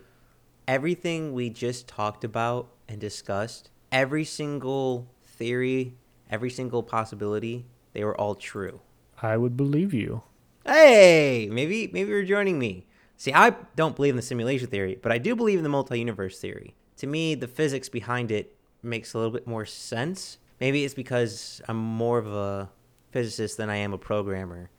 everything 0.68 1.32
we 1.32 1.50
just 1.50 1.88
talked 1.88 2.22
about 2.22 2.68
and 2.88 3.00
discussed, 3.00 3.68
every 3.90 4.24
single 4.24 5.08
theory, 5.24 5.96
every 6.30 6.50
single 6.50 6.84
possibility, 6.84 7.66
they 7.94 8.04
were 8.04 8.18
all 8.18 8.36
true? 8.36 8.80
I 9.20 9.36
would 9.36 9.56
believe 9.56 9.92
you. 9.92 10.22
Hey, 10.64 11.48
maybe 11.50 11.90
maybe 11.92 12.10
you're 12.10 12.22
joining 12.22 12.60
me. 12.60 12.86
See, 13.22 13.32
I 13.32 13.54
don't 13.76 13.94
believe 13.94 14.10
in 14.10 14.16
the 14.16 14.22
simulation 14.22 14.66
theory, 14.66 14.98
but 15.00 15.12
I 15.12 15.18
do 15.18 15.36
believe 15.36 15.58
in 15.58 15.62
the 15.62 15.68
multi-universe 15.68 16.40
theory. 16.40 16.74
To 16.96 17.06
me, 17.06 17.36
the 17.36 17.46
physics 17.46 17.88
behind 17.88 18.32
it 18.32 18.56
makes 18.82 19.14
a 19.14 19.18
little 19.18 19.30
bit 19.30 19.46
more 19.46 19.64
sense. 19.64 20.38
Maybe 20.60 20.84
it's 20.84 20.92
because 20.92 21.62
I'm 21.68 21.76
more 21.76 22.18
of 22.18 22.26
a 22.26 22.68
physicist 23.12 23.58
than 23.58 23.70
I 23.70 23.76
am 23.76 23.92
a 23.92 23.96
programmer. 23.96 24.70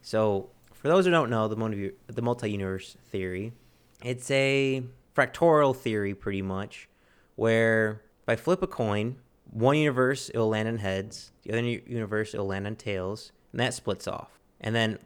So, 0.00 0.48
for 0.72 0.88
those 0.88 1.04
who 1.04 1.10
don't 1.10 1.28
know, 1.28 1.46
the 1.46 1.56
multi- 1.56 1.92
the 2.06 2.22
multi-universe 2.22 2.96
theory, 3.10 3.52
it's 4.02 4.30
a 4.30 4.82
fractorial 5.14 5.76
theory 5.76 6.14
pretty 6.14 6.40
much, 6.40 6.88
where 7.36 8.00
if 8.22 8.30
I 8.30 8.36
flip 8.36 8.62
a 8.62 8.66
coin, 8.66 9.16
one 9.50 9.76
universe 9.76 10.30
it'll 10.30 10.48
land 10.48 10.68
on 10.68 10.78
heads, 10.78 11.32
the 11.42 11.52
other 11.52 11.60
universe 11.60 12.32
it'll 12.32 12.46
land 12.46 12.66
on 12.66 12.76
tails, 12.76 13.32
and 13.52 13.60
that 13.60 13.74
splits 13.74 14.08
off. 14.08 14.38
And 14.58 14.74
then 14.74 14.98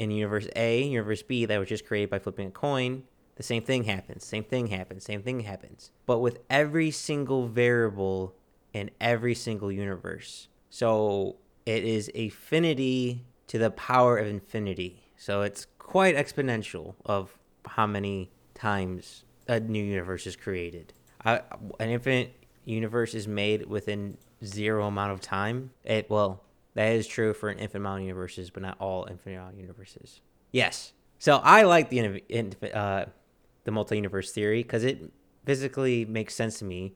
in 0.00 0.10
universe 0.10 0.48
A, 0.56 0.82
universe 0.82 1.22
B, 1.22 1.44
that 1.44 1.58
was 1.58 1.68
just 1.68 1.84
created 1.84 2.08
by 2.08 2.18
flipping 2.18 2.48
a 2.48 2.50
coin, 2.50 3.02
the 3.36 3.42
same 3.42 3.62
thing 3.62 3.84
happens, 3.84 4.24
same 4.24 4.44
thing 4.44 4.68
happens, 4.68 5.04
same 5.04 5.22
thing 5.22 5.40
happens. 5.40 5.90
But 6.06 6.20
with 6.20 6.38
every 6.48 6.90
single 6.90 7.48
variable 7.48 8.34
in 8.72 8.90
every 8.98 9.34
single 9.34 9.70
universe. 9.70 10.48
So 10.70 11.36
it 11.66 11.84
is 11.84 12.10
affinity 12.14 13.26
to 13.48 13.58
the 13.58 13.70
power 13.70 14.16
of 14.16 14.26
infinity. 14.26 15.02
So 15.18 15.42
it's 15.42 15.66
quite 15.78 16.16
exponential 16.16 16.94
of 17.04 17.36
how 17.66 17.86
many 17.86 18.30
times 18.54 19.24
a 19.48 19.60
new 19.60 19.84
universe 19.84 20.26
is 20.26 20.34
created. 20.34 20.94
An 21.26 21.42
infinite 21.78 22.32
universe 22.64 23.14
is 23.14 23.28
made 23.28 23.66
within 23.66 24.16
zero 24.42 24.86
amount 24.86 25.12
of 25.12 25.20
time. 25.20 25.72
It 25.84 26.08
well, 26.08 26.42
that 26.74 26.92
is 26.92 27.06
true 27.06 27.34
for 27.34 27.48
an 27.48 27.58
infinite 27.58 27.80
amount 27.80 28.00
of 28.00 28.06
universes, 28.06 28.50
but 28.50 28.62
not 28.62 28.76
all 28.80 29.06
infinite 29.10 29.36
amount 29.36 29.54
of 29.54 29.60
universes. 29.60 30.20
Yes. 30.52 30.92
So 31.18 31.36
I 31.36 31.62
like 31.62 31.90
the 31.90 32.22
uh, 32.74 33.04
the 33.64 33.70
multi-universe 33.70 34.32
theory 34.32 34.62
because 34.62 34.84
it 34.84 35.12
physically 35.44 36.04
makes 36.04 36.34
sense 36.34 36.58
to 36.60 36.64
me. 36.64 36.94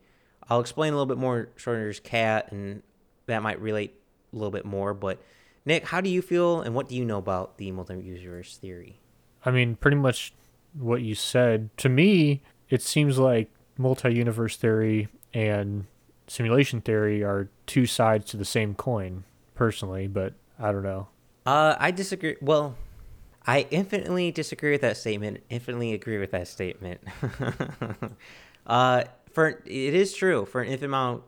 I'll 0.49 0.61
explain 0.61 0.93
a 0.93 0.97
little 0.97 1.07
bit 1.07 1.19
more 1.19 1.51
Schrodinger's 1.57 2.01
cat, 2.01 2.53
and 2.53 2.83
that 3.27 3.43
might 3.43 3.61
relate 3.61 3.95
a 4.33 4.37
little 4.37 4.51
bit 4.51 4.65
more. 4.65 4.95
But 4.95 5.21
Nick, 5.65 5.87
how 5.87 6.01
do 6.01 6.11
you 6.11 6.23
feel, 6.23 6.61
and 6.61 6.75
what 6.75 6.89
do 6.89 6.95
you 6.95 7.05
know 7.05 7.19
about 7.19 7.59
the 7.59 7.71
multi-universe 7.73 8.59
theory? 8.59 9.01
I 9.45 9.51
mean, 9.51 9.77
pretty 9.77 9.97
much 9.97 10.33
what 10.73 11.03
you 11.03 11.15
said. 11.15 11.71
To 11.79 11.89
me, 11.89 12.43
it 12.69 12.83
seems 12.83 13.19
like 13.19 13.51
multi-universe 13.77 14.57
theory 14.57 15.09
and 15.33 15.87
simulation 16.27 16.81
theory 16.81 17.23
are 17.23 17.49
two 17.67 17.87
sides 17.87 18.27
to 18.31 18.37
the 18.37 18.45
same 18.45 18.75
coin 18.75 19.25
personally, 19.55 20.07
but 20.07 20.35
I 20.59 20.73
don't 20.73 20.83
know. 20.83 21.09
Uh, 21.47 21.77
I 21.79 21.91
disagree. 21.91 22.37
Well, 22.41 22.77
I 23.47 23.67
infinitely 23.71 24.31
disagree 24.31 24.73
with 24.73 24.81
that 24.81 24.97
statement. 24.97 25.43
Infinitely 25.51 25.93
agree 25.93 26.19
with 26.19 26.31
that 26.31 26.49
statement. 26.49 27.01
uh, 28.67 29.05
for 29.33 29.49
it 29.65 29.95
is 29.95 30.15
true 30.15 30.47
for 30.47 30.63
an 30.63 30.69
infinite 30.69 30.87
amount 30.87 31.23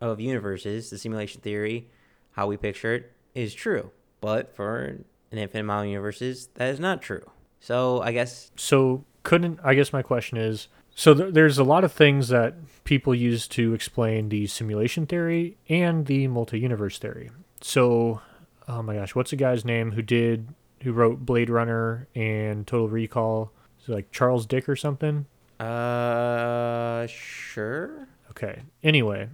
of 0.00 0.20
universes, 0.20 0.90
the 0.90 0.98
simulation 0.98 1.40
theory, 1.40 1.88
how 2.32 2.46
we 2.46 2.56
picture 2.56 2.94
it, 2.94 3.12
is 3.34 3.54
true. 3.54 3.90
But 4.20 4.54
for 4.54 4.82
an 5.30 5.38
infinite 5.38 5.60
amount 5.60 5.86
of 5.86 5.90
universes, 5.90 6.48
that 6.54 6.68
is 6.68 6.80
not 6.80 7.00
true. 7.00 7.30
So 7.60 8.02
I 8.02 8.12
guess. 8.12 8.50
So 8.56 9.04
couldn't 9.22 9.58
I 9.64 9.74
guess 9.74 9.92
my 9.92 10.02
question 10.02 10.36
is 10.36 10.68
so 10.94 11.14
th- 11.14 11.34
there's 11.34 11.58
a 11.58 11.64
lot 11.64 11.82
of 11.82 11.92
things 11.92 12.28
that 12.28 12.54
people 12.84 13.14
use 13.14 13.48
to 13.48 13.74
explain 13.74 14.28
the 14.28 14.46
simulation 14.46 15.06
theory 15.06 15.56
and 15.68 16.06
the 16.06 16.28
multi-universe 16.28 16.98
theory. 16.98 17.30
So, 17.66 18.20
oh 18.68 18.82
my 18.82 18.96
gosh, 18.96 19.14
what's 19.14 19.30
the 19.30 19.36
guy's 19.36 19.64
name 19.64 19.92
who 19.92 20.02
did 20.02 20.48
who 20.82 20.92
wrote 20.92 21.24
Blade 21.24 21.48
Runner 21.48 22.06
and 22.14 22.66
Total 22.66 22.90
Recall? 22.90 23.52
Is 23.80 23.88
it 23.88 23.92
like 23.92 24.12
Charles 24.12 24.44
Dick 24.44 24.68
or 24.68 24.76
something? 24.76 25.24
Uh, 25.58 27.06
sure. 27.06 28.06
Okay. 28.28 28.60
Anyway, 28.82 29.30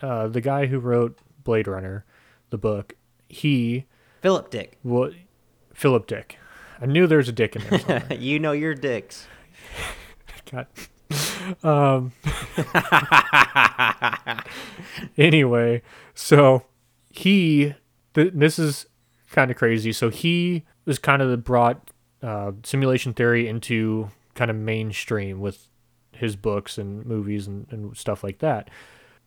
uh, 0.00 0.28
the 0.28 0.40
guy 0.40 0.66
who 0.66 0.78
wrote 0.78 1.18
Blade 1.42 1.66
Runner, 1.66 2.04
the 2.50 2.56
book, 2.56 2.94
he 3.28 3.86
Philip 4.22 4.48
Dick. 4.48 4.78
What? 4.84 5.14
Philip 5.74 6.06
Dick. 6.06 6.38
I 6.80 6.86
knew 6.86 7.08
there 7.08 7.18
was 7.18 7.28
a 7.28 7.32
dick 7.32 7.56
in 7.56 7.64
there. 7.68 8.06
you 8.16 8.38
know 8.38 8.52
your 8.52 8.76
dicks. 8.76 9.26
God. 10.52 10.68
Um. 11.64 12.12
anyway, 15.18 15.82
so 16.14 16.62
he, 17.18 17.74
th- 18.14 18.32
this 18.34 18.58
is 18.58 18.86
kind 19.30 19.50
of 19.50 19.56
crazy. 19.56 19.92
So 19.92 20.10
he 20.10 20.64
was 20.84 20.98
kind 20.98 21.22
of 21.22 21.30
the 21.30 21.36
brought 21.36 21.90
uh, 22.22 22.52
simulation 22.64 23.12
theory 23.12 23.48
into 23.48 24.10
kind 24.34 24.50
of 24.50 24.56
mainstream 24.56 25.40
with 25.40 25.68
his 26.12 26.36
books 26.36 26.78
and 26.78 27.04
movies 27.04 27.46
and, 27.46 27.66
and 27.70 27.96
stuff 27.96 28.24
like 28.24 28.38
that. 28.38 28.70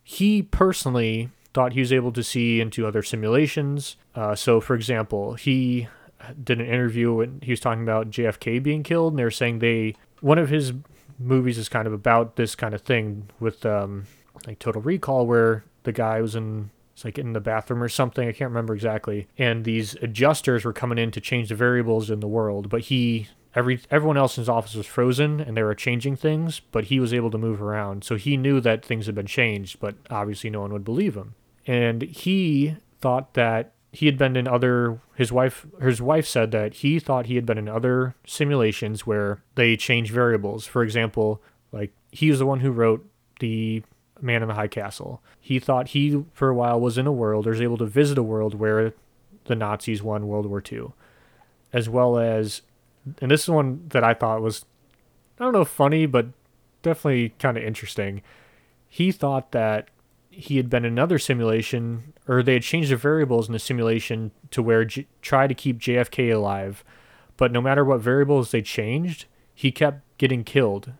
He 0.02 0.42
personally 0.42 1.30
thought 1.52 1.72
he 1.72 1.80
was 1.80 1.92
able 1.92 2.12
to 2.12 2.22
see 2.22 2.60
into 2.60 2.86
other 2.86 3.02
simulations. 3.02 3.96
Uh, 4.14 4.34
so, 4.34 4.60
for 4.60 4.74
example, 4.74 5.34
he 5.34 5.88
did 6.42 6.60
an 6.60 6.66
interview 6.66 7.20
and 7.20 7.42
he 7.42 7.52
was 7.52 7.60
talking 7.60 7.82
about 7.82 8.10
JFK 8.10 8.62
being 8.62 8.82
killed, 8.82 9.12
and 9.12 9.18
they 9.18 9.24
were 9.24 9.30
saying 9.30 9.58
they 9.58 9.94
one 10.20 10.38
of 10.38 10.48
his 10.48 10.72
movies 11.18 11.58
is 11.58 11.68
kind 11.68 11.86
of 11.86 11.92
about 11.92 12.36
this 12.36 12.54
kind 12.54 12.74
of 12.74 12.82
thing 12.82 13.28
with 13.40 13.64
um, 13.64 14.06
like 14.46 14.58
Total 14.58 14.82
Recall, 14.82 15.26
where 15.26 15.64
the 15.84 15.92
guy 15.92 16.20
was 16.20 16.34
in 16.34 16.70
it's 17.00 17.04
like 17.06 17.18
in 17.18 17.32
the 17.32 17.40
bathroom 17.40 17.82
or 17.82 17.88
something. 17.88 18.28
I 18.28 18.32
can't 18.32 18.50
remember 18.50 18.74
exactly. 18.74 19.26
And 19.38 19.64
these 19.64 19.94
adjusters 20.02 20.66
were 20.66 20.74
coming 20.74 20.98
in 20.98 21.10
to 21.12 21.20
change 21.20 21.48
the 21.48 21.54
variables 21.54 22.10
in 22.10 22.20
the 22.20 22.28
world, 22.28 22.68
but 22.68 22.82
he 22.82 23.28
every 23.54 23.80
everyone 23.90 24.18
else 24.18 24.36
in 24.36 24.42
his 24.42 24.50
office 24.50 24.74
was 24.74 24.86
frozen 24.86 25.40
and 25.40 25.56
they 25.56 25.62
were 25.62 25.74
changing 25.74 26.16
things, 26.16 26.60
but 26.60 26.84
he 26.84 27.00
was 27.00 27.14
able 27.14 27.30
to 27.30 27.38
move 27.38 27.62
around. 27.62 28.04
So 28.04 28.16
he 28.16 28.36
knew 28.36 28.60
that 28.60 28.84
things 28.84 29.06
had 29.06 29.14
been 29.14 29.26
changed, 29.26 29.80
but 29.80 29.94
obviously 30.10 30.50
no 30.50 30.60
one 30.60 30.74
would 30.74 30.84
believe 30.84 31.16
him. 31.16 31.34
And 31.66 32.02
he 32.02 32.76
thought 33.00 33.32
that 33.32 33.72
he 33.92 34.04
had 34.04 34.18
been 34.18 34.36
in 34.36 34.46
other 34.46 35.00
his 35.14 35.32
wife 35.32 35.66
his 35.80 36.02
wife 36.02 36.26
said 36.26 36.50
that 36.50 36.74
he 36.74 37.00
thought 37.00 37.26
he 37.26 37.36
had 37.36 37.46
been 37.46 37.58
in 37.58 37.68
other 37.68 38.14
simulations 38.26 39.06
where 39.06 39.42
they 39.54 39.74
change 39.74 40.10
variables. 40.10 40.66
For 40.66 40.82
example, 40.82 41.42
like 41.72 41.92
he 42.12 42.28
was 42.28 42.40
the 42.40 42.46
one 42.46 42.60
who 42.60 42.70
wrote 42.70 43.06
the 43.40 43.82
Man 44.22 44.42
in 44.42 44.48
the 44.48 44.54
High 44.54 44.68
Castle. 44.68 45.22
He 45.40 45.58
thought 45.58 45.88
he 45.88 46.24
for 46.32 46.48
a 46.48 46.54
while 46.54 46.80
was 46.80 46.98
in 46.98 47.06
a 47.06 47.12
world 47.12 47.46
or 47.46 47.50
was 47.50 47.60
able 47.60 47.78
to 47.78 47.86
visit 47.86 48.18
a 48.18 48.22
world 48.22 48.54
where 48.54 48.94
the 49.44 49.54
Nazis 49.54 50.02
won 50.02 50.28
World 50.28 50.46
War 50.46 50.62
II. 50.70 50.88
As 51.72 51.88
well 51.88 52.18
as 52.18 52.62
and 53.20 53.30
this 53.30 53.44
is 53.44 53.48
one 53.48 53.86
that 53.88 54.04
I 54.04 54.14
thought 54.14 54.42
was 54.42 54.64
I 55.38 55.44
don't 55.44 55.52
know 55.52 55.64
funny, 55.64 56.06
but 56.06 56.26
definitely 56.82 57.30
kind 57.38 57.56
of 57.56 57.64
interesting. 57.64 58.22
He 58.88 59.10
thought 59.12 59.52
that 59.52 59.88
he 60.30 60.56
had 60.56 60.70
been 60.70 60.84
in 60.84 60.92
another 60.92 61.18
simulation, 61.18 62.12
or 62.28 62.42
they 62.42 62.54
had 62.54 62.62
changed 62.62 62.90
the 62.90 62.96
variables 62.96 63.48
in 63.48 63.52
the 63.52 63.58
simulation 63.58 64.30
to 64.50 64.62
where 64.62 64.84
J- 64.84 65.06
try 65.22 65.46
to 65.46 65.54
keep 65.54 65.78
JFK 65.78 66.34
alive, 66.34 66.84
but 67.36 67.52
no 67.52 67.60
matter 67.60 67.84
what 67.84 68.00
variables 68.00 68.50
they 68.50 68.62
changed, 68.62 69.26
he 69.54 69.72
kept 69.72 70.02
getting 70.18 70.44
killed. 70.44 70.92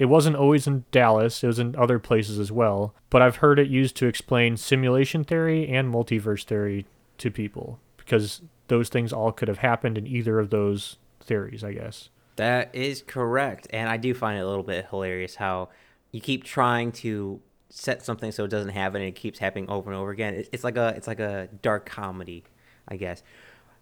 It 0.00 0.08
wasn't 0.08 0.36
always 0.36 0.66
in 0.66 0.86
Dallas; 0.90 1.44
it 1.44 1.46
was 1.46 1.58
in 1.58 1.76
other 1.76 1.98
places 1.98 2.38
as 2.38 2.50
well. 2.50 2.94
But 3.10 3.20
I've 3.20 3.36
heard 3.36 3.58
it 3.58 3.68
used 3.68 3.96
to 3.96 4.06
explain 4.06 4.56
simulation 4.56 5.24
theory 5.24 5.68
and 5.68 5.92
multiverse 5.92 6.42
theory 6.42 6.86
to 7.18 7.30
people 7.30 7.78
because 7.98 8.40
those 8.68 8.88
things 8.88 9.12
all 9.12 9.30
could 9.30 9.48
have 9.48 9.58
happened 9.58 9.98
in 9.98 10.06
either 10.06 10.38
of 10.38 10.48
those 10.48 10.96
theories, 11.20 11.62
I 11.62 11.74
guess. 11.74 12.08
That 12.36 12.74
is 12.74 13.02
correct. 13.02 13.66
And 13.74 13.90
I 13.90 13.98
do 13.98 14.14
find 14.14 14.38
it 14.38 14.40
a 14.40 14.48
little 14.48 14.62
bit 14.62 14.86
hilarious 14.88 15.34
how 15.34 15.68
you 16.12 16.20
keep 16.22 16.44
trying 16.44 16.92
to 16.92 17.42
set 17.68 18.02
something 18.02 18.32
so 18.32 18.44
it 18.44 18.50
doesn't 18.50 18.72
happen 18.72 19.02
and 19.02 19.08
it 19.08 19.16
keeps 19.16 19.38
happening 19.38 19.68
over 19.68 19.90
and 19.90 20.00
over 20.00 20.10
again. 20.12 20.46
It's, 20.50 20.64
like 20.64 20.78
a 20.78 20.94
it's 20.96 21.06
like 21.06 21.20
a 21.20 21.50
dark 21.60 21.84
comedy, 21.84 22.44
I 22.88 22.96
guess. 22.96 23.22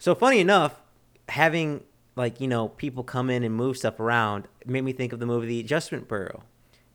So 0.01 0.17
funny 0.17 0.41
enough, 0.41 0.83
having 1.29 1.85
like, 2.19 2.41
you 2.41 2.49
know, 2.49 2.69
people 2.69 3.05
come 3.05 3.31
in 3.31 3.43
and 3.45 3.55
move 3.55 3.79
stuff 3.79 3.99
around 4.01 4.49
it 4.61 4.69
made 4.69 4.83
me 4.83 4.93
think 4.93 5.13
of 5.13 5.21
the 5.21 5.27
movie 5.27 5.47
The 5.47 5.61
Adjustment 5.61 6.09
Bureau. 6.09 6.43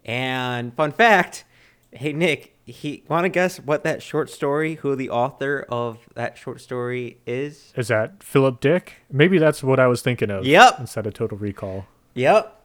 And 0.06 0.76
fun 0.76 0.92
fact, 0.92 1.46
hey 1.92 2.14
Nick, 2.14 2.56
he 2.66 3.04
want 3.08 3.26
to 3.26 3.30
guess 3.30 3.58
what 3.58 3.84
that 3.84 4.04
short 4.04 4.30
story, 4.30 4.76
who 4.76 4.96
the 4.96 5.10
author 5.10 5.66
of 5.70 6.00
that 6.14 6.38
short 6.38 6.62
story 6.62 7.18
is? 7.26 7.74
Is 7.76 7.88
that 7.88 8.22
Philip 8.22 8.60
Dick? 8.60 8.96
Maybe 9.12 9.38
that's 9.38 9.64
what 9.64 9.80
I 9.80 9.88
was 9.88 10.02
thinking 10.02 10.30
of. 10.30 10.46
Yep. 10.46 10.80
Instead 10.80 11.08
of 11.08 11.14
Total 11.14 11.38
Recall. 11.38 11.88
Yep. 12.14 12.62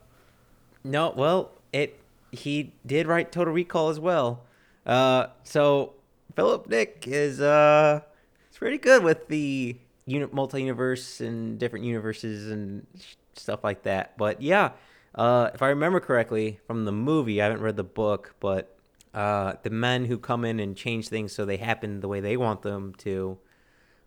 No, 0.84 1.12
well, 1.16 1.52
it 1.72 2.00
he 2.30 2.72
did 2.84 3.06
write 3.06 3.32
Total 3.32 3.52
Recall 3.52 3.88
as 3.88 3.98
well. 4.00 4.44
Uh, 4.84 5.28
so 5.42 5.94
Philip 6.34 6.68
Dick 6.68 7.04
is 7.06 7.40
uh, 7.40 8.00
it's 8.48 8.58
pretty 8.58 8.78
good 8.78 9.02
with 9.02 9.28
the 9.28 9.76
uni- 10.08 10.28
multi-universe 10.32 11.20
and 11.20 11.58
different 11.58 11.84
universes 11.84 12.50
and 12.50 12.86
stuff 13.34 13.62
like 13.62 13.82
that. 13.82 14.16
But 14.16 14.40
yeah, 14.42 14.72
uh, 15.14 15.50
if 15.54 15.62
I 15.62 15.68
remember 15.68 16.00
correctly 16.00 16.60
from 16.66 16.84
the 16.84 16.92
movie, 16.92 17.40
I 17.40 17.44
haven't 17.44 17.60
read 17.60 17.76
the 17.76 17.84
book, 17.84 18.34
but 18.40 18.78
uh, 19.14 19.54
the 19.62 19.70
men 19.70 20.06
who 20.06 20.18
come 20.18 20.44
in 20.44 20.60
and 20.60 20.76
change 20.76 21.08
things 21.08 21.32
so 21.32 21.44
they 21.44 21.58
happen 21.58 22.00
the 22.00 22.08
way 22.08 22.20
they 22.20 22.36
want 22.36 22.62
them 22.62 22.94
to 22.98 23.38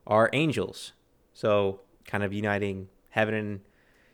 are 0.08 0.30
angels. 0.34 0.94
So 1.34 1.82
kind 2.06 2.24
of 2.24 2.34
uniting 2.34 2.90
heaven 3.10 3.34
and 3.34 3.60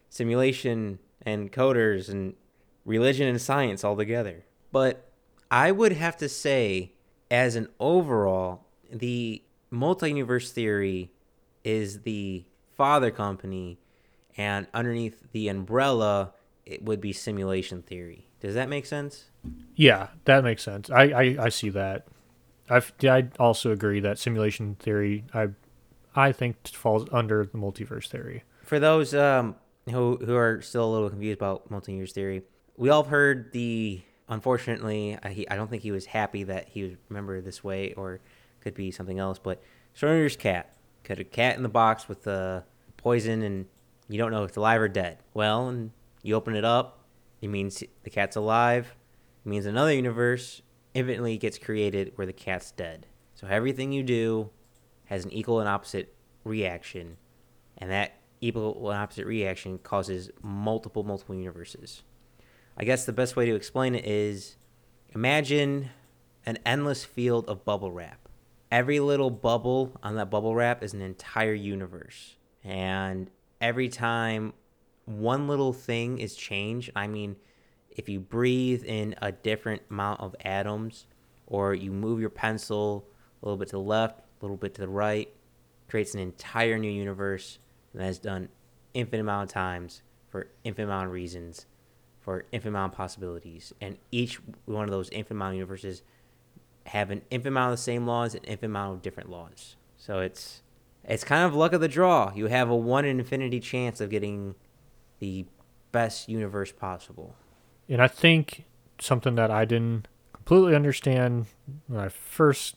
simulation 0.10 1.00
and 1.22 1.52
coders 1.52 2.10
and 2.10 2.36
religion 2.86 3.28
and 3.28 3.42
science 3.42 3.84
all 3.84 3.96
together. 3.96 4.46
But 4.72 5.10
I 5.50 5.72
would 5.72 5.94
have 5.94 6.18
to 6.18 6.30
say, 6.30 6.94
as 7.32 7.56
an 7.56 7.68
overall, 7.80 8.66
the 8.92 9.44
multi 9.70 10.10
universe 10.10 10.52
theory 10.52 11.12
is 11.68 12.02
the 12.02 12.46
father 12.78 13.12
company, 13.12 13.78
and 14.38 14.68
underneath 14.74 15.32
the 15.34 15.50
umbrella, 15.50 16.32
it 16.66 16.82
would 16.84 17.02
be 17.02 17.12
simulation 17.12 17.82
theory. 17.82 18.30
Does 18.40 18.56
that 18.56 18.70
make 18.70 18.86
sense? 18.86 19.26
Yeah, 19.76 20.08
that 20.26 20.44
makes 20.44 20.64
sense. 20.64 20.90
I, 20.90 21.04
I, 21.04 21.38
I 21.46 21.50
see 21.50 21.70
that. 21.70 22.08
I 22.70 22.82
I 23.04 23.28
also 23.40 23.72
agree 23.72 24.00
that 24.00 24.18
simulation 24.18 24.76
theory 24.76 25.26
I 25.34 25.50
I 26.16 26.32
think 26.32 26.68
falls 26.68 27.06
under 27.12 27.46
the 27.46 27.58
multiverse 27.58 28.08
theory. 28.08 28.44
For 28.64 28.80
those 28.80 29.14
um, 29.14 29.56
who 29.90 30.18
who 30.18 30.36
are 30.36 30.62
still 30.62 30.86
a 30.86 30.92
little 30.92 31.10
confused 31.10 31.38
about 31.38 31.70
multiverse 31.70 32.12
theory, 32.12 32.44
we 32.78 32.90
all 32.90 33.04
heard 33.04 33.52
the. 33.52 34.02
Unfortunately, 34.30 35.18
I, 35.24 35.30
he, 35.30 35.50
I 35.50 35.56
don't 35.56 35.70
think 35.70 35.84
he 35.84 35.92
was 35.92 36.06
happy 36.06 36.44
that 36.44 36.68
he 36.68 36.84
was 36.84 36.94
remembered 37.08 37.46
this 37.46 37.64
way, 37.64 37.94
or 37.94 38.20
could 38.60 38.74
be 38.74 38.92
something 38.92 39.20
else. 39.20 39.40
But 39.40 39.64
Schrodinger's 39.96 40.36
cat, 40.36 40.76
got 41.08 41.20
a 41.20 41.24
cat 41.24 41.56
in 41.56 41.64
the 41.64 41.70
box 41.70 42.10
with 42.10 42.24
the 42.24 42.64
poison, 42.98 43.42
and 43.42 43.66
you 44.10 44.18
don't 44.18 44.32
know 44.32 44.44
if 44.44 44.50
it's 44.50 44.58
alive 44.58 44.82
or 44.82 44.88
dead. 44.90 45.20
Well, 45.34 45.70
and 45.70 45.92
you 46.22 46.36
open 46.36 46.56
it 46.56 46.66
up, 46.66 47.06
it 47.42 47.48
means 47.48 47.84
the 48.04 48.10
cat's 48.10 48.36
alive. 48.36 48.96
It 49.46 49.50
means 49.50 49.66
another 49.66 49.94
universe 49.94 50.62
infinitely 50.94 51.38
gets 51.38 51.58
created 51.58 52.12
where 52.16 52.28
the 52.28 52.34
cat's 52.34 52.72
dead. 52.72 53.08
So 53.36 53.48
everything 53.48 53.92
you 53.92 54.04
do 54.04 54.50
has 55.06 55.24
an 55.24 55.32
equal 55.32 55.60
and 55.60 55.70
opposite 55.70 56.14
reaction, 56.44 57.18
and 57.78 57.90
that 57.92 58.16
equal 58.42 58.90
and 58.90 59.00
opposite 59.00 59.26
reaction 59.26 59.78
causes 59.78 60.30
multiple, 60.42 61.04
multiple 61.04 61.36
universes. 61.36 62.04
I 62.76 62.84
guess 62.84 63.06
the 63.06 63.14
best 63.14 63.36
way 63.36 63.46
to 63.46 63.56
explain 63.56 63.96
it 63.96 64.06
is 64.06 64.58
imagine 65.14 65.90
an 66.46 66.58
endless 66.66 67.04
field 67.06 67.48
of 67.48 67.64
bubble 67.64 67.92
wrap. 67.92 68.27
Every 68.72 69.00
little 69.00 69.30
bubble 69.30 69.98
on 70.04 70.16
that 70.16 70.30
bubble 70.30 70.56
wrap 70.56 70.84
is 70.84 70.94
an 70.94 71.02
entire 71.02 71.54
universe. 71.54 72.36
And 72.64 73.30
every 73.62 73.88
time 73.88 74.54
one 75.06 75.48
little 75.48 75.72
thing 75.72 76.20
is 76.20 76.36
changed, 76.36 76.92
I 76.96 77.08
mean, 77.08 77.38
if 77.90 78.10
you 78.10 78.20
breathe 78.20 78.84
in 78.84 79.16
a 79.22 79.32
different 79.32 79.84
amount 79.90 80.20
of 80.20 80.36
atoms, 80.44 81.08
or 81.48 81.74
you 81.74 81.92
move 81.92 82.20
your 82.20 82.30
pencil 82.30 83.08
a 83.42 83.46
little 83.46 83.58
bit 83.58 83.70
to 83.70 83.78
the 83.78 83.82
left, 83.82 84.20
a 84.20 84.46
little 84.46 84.58
bit 84.58 84.74
to 84.76 84.82
the 84.82 84.88
right, 84.90 85.34
creates 85.88 86.14
an 86.14 86.20
entire 86.20 86.78
new 86.78 86.92
universe 86.92 87.60
that 87.94 88.10
is 88.10 88.20
done 88.20 88.50
infinite 88.94 89.22
amount 89.22 89.50
of 89.50 89.54
times 89.54 90.02
for 90.28 90.50
infinite 90.66 90.88
amount 90.88 91.08
of 91.08 91.14
reasons, 91.14 91.66
for 92.20 92.46
infinite 92.52 92.72
amount 92.72 92.94
of 92.94 92.98
possibilities, 92.98 93.74
and 93.80 93.98
each 94.12 94.42
one 94.66 94.84
of 94.84 94.92
those 94.92 95.10
infinite 95.10 95.38
amount 95.38 95.54
of 95.54 95.56
universes 95.56 96.04
have 96.88 97.12
an 97.12 97.22
infinite 97.30 97.52
amount 97.52 97.74
of 97.74 97.80
the 97.80 97.84
same 97.84 98.08
laws 98.08 98.34
and 98.34 98.46
infinite 98.46 98.70
amount 98.70 98.96
of 98.96 99.02
different 99.02 99.30
laws. 99.30 99.76
So 99.98 100.20
it's 100.20 100.62
it's 101.04 101.24
kind 101.24 101.46
of 101.46 101.56
luck 101.56 101.74
of 101.74 101.82
the 101.82 101.88
draw. 101.88 102.32
You 102.36 102.48
have 102.48 102.70
a 102.70 102.76
one 102.76 103.06
in 103.06 103.20
infinity 103.20 103.60
chance 103.60 104.02
of 104.02 104.10
getting 104.10 104.56
the 105.20 105.46
best 105.92 106.30
universe 106.30 106.72
possible. 106.72 107.36
And 107.88 108.02
I 108.02 108.08
think 108.08 108.66
something 109.00 109.36
that 109.36 109.52
I 109.52 109.66
didn't 109.66 110.08
completely 110.34 110.76
understand 110.76 111.48
when 111.88 112.00
I 112.00 112.10
first 112.10 112.76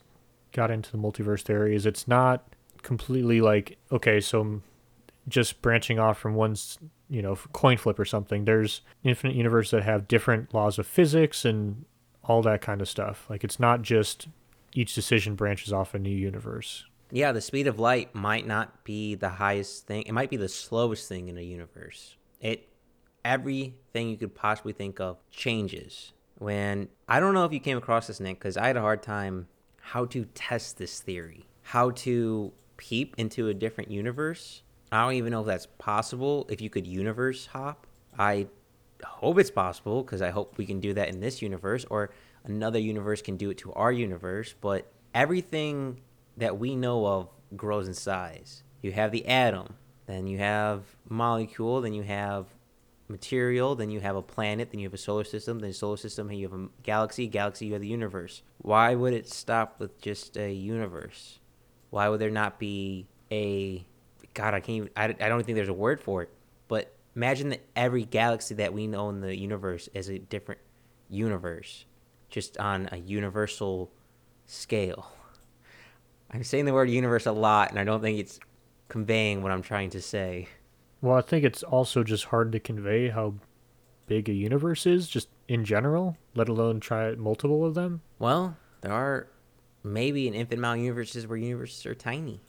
got 0.52 0.70
into 0.70 0.90
the 0.90 0.98
multiverse 0.98 1.42
theory 1.42 1.74
is 1.74 1.86
it's 1.86 2.08
not 2.08 2.44
completely 2.82 3.40
like 3.40 3.78
okay, 3.92 4.20
so 4.20 4.62
just 5.28 5.62
branching 5.62 5.98
off 5.98 6.18
from 6.18 6.34
one's 6.34 6.78
you 7.08 7.22
know 7.22 7.36
coin 7.52 7.76
flip 7.76 7.98
or 7.98 8.04
something. 8.04 8.44
There's 8.44 8.82
infinite 9.04 9.36
universes 9.36 9.70
that 9.72 9.82
have 9.84 10.08
different 10.08 10.52
laws 10.54 10.78
of 10.78 10.86
physics 10.86 11.44
and 11.44 11.84
all 12.30 12.42
that 12.42 12.60
kind 12.60 12.80
of 12.80 12.88
stuff. 12.88 13.26
Like 13.28 13.42
it's 13.42 13.58
not 13.58 13.82
just 13.82 14.28
each 14.72 14.94
decision 14.94 15.34
branches 15.34 15.72
off 15.72 15.94
a 15.94 15.98
new 15.98 16.14
universe. 16.14 16.84
Yeah, 17.10 17.32
the 17.32 17.40
speed 17.40 17.66
of 17.66 17.80
light 17.80 18.14
might 18.14 18.46
not 18.46 18.84
be 18.84 19.16
the 19.16 19.30
highest 19.30 19.88
thing. 19.88 20.04
It 20.04 20.12
might 20.12 20.30
be 20.30 20.36
the 20.36 20.48
slowest 20.48 21.08
thing 21.08 21.28
in 21.28 21.36
a 21.36 21.42
universe. 21.42 22.16
It 22.40 22.68
everything 23.24 24.08
you 24.08 24.16
could 24.16 24.32
possibly 24.32 24.72
think 24.72 25.00
of 25.00 25.18
changes. 25.32 26.12
When 26.38 26.88
I 27.08 27.18
don't 27.18 27.34
know 27.34 27.44
if 27.44 27.52
you 27.52 27.58
came 27.58 27.76
across 27.76 28.06
this, 28.06 28.20
Nick, 28.20 28.38
because 28.38 28.56
I 28.56 28.68
had 28.68 28.76
a 28.76 28.80
hard 28.80 29.02
time 29.02 29.48
how 29.80 30.04
to 30.06 30.24
test 30.26 30.78
this 30.78 31.00
theory, 31.00 31.48
how 31.62 31.90
to 31.90 32.52
peep 32.76 33.16
into 33.18 33.48
a 33.48 33.54
different 33.54 33.90
universe. 33.90 34.62
I 34.92 35.02
don't 35.02 35.14
even 35.14 35.32
know 35.32 35.40
if 35.40 35.46
that's 35.48 35.66
possible. 35.78 36.46
If 36.48 36.60
you 36.60 36.70
could 36.70 36.86
universe 36.86 37.46
hop, 37.46 37.88
I 38.16 38.46
hope 39.04 39.38
it's 39.38 39.50
possible 39.50 40.02
because 40.02 40.22
I 40.22 40.30
hope 40.30 40.58
we 40.58 40.66
can 40.66 40.80
do 40.80 40.94
that 40.94 41.08
in 41.08 41.20
this 41.20 41.42
universe 41.42 41.84
or 41.90 42.10
another 42.44 42.78
universe 42.78 43.22
can 43.22 43.36
do 43.36 43.50
it 43.50 43.58
to 43.58 43.72
our 43.72 43.92
universe. 43.92 44.54
But 44.60 44.90
everything 45.14 46.00
that 46.36 46.58
we 46.58 46.76
know 46.76 47.06
of 47.06 47.28
grows 47.56 47.88
in 47.88 47.94
size. 47.94 48.62
You 48.82 48.92
have 48.92 49.12
the 49.12 49.26
atom, 49.26 49.74
then 50.06 50.26
you 50.26 50.38
have 50.38 50.82
molecule, 51.08 51.80
then 51.80 51.92
you 51.92 52.02
have 52.02 52.46
material, 53.08 53.74
then 53.74 53.90
you 53.90 54.00
have 54.00 54.16
a 54.16 54.22
planet, 54.22 54.70
then 54.70 54.80
you 54.80 54.86
have 54.86 54.94
a 54.94 54.98
solar 54.98 55.24
system, 55.24 55.58
then 55.58 55.72
solar 55.72 55.96
system, 55.96 56.28
then 56.28 56.36
you 56.36 56.48
have 56.48 56.58
a 56.58 56.68
galaxy, 56.82 57.26
galaxy, 57.26 57.66
you 57.66 57.72
have 57.74 57.82
the 57.82 57.88
universe. 57.88 58.42
Why 58.58 58.94
would 58.94 59.12
it 59.12 59.28
stop 59.28 59.78
with 59.78 60.00
just 60.00 60.36
a 60.36 60.52
universe? 60.52 61.40
Why 61.90 62.08
would 62.08 62.20
there 62.20 62.30
not 62.30 62.58
be 62.58 63.06
a 63.30 63.84
God? 64.32 64.54
I 64.54 64.60
can't 64.60 64.76
even. 64.76 64.90
I, 64.96 65.04
I 65.04 65.28
don't 65.28 65.44
think 65.44 65.56
there's 65.56 65.68
a 65.68 65.74
word 65.74 66.00
for 66.00 66.22
it. 66.22 66.30
Imagine 67.16 67.50
that 67.50 67.64
every 67.74 68.04
galaxy 68.04 68.54
that 68.54 68.72
we 68.72 68.86
know 68.86 69.08
in 69.10 69.20
the 69.20 69.36
universe 69.36 69.88
is 69.94 70.08
a 70.08 70.18
different 70.18 70.60
universe, 71.08 71.84
just 72.28 72.58
on 72.58 72.88
a 72.92 72.96
universal 72.96 73.90
scale. 74.46 75.10
I'm 76.30 76.44
saying 76.44 76.66
the 76.66 76.72
word 76.72 76.88
universe 76.90 77.26
a 77.26 77.32
lot, 77.32 77.70
and 77.70 77.78
I 77.78 77.84
don't 77.84 78.00
think 78.00 78.18
it's 78.18 78.38
conveying 78.88 79.42
what 79.42 79.52
I'm 79.52 79.62
trying 79.62 79.90
to 79.90 80.00
say. 80.00 80.48
Well, 81.00 81.16
I 81.16 81.22
think 81.22 81.44
it's 81.44 81.62
also 81.62 82.04
just 82.04 82.26
hard 82.26 82.52
to 82.52 82.60
convey 82.60 83.08
how 83.08 83.34
big 84.06 84.28
a 84.28 84.32
universe 84.32 84.86
is, 84.86 85.08
just 85.08 85.28
in 85.48 85.64
general, 85.64 86.16
let 86.34 86.48
alone 86.48 86.78
try 86.78 87.12
multiple 87.14 87.64
of 87.64 87.74
them. 87.74 88.02
Well, 88.18 88.56
there 88.82 88.92
are 88.92 89.28
maybe 89.82 90.28
an 90.28 90.34
infinite 90.34 90.58
amount 90.58 90.78
of 90.80 90.84
universes 90.84 91.26
where 91.26 91.38
universes 91.38 91.86
are 91.86 91.94
tiny. 91.94 92.40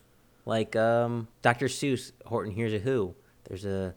Like 0.46 0.76
um, 0.76 1.28
Dr. 1.42 1.68
Seuss, 1.68 2.12
Horton 2.26 2.52
Hears 2.52 2.74
a 2.74 2.80
Who. 2.80 3.16
There's 3.46 3.66
a 3.66 3.96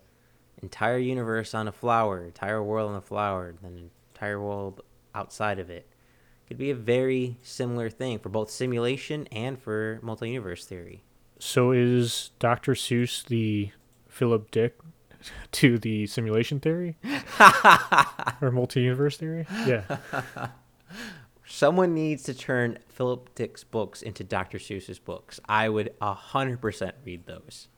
entire 0.65 0.99
universe 0.99 1.55
on 1.55 1.69
a 1.69 1.73
flower, 1.73 2.25
entire 2.25 2.63
world 2.63 2.91
on 2.91 2.97
a 2.97 3.03
flower, 3.03 3.55
then 3.63 3.91
entire 4.15 4.41
world 4.41 4.81
outside 5.15 5.59
of 5.59 5.69
it. 5.71 5.87
Could 6.49 6.59
be 6.59 6.71
a 6.71 6.75
very 6.75 7.39
similar 7.43 7.91
thing 7.91 8.19
for 8.19 8.31
both 8.31 8.51
simulation 8.51 9.27
and 9.31 9.61
for 9.61 9.99
multi-universe 10.03 10.65
theory. 10.67 11.05
So 11.39 11.71
is 11.73 12.31
Dr. 12.39 12.73
Seuss 12.73 13.25
the 13.25 13.71
Philip 14.09 14.51
Dick 14.51 14.79
to 15.53 15.79
the 15.79 16.07
simulation 16.07 16.61
theory 16.61 16.97
or 18.41 18.51
multi-universe 18.51 19.17
theory? 19.19 19.47
Yeah. 19.67 19.99
Someone 21.47 21.95
needs 21.95 22.23
to 22.25 22.35
turn 22.35 22.79
Philip 22.89 23.35
Dick's 23.35 23.65
books 23.65 24.03
into 24.03 24.25
Dr. 24.25 24.59
Seuss's 24.59 24.99
books. 24.99 25.41
I 25.47 25.69
would 25.69 25.93
100% 26.01 26.93
read 27.05 27.27
those. 27.27 27.69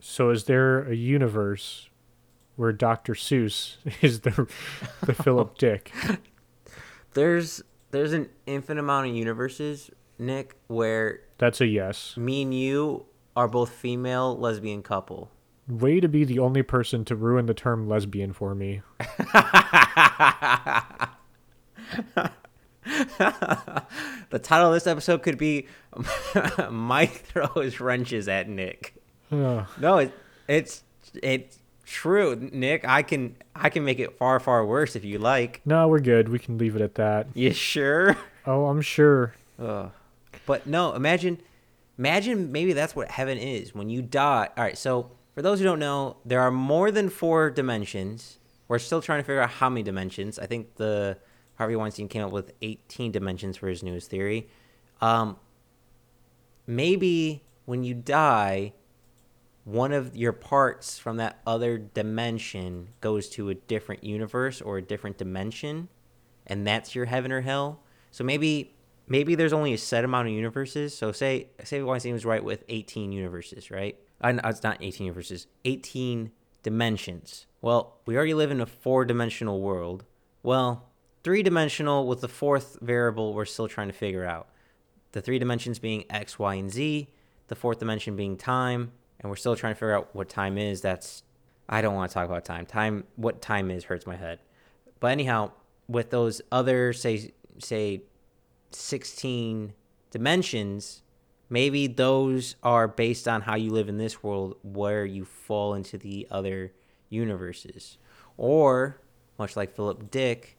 So 0.00 0.30
is 0.30 0.44
there 0.44 0.82
a 0.82 0.94
universe 0.94 1.89
where 2.60 2.72
Dr. 2.72 3.14
Seuss 3.14 3.76
is 4.02 4.20
the 4.20 4.46
the 5.00 5.14
Philip 5.14 5.56
Dick? 5.58 5.92
There's 7.14 7.62
there's 7.90 8.12
an 8.12 8.28
infinite 8.46 8.80
amount 8.80 9.08
of 9.08 9.14
universes, 9.16 9.90
Nick, 10.18 10.56
where 10.66 11.20
That's 11.38 11.62
a 11.62 11.66
yes. 11.66 12.16
me 12.18 12.42
and 12.42 12.54
you 12.54 13.06
are 13.34 13.48
both 13.48 13.70
female 13.70 14.36
lesbian 14.36 14.82
couple. 14.82 15.30
Way 15.66 16.00
to 16.00 16.08
be 16.08 16.24
the 16.24 16.38
only 16.38 16.62
person 16.62 17.04
to 17.06 17.16
ruin 17.16 17.46
the 17.46 17.54
term 17.54 17.88
lesbian 17.88 18.34
for 18.34 18.54
me. 18.54 18.82
The 24.30 24.38
title 24.40 24.68
of 24.68 24.74
this 24.74 24.86
episode 24.86 25.22
could 25.22 25.36
be 25.38 25.66
Mike 26.70 27.24
throws 27.26 27.80
wrenches 27.80 28.28
at 28.28 28.48
Nick. 28.48 28.94
Ugh. 29.32 29.66
No, 29.80 29.98
it, 29.98 30.12
it's 30.48 30.84
it's 31.22 31.58
true, 31.90 32.36
Nick. 32.52 32.86
I 32.88 33.02
can 33.02 33.36
I 33.54 33.68
can 33.68 33.84
make 33.84 33.98
it 33.98 34.16
far 34.16 34.38
far 34.38 34.64
worse 34.64 34.94
if 34.94 35.04
you 35.04 35.18
like. 35.18 35.60
no, 35.64 35.88
we're 35.88 36.00
good. 36.00 36.28
We 36.28 36.38
can 36.38 36.56
leave 36.56 36.76
it 36.76 36.82
at 36.82 36.94
that. 36.94 37.26
You 37.34 37.52
sure? 37.52 38.16
Oh, 38.46 38.66
I'm 38.66 38.80
sure. 38.80 39.34
Ugh. 39.58 39.90
But 40.46 40.66
no, 40.66 40.94
imagine, 40.94 41.42
imagine 41.98 42.50
maybe 42.50 42.72
that's 42.72 42.96
what 42.96 43.10
heaven 43.10 43.36
is 43.36 43.74
when 43.74 43.90
you 43.90 44.00
die. 44.00 44.48
All 44.56 44.64
right, 44.64 44.78
so 44.78 45.10
for 45.34 45.42
those 45.42 45.58
who 45.58 45.64
don't 45.66 45.78
know, 45.78 46.16
there 46.24 46.40
are 46.40 46.50
more 46.50 46.90
than 46.90 47.10
four 47.10 47.50
dimensions. 47.50 48.38
We're 48.66 48.78
still 48.78 49.02
trying 49.02 49.20
to 49.20 49.24
figure 49.24 49.42
out 49.42 49.50
how 49.50 49.68
many 49.68 49.82
dimensions. 49.82 50.38
I 50.38 50.46
think 50.46 50.76
the 50.76 51.18
Harvey 51.56 51.76
Weinstein 51.76 52.08
came 52.08 52.22
up 52.24 52.32
with 52.32 52.52
18 52.62 53.12
dimensions 53.12 53.58
for 53.58 53.68
his 53.68 53.82
newest 53.82 54.08
theory. 54.08 54.48
Um, 55.02 55.36
maybe 56.66 57.42
when 57.66 57.84
you 57.84 57.92
die, 57.92 58.72
one 59.70 59.92
of 59.92 60.16
your 60.16 60.32
parts 60.32 60.98
from 60.98 61.16
that 61.18 61.38
other 61.46 61.78
dimension 61.78 62.88
goes 63.00 63.28
to 63.30 63.50
a 63.50 63.54
different 63.54 64.02
universe 64.02 64.60
or 64.60 64.78
a 64.78 64.82
different 64.82 65.16
dimension, 65.16 65.88
and 66.46 66.66
that's 66.66 66.94
your 66.94 67.04
heaven 67.04 67.30
or 67.30 67.42
hell. 67.42 67.80
So 68.10 68.24
maybe 68.24 68.74
maybe 69.06 69.34
there's 69.34 69.52
only 69.52 69.72
a 69.72 69.78
set 69.78 70.04
amount 70.04 70.28
of 70.28 70.34
universes. 70.34 70.96
So 70.96 71.12
say 71.12 71.48
say 71.62 71.82
Weinstein 71.82 72.12
was 72.12 72.24
right 72.24 72.42
with 72.42 72.64
18 72.68 73.12
universes, 73.12 73.70
right? 73.70 73.96
Uh, 74.20 74.32
no, 74.32 74.40
it's 74.44 74.62
not 74.62 74.78
18 74.80 75.06
universes, 75.06 75.46
18 75.64 76.32
dimensions. 76.62 77.46
Well, 77.62 77.98
we 78.06 78.16
already 78.16 78.34
live 78.34 78.50
in 78.50 78.60
a 78.60 78.66
four-dimensional 78.66 79.60
world. 79.60 80.04
Well, 80.42 80.88
three-dimensional 81.22 82.06
with 82.06 82.20
the 82.20 82.28
fourth 82.28 82.78
variable 82.82 83.32
we're 83.32 83.44
still 83.46 83.68
trying 83.68 83.88
to 83.88 83.94
figure 83.94 84.24
out. 84.24 84.48
The 85.12 85.20
three 85.20 85.38
dimensions 85.38 85.78
being 85.78 86.04
X, 86.10 86.38
Y, 86.38 86.54
and 86.54 86.70
Z, 86.70 87.08
the 87.48 87.54
fourth 87.54 87.78
dimension 87.78 88.14
being 88.14 88.36
time, 88.36 88.92
and 89.20 89.30
we're 89.30 89.36
still 89.36 89.56
trying 89.56 89.74
to 89.74 89.78
figure 89.78 89.96
out 89.96 90.14
what 90.14 90.28
time 90.28 90.58
is. 90.58 90.80
That's 90.80 91.22
I 91.68 91.82
don't 91.82 91.94
want 91.94 92.10
to 92.10 92.14
talk 92.14 92.26
about 92.26 92.44
time. 92.44 92.66
Time 92.66 93.04
what 93.16 93.40
time 93.40 93.70
is 93.70 93.84
hurts 93.84 94.06
my 94.06 94.16
head. 94.16 94.40
But 94.98 95.12
anyhow, 95.12 95.52
with 95.88 96.10
those 96.10 96.42
other 96.50 96.92
say 96.92 97.32
say 97.58 98.02
16 98.72 99.72
dimensions, 100.10 101.02
maybe 101.48 101.86
those 101.86 102.56
are 102.62 102.88
based 102.88 103.28
on 103.28 103.42
how 103.42 103.56
you 103.56 103.70
live 103.70 103.88
in 103.88 103.98
this 103.98 104.22
world 104.22 104.56
where 104.62 105.04
you 105.04 105.24
fall 105.24 105.74
into 105.74 105.98
the 105.98 106.26
other 106.30 106.72
universes. 107.08 107.98
Or 108.36 109.00
much 109.38 109.56
like 109.56 109.74
Philip 109.74 110.10
Dick, 110.10 110.58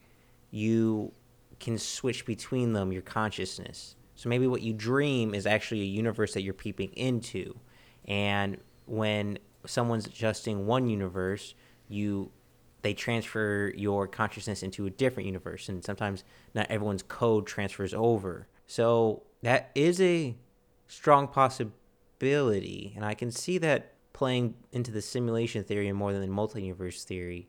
you 0.52 1.14
can 1.60 1.78
switch 1.78 2.26
between 2.26 2.74
them 2.74 2.92
your 2.92 3.02
consciousness. 3.02 3.96
So 4.16 4.30
maybe 4.30 4.48
what 4.48 4.62
you 4.62 4.74
dream 4.74 5.34
is 5.34 5.46
actually 5.46 5.82
a 5.82 5.86
universe 5.86 6.34
that 6.34 6.42
you're 6.42 6.54
peeping 6.54 6.92
into. 6.94 7.56
And 8.06 8.58
when 8.86 9.40
someone's 9.66 10.06
adjusting 10.08 10.66
one 10.66 10.88
universe, 10.90 11.54
you 11.88 12.32
they 12.82 12.94
transfer 12.96 13.72
your 13.76 14.08
consciousness 14.08 14.64
into 14.64 14.88
a 14.88 14.90
different 14.90 15.28
universe 15.28 15.70
and 15.70 15.84
sometimes 15.84 16.24
not 16.56 16.66
everyone's 16.72 17.04
code 17.04 17.46
transfers 17.46 17.94
over. 17.94 18.48
So 18.66 19.22
that 19.44 19.70
is 19.76 20.02
a 20.02 20.36
strong 20.88 21.28
possibility 21.28 22.94
and 22.96 23.06
I 23.06 23.14
can 23.14 23.32
see 23.32 23.58
that 23.60 23.94
playing 24.14 24.56
into 24.72 24.92
the 24.92 25.02
simulation 25.02 25.64
theory 25.64 25.92
more 25.92 26.12
than 26.12 26.22
the 26.22 26.28
multi-universe 26.28 27.04
theory. 27.04 27.48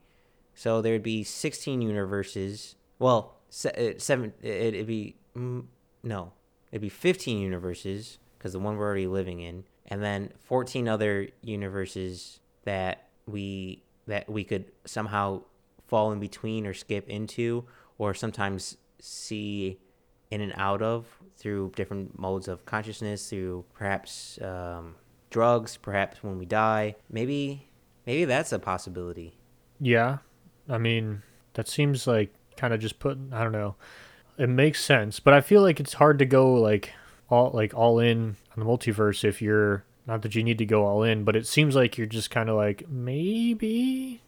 So 0.54 0.82
there'd 0.82 1.02
be 1.02 1.24
16 1.24 1.80
universes. 1.82 2.76
Well, 2.98 3.36
uh, 3.64 3.92
seven 3.98 4.32
it- 4.42 4.74
it'd 4.74 4.86
be 4.86 5.16
mm, 5.36 5.64
no, 6.02 6.32
it'd 6.70 6.82
be 6.82 6.88
15 6.88 7.38
universes 7.38 8.18
because 8.42 8.52
the 8.52 8.58
one 8.58 8.76
we're 8.76 8.86
already 8.86 9.06
living 9.06 9.40
in 9.40 9.62
and 9.86 10.02
then 10.02 10.30
14 10.40 10.88
other 10.88 11.28
universes 11.42 12.40
that 12.64 13.08
we 13.26 13.84
that 14.06 14.28
we 14.28 14.42
could 14.42 14.64
somehow 14.84 15.40
fall 15.86 16.10
in 16.10 16.18
between 16.18 16.66
or 16.66 16.74
skip 16.74 17.08
into 17.08 17.64
or 17.98 18.14
sometimes 18.14 18.76
see 18.98 19.78
in 20.32 20.40
and 20.40 20.52
out 20.56 20.82
of 20.82 21.06
through 21.36 21.70
different 21.76 22.18
modes 22.18 22.48
of 22.48 22.64
consciousness 22.66 23.30
through 23.30 23.64
perhaps 23.74 24.40
um, 24.42 24.96
drugs 25.30 25.76
perhaps 25.76 26.22
when 26.22 26.36
we 26.38 26.44
die 26.44 26.96
maybe 27.08 27.68
maybe 28.06 28.24
that's 28.24 28.50
a 28.52 28.58
possibility 28.58 29.36
Yeah. 29.80 30.18
I 30.68 30.78
mean, 30.78 31.22
that 31.54 31.66
seems 31.68 32.06
like 32.06 32.32
kind 32.56 32.72
of 32.72 32.80
just 32.80 33.00
put, 33.00 33.18
I 33.32 33.42
don't 33.42 33.52
know. 33.52 33.74
It 34.38 34.48
makes 34.48 34.82
sense, 34.82 35.18
but 35.20 35.34
I 35.34 35.40
feel 35.40 35.60
like 35.60 35.80
it's 35.80 35.94
hard 35.94 36.20
to 36.20 36.24
go 36.24 36.54
like 36.54 36.92
all 37.32 37.50
like 37.54 37.72
all 37.74 37.98
in 37.98 38.36
on 38.54 38.62
the 38.62 38.64
multiverse 38.64 39.24
if 39.24 39.40
you're 39.40 39.84
not 40.06 40.20
that 40.22 40.34
you 40.34 40.42
need 40.42 40.58
to 40.58 40.66
go 40.66 40.84
all 40.84 41.02
in, 41.02 41.24
but 41.24 41.34
it 41.34 41.46
seems 41.46 41.74
like 41.74 41.96
you're 41.96 42.06
just 42.06 42.30
kind 42.30 42.50
of 42.50 42.56
like 42.56 42.88
maybe 42.88 44.20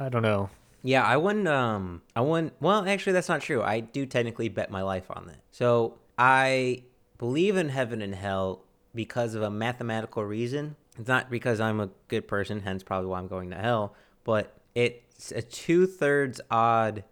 I 0.00 0.08
don't 0.08 0.22
know. 0.22 0.48
Yeah, 0.82 1.02
I 1.04 1.16
wouldn't. 1.16 1.48
Um, 1.48 2.02
I 2.14 2.20
wouldn't. 2.20 2.54
Well, 2.60 2.86
actually, 2.88 3.12
that's 3.12 3.28
not 3.28 3.40
true. 3.42 3.62
I 3.62 3.80
do 3.80 4.06
technically 4.06 4.48
bet 4.48 4.70
my 4.70 4.82
life 4.82 5.04
on 5.10 5.26
that. 5.26 5.40
So 5.50 5.98
I 6.16 6.84
believe 7.18 7.56
in 7.56 7.68
heaven 7.68 8.00
and 8.00 8.14
hell 8.14 8.62
because 8.94 9.34
of 9.34 9.42
a 9.42 9.50
mathematical 9.50 10.24
reason. 10.24 10.76
It's 10.98 11.08
not 11.08 11.28
because 11.28 11.60
I'm 11.60 11.80
a 11.80 11.90
good 12.08 12.26
person, 12.26 12.60
hence 12.60 12.82
probably 12.82 13.08
why 13.10 13.18
I'm 13.18 13.28
going 13.28 13.50
to 13.50 13.56
hell, 13.56 13.94
but 14.24 14.56
it's 14.74 15.30
a 15.32 15.42
two 15.42 15.86
thirds 15.86 16.40
odd 16.50 17.04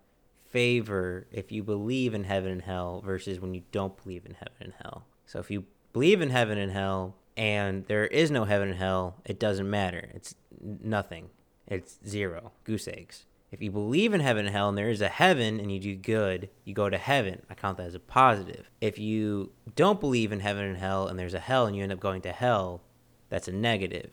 favor 0.47 1.27
if 1.33 1.51
you 1.53 1.63
believe 1.63 2.15
in 2.15 2.25
heaven 2.25 2.53
and 2.53 2.63
hell 2.63 3.03
versus 3.05 3.41
when 3.41 3.55
you 3.55 3.63
don't 3.73 4.03
believe 4.03 4.25
in 4.25 4.35
heaven 4.35 4.55
and 4.61 4.73
hell. 4.83 5.05
So 5.35 5.41
if 5.41 5.51
you 5.51 5.65
believe 5.93 6.21
in 6.21 6.31
heaven 6.31 6.59
and 6.59 6.71
hell 6.71 7.17
and 7.37 7.85
there 7.87 8.07
is 8.07 8.31
no 8.31 8.45
heaven 8.45 8.69
and 8.69 8.79
hell, 8.79 9.17
it 9.25 9.41
doesn't 9.41 9.69
matter. 9.69 10.11
It's 10.15 10.37
nothing. 10.61 11.31
It's 11.67 11.99
zero. 12.07 12.53
Goose 12.63 12.87
eggs. 12.87 13.27
If 13.51 13.61
you 13.61 13.73
believe 13.73 14.15
in 14.15 14.21
heaven 14.21 14.47
and 14.47 14.55
hell 14.55 14.69
and 14.69 14.79
there 14.79 14.91
is 14.91 15.01
a 15.01 15.09
heaven 15.09 15.59
and 15.59 15.73
you 15.73 15.81
do 15.81 15.97
good, 15.97 16.51
you 16.65 16.73
go 16.73 16.89
to 16.89 16.97
heaven. 16.97 17.43
I 17.51 17.55
count 17.55 17.79
that 17.79 17.89
as 17.89 17.97
a 17.97 18.01
positive. 18.01 18.71
If 18.81 18.97
you 18.97 19.51
don't 19.75 19.99
believe 19.99 20.31
in 20.31 20.39
heaven 20.39 20.67
and 20.67 20.79
hell 20.79 21.09
and 21.09 21.19
there's 21.19 21.35
a 21.35 21.41
hell 21.41 21.67
and 21.67 21.75
you 21.75 21.83
end 21.83 21.93
up 21.93 21.99
going 21.99 22.23
to 22.23 22.33
hell, 22.33 22.83
that's 23.29 23.49
a 23.49 23.53
negative. 23.53 24.13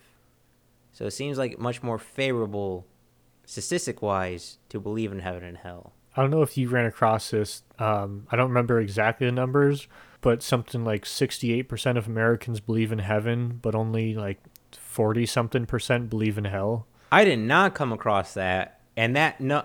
So 0.92 1.06
it 1.06 1.12
seems 1.12 1.38
like 1.38 1.60
much 1.60 1.84
more 1.84 2.00
favorable, 2.00 2.88
statistic 3.46 4.02
wise, 4.02 4.58
to 4.70 4.80
believe 4.80 5.12
in 5.12 5.20
heaven 5.20 5.44
and 5.44 5.58
hell. 5.58 5.94
I 6.18 6.22
don't 6.22 6.32
know 6.32 6.42
if 6.42 6.58
you 6.58 6.68
ran 6.68 6.88
across 6.88 7.30
this. 7.30 7.62
Um, 7.78 8.26
I 8.32 8.38
don't 8.38 8.50
remember 8.50 8.80
exactly 8.82 9.28
the 9.28 9.32
numbers, 9.32 9.88
but 10.22 10.42
something 10.44 10.84
like 10.86 11.04
68% 11.06 11.98
of 11.98 12.08
Americans 12.08 12.60
believe 12.60 12.92
in 12.92 13.00
heaven, 13.00 13.60
but 13.62 13.76
only 13.76 14.14
like 14.16 14.40
40 14.78 15.26
something 15.26 15.66
percent 15.66 16.10
believe 16.10 16.38
in 16.38 16.46
hell. 16.46 16.86
I 17.12 17.26
did 17.26 17.40
not 17.40 17.76
come 17.76 17.92
across 17.92 18.34
that. 18.36 18.80
And 18.96 19.16
that 19.16 19.40
no 19.42 19.64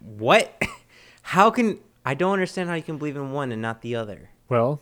what? 0.00 0.60
How 1.22 1.50
can 1.50 1.78
I 2.04 2.14
don't 2.14 2.32
understand 2.32 2.68
how 2.68 2.74
you 2.74 2.82
can 2.82 2.96
believe 2.98 3.16
in 3.16 3.32
one 3.32 3.52
and 3.52 3.60
not 3.60 3.82
the 3.82 3.94
other. 3.94 4.30
Well, 4.48 4.80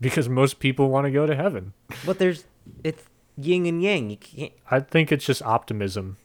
because 0.00 0.28
most 0.28 0.58
people 0.58 0.88
want 0.90 1.06
to 1.06 1.10
go 1.10 1.26
to 1.26 1.34
heaven. 1.36 1.72
But 2.04 2.18
there's 2.18 2.44
it's 2.84 3.04
yin 3.36 3.66
and 3.66 3.82
yang. 3.82 4.10
You 4.10 4.16
can't 4.16 4.52
I 4.70 4.80
think 4.80 5.12
it's 5.12 5.24
just 5.24 5.42
optimism, 5.42 6.16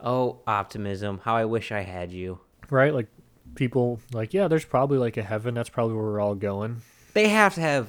Oh, 0.00 0.38
optimism. 0.46 1.20
How 1.24 1.36
I 1.36 1.44
wish 1.44 1.70
I 1.72 1.80
had 1.82 2.12
you. 2.12 2.40
right? 2.70 2.94
Like 2.94 3.08
people 3.54 4.00
like, 4.12 4.32
yeah, 4.34 4.48
there's 4.48 4.64
probably 4.64 4.98
like 4.98 5.16
a 5.16 5.22
heaven. 5.22 5.54
That's 5.54 5.68
probably 5.68 5.94
where 5.96 6.04
we're 6.04 6.20
all 6.20 6.34
going. 6.34 6.82
They 7.18 7.26
have 7.30 7.56
to 7.56 7.60
have 7.60 7.88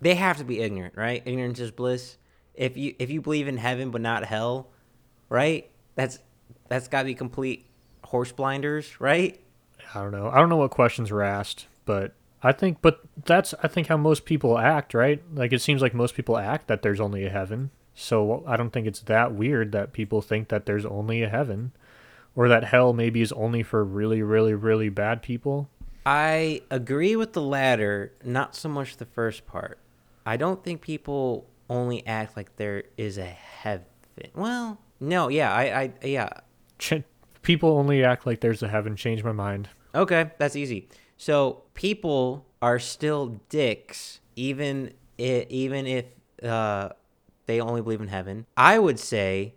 they 0.00 0.14
have 0.14 0.38
to 0.38 0.44
be 0.44 0.60
ignorant, 0.60 0.94
right? 0.96 1.22
Ignorance 1.26 1.60
is 1.60 1.70
bliss. 1.70 2.16
If 2.54 2.74
you 2.78 2.94
if 2.98 3.10
you 3.10 3.20
believe 3.20 3.46
in 3.46 3.58
heaven 3.58 3.90
but 3.90 4.00
not 4.00 4.24
hell, 4.24 4.70
right? 5.28 5.70
That's 5.94 6.20
that's 6.68 6.88
got 6.88 7.00
to 7.00 7.04
be 7.04 7.14
complete 7.14 7.66
horse 8.02 8.32
blinders, 8.32 8.98
right? 8.98 9.38
I 9.94 10.00
don't 10.00 10.10
know. 10.10 10.30
I 10.30 10.38
don't 10.38 10.48
know 10.48 10.56
what 10.56 10.70
questions 10.70 11.10
were 11.10 11.22
asked, 11.22 11.66
but 11.84 12.14
I 12.42 12.52
think, 12.52 12.78
but 12.80 13.00
that's 13.26 13.52
I 13.62 13.68
think 13.68 13.88
how 13.88 13.98
most 13.98 14.24
people 14.24 14.56
act, 14.56 14.94
right? 14.94 15.22
Like 15.34 15.52
it 15.52 15.60
seems 15.60 15.82
like 15.82 15.92
most 15.92 16.14
people 16.14 16.38
act 16.38 16.66
that 16.68 16.80
there's 16.80 16.98
only 16.98 17.26
a 17.26 17.30
heaven. 17.30 17.72
So 17.94 18.42
I 18.46 18.56
don't 18.56 18.70
think 18.70 18.86
it's 18.86 19.00
that 19.00 19.34
weird 19.34 19.72
that 19.72 19.92
people 19.92 20.22
think 20.22 20.48
that 20.48 20.64
there's 20.64 20.86
only 20.86 21.22
a 21.22 21.28
heaven, 21.28 21.72
or 22.34 22.48
that 22.48 22.64
hell 22.64 22.94
maybe 22.94 23.20
is 23.20 23.32
only 23.32 23.62
for 23.62 23.84
really, 23.84 24.22
really, 24.22 24.54
really 24.54 24.88
bad 24.88 25.20
people. 25.20 25.68
I 26.04 26.62
agree 26.70 27.16
with 27.16 27.32
the 27.32 27.42
latter, 27.42 28.12
not 28.24 28.56
so 28.56 28.68
much 28.68 28.96
the 28.96 29.06
first 29.06 29.46
part. 29.46 29.78
I 30.26 30.36
don't 30.36 30.62
think 30.62 30.80
people 30.80 31.46
only 31.70 32.06
act 32.06 32.36
like 32.36 32.56
there 32.56 32.84
is 32.96 33.18
a 33.18 33.24
heaven. 33.24 33.86
Well, 34.34 34.78
no, 35.00 35.28
yeah, 35.28 35.52
I, 35.52 35.62
I 35.62 35.92
yeah, 36.02 36.28
Ch- 36.78 37.02
people 37.42 37.70
only 37.70 38.04
act 38.04 38.26
like 38.26 38.40
there's 38.40 38.62
a 38.62 38.68
heaven. 38.68 38.96
Change 38.96 39.24
my 39.24 39.32
mind. 39.32 39.68
Okay, 39.94 40.30
that's 40.38 40.56
easy. 40.56 40.88
So 41.16 41.62
people 41.74 42.46
are 42.60 42.78
still 42.78 43.40
dicks, 43.48 44.20
even 44.36 44.92
i 45.18 45.46
even 45.48 45.86
if 45.86 46.06
uh, 46.42 46.90
they 47.46 47.60
only 47.60 47.80
believe 47.82 48.00
in 48.00 48.08
heaven. 48.08 48.46
I 48.56 48.78
would 48.78 48.98
say 48.98 49.54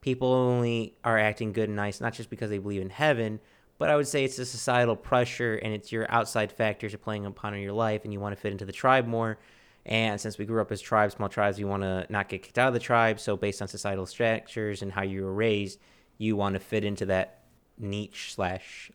people 0.00 0.32
only 0.32 0.96
are 1.04 1.18
acting 1.18 1.52
good 1.52 1.68
and 1.68 1.76
nice, 1.76 2.00
not 2.00 2.14
just 2.14 2.30
because 2.30 2.50
they 2.50 2.58
believe 2.58 2.82
in 2.82 2.90
heaven, 2.90 3.40
but 3.78 3.90
I 3.90 3.96
would 3.96 4.06
say 4.06 4.24
it's 4.24 4.38
a 4.38 4.44
societal 4.44 4.96
pressure 4.96 5.56
and 5.56 5.72
it's 5.72 5.90
your 5.90 6.10
outside 6.10 6.52
factors 6.52 6.94
are 6.94 6.98
playing 6.98 7.26
upon 7.26 7.58
your 7.58 7.72
life, 7.72 8.04
and 8.04 8.12
you 8.12 8.20
want 8.20 8.34
to 8.34 8.40
fit 8.40 8.52
into 8.52 8.64
the 8.64 8.72
tribe 8.72 9.06
more. 9.06 9.38
And 9.86 10.20
since 10.20 10.38
we 10.38 10.46
grew 10.46 10.62
up 10.62 10.72
as 10.72 10.80
tribes, 10.80 11.14
small 11.14 11.28
tribes, 11.28 11.58
we 11.58 11.64
want 11.64 11.82
to 11.82 12.06
not 12.08 12.28
get 12.28 12.42
kicked 12.42 12.58
out 12.58 12.68
of 12.68 12.74
the 12.74 12.80
tribe. 12.80 13.20
So 13.20 13.36
based 13.36 13.60
on 13.60 13.68
societal 13.68 14.06
structures 14.06 14.80
and 14.80 14.92
how 14.92 15.02
you 15.02 15.22
were 15.24 15.34
raised, 15.34 15.78
you 16.16 16.36
want 16.36 16.54
to 16.54 16.60
fit 16.60 16.84
into 16.84 17.06
that 17.06 17.42
niche 17.78 18.32
slash 18.34 18.90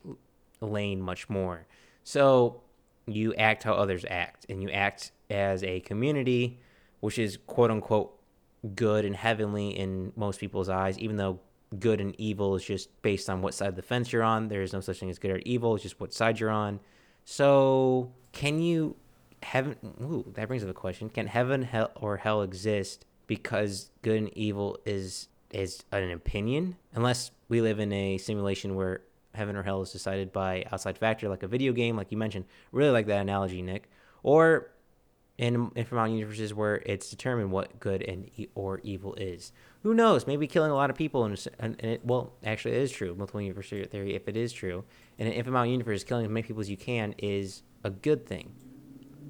lane 0.61 1.01
much 1.01 1.29
more. 1.29 1.67
So 2.03 2.61
you 3.05 3.35
act 3.35 3.63
how 3.63 3.73
others 3.73 4.05
act, 4.09 4.45
and 4.49 4.63
you 4.63 4.69
act 4.71 5.11
as 5.29 5.63
a 5.63 5.79
community, 5.81 6.59
which 7.01 7.19
is 7.19 7.37
quote 7.45 7.69
unquote 7.69 8.19
good 8.75 9.05
and 9.05 9.15
heavenly 9.15 9.69
in 9.69 10.11
most 10.15 10.39
people's 10.39 10.69
eyes, 10.69 10.97
even 10.97 11.17
though 11.17 11.39
good 11.77 12.01
and 12.01 12.15
evil 12.19 12.55
is 12.55 12.63
just 12.63 12.89
based 13.01 13.29
on 13.29 13.41
what 13.41 13.53
side 13.53 13.69
of 13.69 13.75
the 13.75 13.81
fence 13.81 14.11
you're 14.11 14.23
on. 14.23 14.47
There 14.47 14.61
is 14.61 14.73
no 14.73 14.79
such 14.79 14.99
thing 14.99 15.09
as 15.09 15.19
good 15.19 15.31
or 15.31 15.41
evil, 15.45 15.75
it's 15.75 15.83
just 15.83 15.99
what 15.99 16.13
side 16.13 16.39
you're 16.39 16.49
on. 16.49 16.79
So 17.25 18.11
can 18.31 18.59
you 18.59 18.95
heaven 19.43 19.75
ooh, 20.01 20.31
that 20.35 20.47
brings 20.47 20.63
up 20.63 20.69
a 20.69 20.73
question. 20.73 21.09
Can 21.09 21.27
heaven 21.27 21.63
hell 21.63 21.91
or 21.95 22.17
hell 22.17 22.41
exist 22.41 23.05
because 23.27 23.91
good 24.01 24.17
and 24.17 24.37
evil 24.37 24.77
is 24.85 25.27
is 25.51 25.83
an 25.91 26.11
opinion? 26.11 26.75
Unless 26.93 27.31
we 27.47 27.61
live 27.61 27.79
in 27.79 27.91
a 27.91 28.17
simulation 28.17 28.75
where 28.75 29.01
heaven 29.33 29.55
or 29.55 29.63
hell 29.63 29.81
is 29.81 29.91
decided 29.91 30.31
by 30.31 30.65
outside 30.71 30.97
factor 30.97 31.29
like 31.29 31.43
a 31.43 31.47
video 31.47 31.71
game, 31.71 31.95
like 31.95 32.11
you 32.11 32.17
mentioned. 32.17 32.45
Really 32.71 32.91
like 32.91 33.07
that 33.07 33.21
analogy, 33.21 33.61
Nick. 33.61 33.89
Or 34.23 34.71
in 35.37 35.71
infinite 35.75 36.11
universes 36.11 36.53
where 36.53 36.75
it's 36.85 37.09
determined 37.09 37.51
what 37.51 37.79
good 37.79 38.01
and 38.01 38.29
e- 38.37 38.49
or 38.55 38.79
evil 38.83 39.15
is. 39.15 39.51
Who 39.83 39.93
knows? 39.93 40.27
Maybe 40.27 40.45
killing 40.47 40.71
a 40.71 40.75
lot 40.75 40.89
of 40.89 40.95
people 40.95 41.23
and, 41.23 41.47
and, 41.57 41.75
and 41.79 41.91
it, 41.91 42.05
well, 42.05 42.33
actually, 42.43 42.75
it 42.75 42.81
is 42.81 42.91
true. 42.91 43.15
Multiple 43.15 43.41
universe 43.41 43.69
theory, 43.69 44.13
if 44.13 44.27
it 44.27 44.35
is 44.35 44.51
true, 44.51 44.83
in 45.17 45.27
an 45.27 45.33
infinite 45.33 45.69
universe, 45.69 46.03
killing 46.03 46.25
as 46.25 46.31
many 46.31 46.43
people 46.43 46.61
as 46.61 46.69
you 46.69 46.77
can 46.77 47.15
is 47.17 47.63
a 47.83 47.89
good 47.89 48.25
thing. 48.25 48.51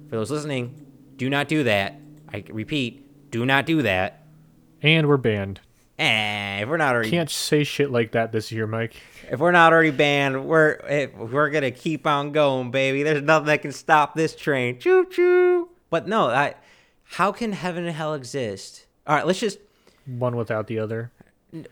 For 0.08 0.16
those 0.16 0.30
listening, 0.30 0.86
do 1.16 1.30
not 1.30 1.46
do 1.46 1.62
that. 1.64 2.00
I 2.32 2.44
repeat, 2.48 3.30
do 3.30 3.46
not 3.46 3.64
do 3.64 3.82
that. 3.82 4.24
And 4.82 5.08
we're 5.08 5.18
banned. 5.18 5.60
Eh, 6.00 6.62
if 6.62 6.68
we're 6.68 6.78
not 6.78 6.94
already 6.94 7.10
Can't 7.10 7.28
say 7.28 7.62
shit 7.62 7.90
like 7.90 8.12
that 8.12 8.32
this 8.32 8.50
year, 8.50 8.66
Mike. 8.66 8.96
if 9.30 9.38
we're 9.38 9.52
not 9.52 9.72
already 9.72 9.90
banned, 9.90 10.46
we're 10.46 10.80
if 10.88 11.14
we're 11.14 11.50
gonna 11.50 11.70
keep 11.70 12.06
on 12.06 12.32
going, 12.32 12.70
baby. 12.70 13.02
There's 13.02 13.22
nothing 13.22 13.46
that 13.48 13.60
can 13.60 13.72
stop 13.72 14.14
this 14.14 14.34
train. 14.34 14.78
Choo 14.78 15.04
choo. 15.10 15.68
But 15.90 16.08
no, 16.08 16.28
I. 16.28 16.54
How 17.04 17.32
can 17.32 17.52
heaven 17.52 17.84
and 17.84 17.94
hell 17.94 18.14
exist? 18.14 18.86
All 19.06 19.14
right, 19.14 19.26
let's 19.26 19.40
just 19.40 19.58
One 20.06 20.36
without 20.36 20.66
the 20.66 20.78
other. 20.78 21.12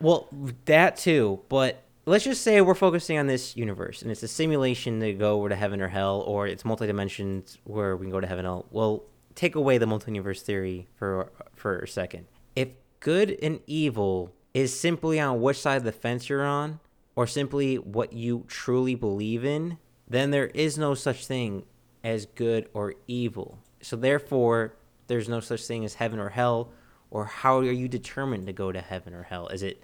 well 0.01 0.29
that 0.65 0.97
too. 0.97 1.41
But 1.49 1.83
let's 2.07 2.25
just 2.25 2.43
say 2.43 2.61
we're 2.61 2.75
focusing 2.75 3.19
on 3.19 3.27
this 3.27 3.57
universe, 3.57 4.03
and 4.03 4.11
it's 4.11 4.23
a 4.23 4.29
simulation 4.29 5.01
to 5.01 5.13
go 5.13 5.49
to 5.49 5.57
heaven 5.57 5.81
or 5.81 5.89
hell, 5.89 6.21
or 6.27 6.47
it's 6.47 6.65
multi 6.65 6.87
dimensions 6.87 7.59
where 7.65 7.97
we 7.97 8.07
can 8.07 8.11
go 8.11 8.21
to 8.21 8.27
heaven 8.27 8.45
or 8.45 8.49
hell. 8.49 8.67
Well, 8.71 9.05
take 9.35 9.55
away 9.55 9.79
the 9.79 9.87
multi 9.87 10.11
universe 10.13 10.43
theory 10.43 10.89
for 10.97 11.31
for 11.55 11.79
a 11.81 11.89
second. 11.89 12.27
If 12.57 12.69
good 13.01 13.37
and 13.43 13.61
evil 13.67 14.35
is 14.55 14.79
simply 14.79 15.21
on 15.21 15.41
which 15.41 15.59
side 15.59 15.77
of 15.77 15.85
the 15.85 15.93
fence 15.93 16.29
you're 16.29 16.45
on, 16.45 16.81
or 17.15 17.27
simply 17.27 17.77
what 17.77 18.13
you 18.13 18.45
truly 18.49 18.95
believe 18.95 19.45
in, 19.45 19.79
then 20.09 20.31
there 20.31 20.47
is 20.49 20.79
no 20.79 20.95
such 20.95 21.27
thing 21.27 21.65
as 22.05 22.27
good 22.27 22.69
or 22.73 22.95
evil. 23.07 23.59
So 23.83 23.97
therefore, 23.97 24.75
there's 25.09 25.29
no 25.29 25.41
such 25.41 25.65
thing 25.67 25.85
as 25.85 25.95
heaven 25.95 26.19
or 26.19 26.31
hell. 26.31 26.71
Or 27.11 27.25
how 27.25 27.59
are 27.59 27.65
you 27.73 27.89
determined 27.89 28.47
to 28.47 28.53
go 28.53 28.71
to 28.73 28.81
heaven 28.81 29.15
or 29.15 29.23
hell? 29.25 29.49
Is 29.49 29.63
it 29.63 29.83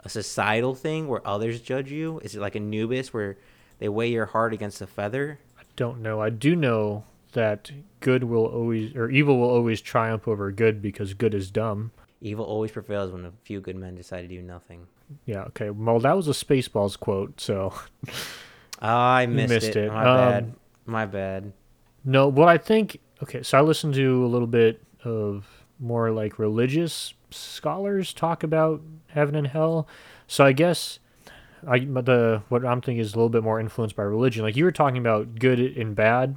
a 0.00 0.08
societal 0.08 0.74
thing 0.74 1.08
where 1.08 1.26
others 1.26 1.60
judge 1.60 1.90
you? 1.90 2.20
Is 2.24 2.34
it 2.34 2.40
like 2.40 2.56
Anubis 2.56 3.12
where 3.14 3.38
they 3.78 3.88
weigh 3.88 4.08
your 4.10 4.26
heart 4.26 4.52
against 4.52 4.80
a 4.80 4.86
feather? 4.86 5.38
I 5.58 5.62
don't 5.76 6.00
know. 6.02 6.20
I 6.20 6.30
do 6.30 6.56
know 6.56 7.04
that 7.32 7.70
good 8.00 8.24
will 8.24 8.46
always, 8.46 8.94
or 8.96 9.08
evil 9.10 9.38
will 9.38 9.50
always 9.50 9.80
triumph 9.80 10.26
over 10.28 10.50
good 10.50 10.82
because 10.82 11.14
good 11.14 11.34
is 11.34 11.50
dumb. 11.50 11.92
Evil 12.20 12.44
always 12.44 12.70
prevails 12.70 13.12
when 13.12 13.24
a 13.24 13.32
few 13.44 13.60
good 13.60 13.76
men 13.76 13.94
decide 13.94 14.22
to 14.22 14.28
do 14.28 14.40
nothing. 14.42 14.86
Yeah, 15.26 15.42
okay. 15.44 15.70
Well, 15.70 16.00
that 16.00 16.16
was 16.16 16.26
a 16.28 16.32
Spaceballs 16.32 16.98
quote, 16.98 17.40
so. 17.40 17.72
Oh, 18.08 18.12
I 18.88 19.26
missed, 19.26 19.52
missed 19.52 19.68
it. 19.68 19.76
it. 19.76 19.92
My 19.92 20.04
Um, 20.04 20.16
bad. 20.30 20.54
My 20.86 21.06
bad. 21.06 21.52
No, 22.04 22.28
what 22.28 22.48
I 22.48 22.58
think, 22.58 22.98
okay, 23.22 23.42
so 23.42 23.58
I 23.58 23.60
listened 23.60 23.94
to 23.94 24.24
a 24.24 24.28
little 24.28 24.46
bit 24.46 24.82
of 25.04 25.46
more 25.78 26.10
like 26.10 26.38
religious 26.38 27.14
scholars 27.30 28.12
talk 28.12 28.42
about 28.42 28.82
heaven 29.08 29.34
and 29.34 29.48
hell. 29.48 29.86
So 30.26 30.44
I 30.44 30.52
guess 30.52 30.98
I 31.66 31.78
the 31.78 32.42
what 32.48 32.64
I'm 32.64 32.80
thinking 32.80 33.00
is 33.00 33.14
a 33.14 33.16
little 33.16 33.28
bit 33.28 33.42
more 33.42 33.60
influenced 33.60 33.96
by 33.96 34.02
religion. 34.02 34.42
Like 34.42 34.56
you 34.56 34.64
were 34.64 34.72
talking 34.72 34.98
about 34.98 35.38
good 35.38 35.58
and 35.58 35.94
bad, 35.94 36.36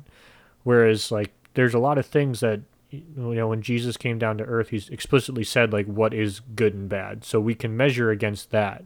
whereas 0.63 1.11
like 1.11 1.31
there's 1.53 1.73
a 1.73 1.79
lot 1.79 1.97
of 1.97 2.05
things 2.05 2.39
that 2.39 2.61
you 2.89 3.03
know 3.15 3.47
when 3.47 3.61
Jesus 3.61 3.97
came 3.97 4.17
down 4.17 4.37
to 4.37 4.43
earth, 4.43 4.69
he's 4.69 4.89
explicitly 4.89 5.43
said 5.43 5.73
like 5.73 5.85
what 5.85 6.13
is 6.13 6.41
good 6.55 6.73
and 6.73 6.89
bad. 6.89 7.23
So 7.23 7.39
we 7.39 7.55
can 7.55 7.75
measure 7.75 8.11
against 8.11 8.51
that. 8.51 8.85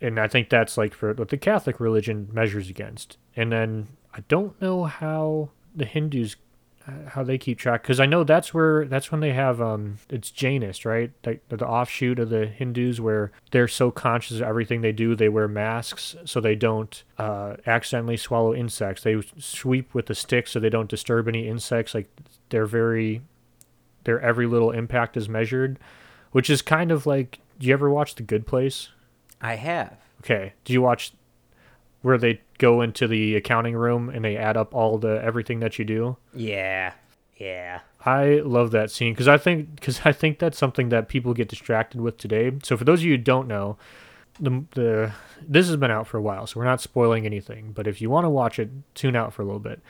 And 0.00 0.18
I 0.18 0.28
think 0.28 0.48
that's 0.48 0.78
like 0.78 0.94
for 0.94 1.12
what 1.14 1.28
the 1.28 1.36
Catholic 1.36 1.78
religion 1.78 2.28
measures 2.32 2.70
against. 2.70 3.18
And 3.36 3.52
then 3.52 3.88
I 4.14 4.20
don't 4.28 4.60
know 4.60 4.84
how 4.84 5.50
the 5.74 5.84
Hindus 5.84 6.36
how 7.08 7.22
they 7.22 7.38
keep 7.38 7.58
track 7.58 7.82
because 7.82 8.00
I 8.00 8.06
know 8.06 8.24
that's 8.24 8.52
where 8.54 8.86
that's 8.86 9.10
when 9.10 9.20
they 9.20 9.32
have 9.32 9.60
um 9.60 9.98
it's 10.08 10.30
Jainist 10.30 10.84
right 10.84 11.10
like 11.24 11.42
the 11.48 11.66
offshoot 11.66 12.18
of 12.18 12.30
the 12.30 12.46
Hindus 12.46 13.00
where 13.00 13.32
they're 13.50 13.68
so 13.68 13.90
conscious 13.90 14.36
of 14.36 14.42
everything 14.42 14.80
they 14.80 14.92
do 14.92 15.14
they 15.14 15.28
wear 15.28 15.48
masks 15.48 16.16
so 16.24 16.40
they 16.40 16.54
don't 16.54 17.02
uh, 17.18 17.56
accidentally 17.66 18.16
swallow 18.16 18.54
insects 18.54 19.02
they 19.02 19.20
sweep 19.38 19.92
with 19.94 20.06
the 20.06 20.14
stick 20.14 20.48
so 20.48 20.60
they 20.60 20.70
don't 20.70 20.88
disturb 20.88 21.28
any 21.28 21.48
insects 21.48 21.94
like 21.94 22.08
they're 22.48 22.66
very 22.66 23.22
their 24.04 24.20
every 24.20 24.46
little 24.46 24.70
impact 24.70 25.16
is 25.16 25.28
measured 25.28 25.78
which 26.32 26.48
is 26.48 26.62
kind 26.62 26.90
of 26.90 27.06
like 27.06 27.40
do 27.60 27.66
you 27.66 27.74
ever 27.74 27.90
watch 27.90 28.14
The 28.14 28.22
Good 28.22 28.46
Place? 28.46 28.88
I 29.40 29.54
have. 29.56 29.98
Okay. 30.20 30.54
Do 30.64 30.72
you 30.72 30.80
watch 30.80 31.12
where 32.00 32.16
they 32.16 32.40
go 32.60 32.80
into 32.80 33.08
the 33.08 33.34
accounting 33.34 33.74
room 33.74 34.08
and 34.08 34.24
they 34.24 34.36
add 34.36 34.56
up 34.56 34.74
all 34.74 34.98
the 34.98 35.20
everything 35.24 35.58
that 35.60 35.78
you 35.78 35.84
do? 35.84 36.16
Yeah. 36.32 36.92
Yeah. 37.36 37.80
I 38.04 38.40
love 38.44 38.70
that 38.70 38.90
scene 38.90 39.12
because 39.12 39.26
I 39.26 39.36
think 39.38 39.74
because 39.74 40.02
I 40.04 40.12
think 40.12 40.38
that's 40.38 40.58
something 40.58 40.90
that 40.90 41.08
people 41.08 41.34
get 41.34 41.48
distracted 41.48 42.00
with 42.00 42.18
today. 42.18 42.52
So 42.62 42.76
for 42.76 42.84
those 42.84 43.00
of 43.00 43.06
you 43.06 43.12
who 43.12 43.18
don't 43.18 43.48
know, 43.48 43.76
the 44.38 44.64
the 44.72 45.12
this 45.40 45.66
has 45.66 45.76
been 45.76 45.90
out 45.90 46.06
for 46.06 46.18
a 46.18 46.22
while, 46.22 46.46
so 46.46 46.60
we're 46.60 46.66
not 46.66 46.80
spoiling 46.80 47.26
anything. 47.26 47.72
But 47.72 47.88
if 47.88 48.00
you 48.00 48.08
want 48.08 48.26
to 48.26 48.30
watch 48.30 48.58
it, 48.58 48.70
tune 48.94 49.16
out 49.16 49.32
for 49.32 49.42
a 49.42 49.44
little 49.44 49.60
bit. 49.60 49.80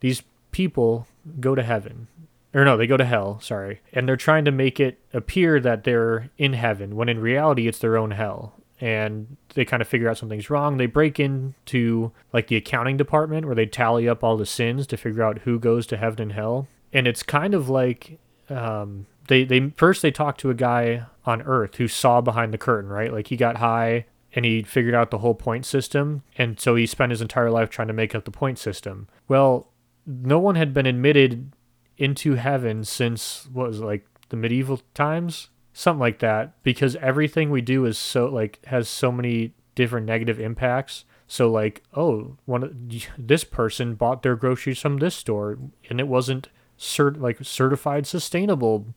These 0.00 0.22
people 0.50 1.06
go 1.40 1.54
to 1.54 1.62
heaven 1.62 2.08
or 2.54 2.64
no, 2.64 2.76
they 2.76 2.86
go 2.86 2.96
to 2.96 3.04
hell, 3.04 3.40
sorry. 3.40 3.80
And 3.92 4.06
they're 4.06 4.16
trying 4.16 4.44
to 4.44 4.50
make 4.50 4.78
it 4.78 4.98
appear 5.12 5.58
that 5.60 5.84
they're 5.84 6.30
in 6.36 6.52
heaven 6.52 6.96
when 6.96 7.08
in 7.08 7.18
reality 7.18 7.66
it's 7.66 7.78
their 7.78 7.96
own 7.96 8.10
hell. 8.10 8.54
And 8.82 9.36
they 9.54 9.64
kind 9.64 9.80
of 9.80 9.86
figure 9.86 10.10
out 10.10 10.18
something's 10.18 10.50
wrong. 10.50 10.76
They 10.76 10.86
break 10.86 11.20
into 11.20 12.10
like 12.32 12.48
the 12.48 12.56
accounting 12.56 12.96
department 12.96 13.46
where 13.46 13.54
they 13.54 13.64
tally 13.64 14.08
up 14.08 14.24
all 14.24 14.36
the 14.36 14.44
sins 14.44 14.88
to 14.88 14.96
figure 14.96 15.22
out 15.22 15.42
who 15.42 15.60
goes 15.60 15.86
to 15.86 15.96
heaven 15.96 16.20
and 16.20 16.32
hell. 16.32 16.66
And 16.92 17.06
it's 17.06 17.22
kind 17.22 17.54
of 17.54 17.68
like 17.68 18.18
um, 18.50 19.06
they 19.28 19.44
they 19.44 19.70
first 19.76 20.02
they 20.02 20.10
talk 20.10 20.36
to 20.38 20.50
a 20.50 20.54
guy 20.54 21.04
on 21.24 21.42
Earth 21.42 21.76
who 21.76 21.86
saw 21.86 22.20
behind 22.20 22.52
the 22.52 22.58
curtain, 22.58 22.90
right? 22.90 23.12
Like 23.12 23.28
he 23.28 23.36
got 23.36 23.58
high 23.58 24.06
and 24.34 24.44
he 24.44 24.62
figured 24.62 24.96
out 24.96 25.12
the 25.12 25.18
whole 25.18 25.34
point 25.36 25.64
system, 25.64 26.24
and 26.36 26.58
so 26.58 26.74
he 26.74 26.86
spent 26.86 27.10
his 27.10 27.20
entire 27.20 27.50
life 27.50 27.70
trying 27.70 27.88
to 27.88 27.94
make 27.94 28.16
up 28.16 28.24
the 28.24 28.30
point 28.32 28.58
system. 28.58 29.06
Well, 29.28 29.70
no 30.06 30.38
one 30.38 30.56
had 30.56 30.74
been 30.74 30.86
admitted 30.86 31.52
into 31.98 32.34
heaven 32.34 32.82
since 32.82 33.46
what 33.52 33.68
was 33.68 33.80
it, 33.80 33.84
like 33.84 34.06
the 34.30 34.36
medieval 34.36 34.80
times, 34.94 35.50
something 35.72 36.00
like 36.00 36.18
that, 36.20 36.62
because 36.62 36.96
everything 36.96 37.50
we 37.50 37.60
do 37.60 37.84
is 37.84 37.98
so 37.98 38.26
like 38.26 38.64
has 38.66 38.88
so 38.88 39.10
many 39.10 39.54
different 39.74 40.06
negative 40.06 40.38
impacts. 40.38 41.04
So 41.26 41.50
like, 41.50 41.82
oh, 41.94 42.36
one 42.44 42.90
this 43.16 43.44
person 43.44 43.94
bought 43.94 44.22
their 44.22 44.36
groceries 44.36 44.80
from 44.80 44.98
this 44.98 45.14
store 45.14 45.58
and 45.88 45.98
it 45.98 46.08
wasn't 46.08 46.48
cert 46.78 47.20
like 47.20 47.38
certified 47.42 48.06
sustainable. 48.06 48.94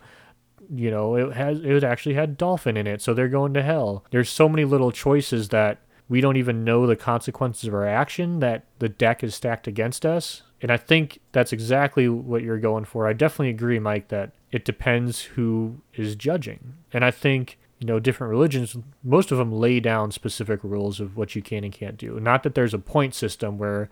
You 0.73 0.91
know, 0.91 1.15
it 1.15 1.33
has 1.33 1.59
it 1.61 1.83
actually 1.83 2.15
had 2.15 2.37
dolphin 2.37 2.75
in 2.75 2.87
it, 2.87 3.01
so 3.01 3.13
they're 3.13 3.29
going 3.29 3.53
to 3.53 3.61
hell. 3.61 4.03
There's 4.11 4.29
so 4.29 4.49
many 4.49 4.65
little 4.65 4.91
choices 4.91 5.49
that 5.49 5.79
we 6.09 6.21
don't 6.21 6.37
even 6.37 6.63
know 6.63 6.85
the 6.85 6.95
consequences 6.95 7.67
of 7.67 7.73
our 7.73 7.87
action 7.87 8.39
that 8.39 8.65
the 8.79 8.89
deck 8.89 9.23
is 9.23 9.33
stacked 9.33 9.67
against 9.67 10.05
us 10.05 10.43
and 10.61 10.71
I 10.71 10.77
think 10.77 11.19
that's 11.31 11.53
exactly 11.53 12.07
what 12.07 12.41
you're 12.41 12.59
going 12.59 12.85
for. 12.85 13.07
I 13.07 13.13
definitely 13.13 13.49
agree, 13.49 13.79
Mike, 13.79 14.07
that 14.07 14.31
it 14.51 14.65
depends 14.65 15.21
who 15.21 15.81
is 15.93 16.15
judging. 16.15 16.75
And 16.93 17.03
I 17.03 17.11
think, 17.11 17.59
you 17.79 17.87
know, 17.87 17.99
different 17.99 18.31
religions, 18.31 18.77
most 19.03 19.31
of 19.31 19.37
them 19.37 19.51
lay 19.51 19.79
down 19.79 20.11
specific 20.11 20.61
rules 20.63 20.99
of 20.99 21.17
what 21.17 21.35
you 21.35 21.41
can 21.41 21.63
and 21.63 21.73
can't 21.73 21.97
do. 21.97 22.19
Not 22.19 22.43
that 22.43 22.55
there's 22.55 22.73
a 22.73 22.79
point 22.79 23.13
system 23.13 23.57
where, 23.57 23.89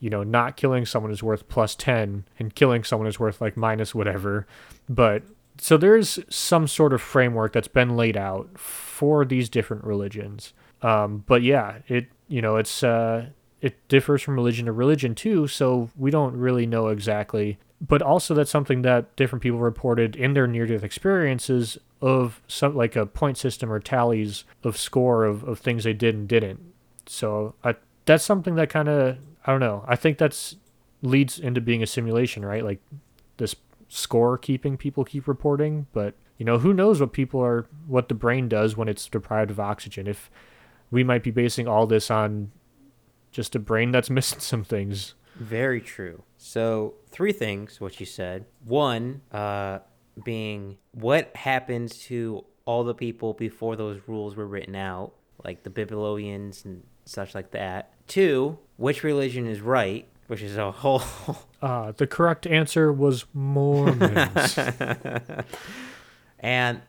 you 0.00 0.10
know, 0.10 0.22
not 0.22 0.56
killing 0.56 0.84
someone 0.84 1.12
is 1.12 1.22
worth 1.22 1.48
plus 1.48 1.74
10 1.74 2.24
and 2.38 2.54
killing 2.54 2.84
someone 2.84 3.08
is 3.08 3.18
worth 3.18 3.40
like 3.40 3.56
minus 3.56 3.94
whatever. 3.94 4.46
But 4.88 5.22
so 5.58 5.78
there's 5.78 6.18
some 6.28 6.68
sort 6.68 6.92
of 6.92 7.00
framework 7.00 7.52
that's 7.52 7.68
been 7.68 7.96
laid 7.96 8.18
out 8.18 8.58
for 8.58 9.24
these 9.24 9.48
different 9.48 9.84
religions. 9.84 10.52
Um, 10.82 11.24
but 11.26 11.42
yeah, 11.42 11.78
it, 11.88 12.08
you 12.28 12.42
know, 12.42 12.56
it's, 12.56 12.82
uh, 12.82 13.26
it 13.62 13.88
differs 13.88 14.20
from 14.20 14.34
religion 14.34 14.66
to 14.66 14.72
religion 14.72 15.14
too, 15.14 15.46
so 15.46 15.88
we 15.96 16.10
don't 16.10 16.36
really 16.36 16.66
know 16.66 16.88
exactly. 16.88 17.58
But 17.80 18.02
also, 18.02 18.34
that's 18.34 18.50
something 18.50 18.82
that 18.82 19.14
different 19.16 19.42
people 19.42 19.58
reported 19.58 20.14
in 20.16 20.34
their 20.34 20.46
near 20.46 20.66
death 20.66 20.82
experiences 20.82 21.78
of 22.00 22.42
some 22.48 22.74
like 22.74 22.96
a 22.96 23.06
point 23.06 23.38
system 23.38 23.72
or 23.72 23.78
tallies 23.78 24.44
of 24.64 24.76
score 24.76 25.24
of, 25.24 25.44
of 25.44 25.60
things 25.60 25.84
they 25.84 25.92
did 25.92 26.14
and 26.14 26.28
didn't. 26.28 26.60
So 27.06 27.54
I, 27.62 27.76
that's 28.04 28.24
something 28.24 28.56
that 28.56 28.68
kind 28.68 28.88
of 28.88 29.18
I 29.46 29.52
don't 29.52 29.60
know. 29.60 29.84
I 29.86 29.96
think 29.96 30.18
that's 30.18 30.56
leads 31.02 31.38
into 31.38 31.60
being 31.60 31.82
a 31.82 31.86
simulation, 31.86 32.44
right? 32.44 32.64
Like 32.64 32.80
this 33.36 33.54
score 33.88 34.38
keeping 34.38 34.76
people 34.76 35.04
keep 35.04 35.28
reporting, 35.28 35.86
but 35.92 36.14
you 36.38 36.44
know 36.44 36.58
who 36.58 36.74
knows 36.74 37.00
what 37.00 37.12
people 37.12 37.40
are 37.40 37.66
what 37.86 38.08
the 38.08 38.14
brain 38.14 38.48
does 38.48 38.76
when 38.76 38.88
it's 38.88 39.08
deprived 39.08 39.52
of 39.52 39.60
oxygen. 39.60 40.08
If 40.08 40.30
we 40.90 41.04
might 41.04 41.22
be 41.22 41.30
basing 41.30 41.68
all 41.68 41.86
this 41.86 42.10
on 42.10 42.50
just 43.32 43.56
a 43.56 43.58
brain 43.58 43.90
that's 43.90 44.10
missing 44.18 44.40
some 44.40 44.64
things. 44.64 45.14
Very 45.34 45.80
true. 45.80 46.22
So, 46.36 46.94
three 47.10 47.32
things, 47.32 47.80
what 47.80 47.98
you 47.98 48.06
said. 48.06 48.44
One, 48.64 49.22
uh, 49.32 49.80
being 50.22 50.78
what 50.92 51.34
happens 51.34 51.98
to 52.04 52.44
all 52.64 52.84
the 52.84 52.94
people 52.94 53.32
before 53.32 53.76
those 53.76 54.00
rules 54.06 54.36
were 54.36 54.46
written 54.46 54.76
out, 54.76 55.12
like 55.44 55.62
the 55.62 55.70
Babylonians 55.70 56.64
and 56.64 56.82
such 57.04 57.34
like 57.34 57.50
that. 57.52 57.92
Two, 58.06 58.58
which 58.76 59.02
religion 59.02 59.46
is 59.46 59.60
right, 59.60 60.06
which 60.26 60.42
is 60.42 60.56
a 60.56 60.70
whole. 60.70 61.02
uh, 61.62 61.92
the 61.92 62.06
correct 62.06 62.46
answer 62.46 62.92
was 62.92 63.24
Mormons. 63.32 64.58
and 66.38 66.82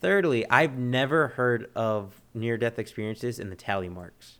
thirdly, 0.00 0.48
I've 0.48 0.78
never 0.78 1.28
heard 1.28 1.70
of 1.74 2.20
near 2.32 2.56
death 2.56 2.78
experiences 2.78 3.38
in 3.38 3.50
the 3.50 3.56
tally 3.56 3.88
marks. 3.88 4.37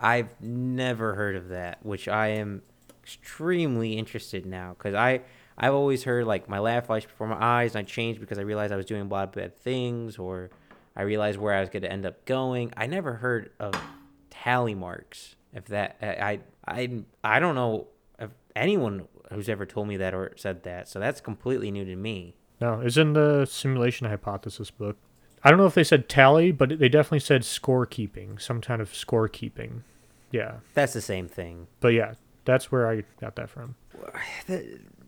I've 0.00 0.40
never 0.40 1.14
heard 1.14 1.36
of 1.36 1.48
that, 1.48 1.84
which 1.84 2.08
I 2.08 2.28
am 2.28 2.62
extremely 3.02 3.94
interested 3.94 4.46
now 4.46 4.74
because 4.78 4.94
I 4.94 5.20
I've 5.58 5.74
always 5.74 6.04
heard 6.04 6.26
like 6.26 6.48
my 6.48 6.58
laugh 6.58 6.86
flashed 6.86 7.08
before 7.08 7.26
my 7.26 7.36
eyes 7.38 7.74
and 7.74 7.80
I 7.80 7.88
changed 7.88 8.20
because 8.20 8.38
I 8.38 8.42
realized 8.42 8.72
I 8.72 8.76
was 8.76 8.86
doing 8.86 9.02
a 9.02 9.04
lot 9.04 9.28
of 9.28 9.32
bad 9.32 9.58
things 9.58 10.16
or 10.16 10.50
I 10.96 11.02
realized 11.02 11.38
where 11.38 11.54
I 11.54 11.60
was 11.60 11.68
going 11.68 11.82
to 11.82 11.92
end 11.92 12.06
up 12.06 12.24
going. 12.24 12.72
I 12.76 12.86
never 12.86 13.14
heard 13.14 13.50
of 13.60 13.74
tally 14.30 14.74
marks. 14.74 15.36
If 15.52 15.66
that 15.66 15.96
I 16.00 16.40
I 16.66 17.02
I 17.22 17.40
don't 17.40 17.54
know 17.54 17.88
if 18.18 18.30
anyone 18.56 19.06
who's 19.32 19.48
ever 19.48 19.66
told 19.66 19.88
me 19.88 19.96
that 19.98 20.14
or 20.14 20.32
said 20.36 20.62
that. 20.62 20.88
So 20.88 20.98
that's 20.98 21.20
completely 21.20 21.70
new 21.70 21.84
to 21.84 21.96
me. 21.96 22.36
No, 22.60 22.80
it's 22.80 22.96
in 22.96 23.12
the 23.12 23.46
simulation 23.46 24.06
hypothesis 24.06 24.70
book. 24.70 24.96
I 25.42 25.50
don't 25.50 25.58
know 25.58 25.66
if 25.66 25.74
they 25.74 25.84
said 25.84 26.08
tally, 26.08 26.52
but 26.52 26.78
they 26.78 26.88
definitely 26.88 27.20
said 27.20 27.42
scorekeeping, 27.42 28.40
some 28.40 28.60
kind 28.60 28.82
of 28.82 28.92
scorekeeping. 28.92 29.82
Yeah. 30.30 30.56
That's 30.74 30.92
the 30.92 31.00
same 31.00 31.28
thing. 31.28 31.66
But 31.80 31.88
yeah, 31.88 32.14
that's 32.44 32.70
where 32.70 32.88
I 32.88 33.04
got 33.20 33.36
that 33.36 33.50
from. 33.50 33.74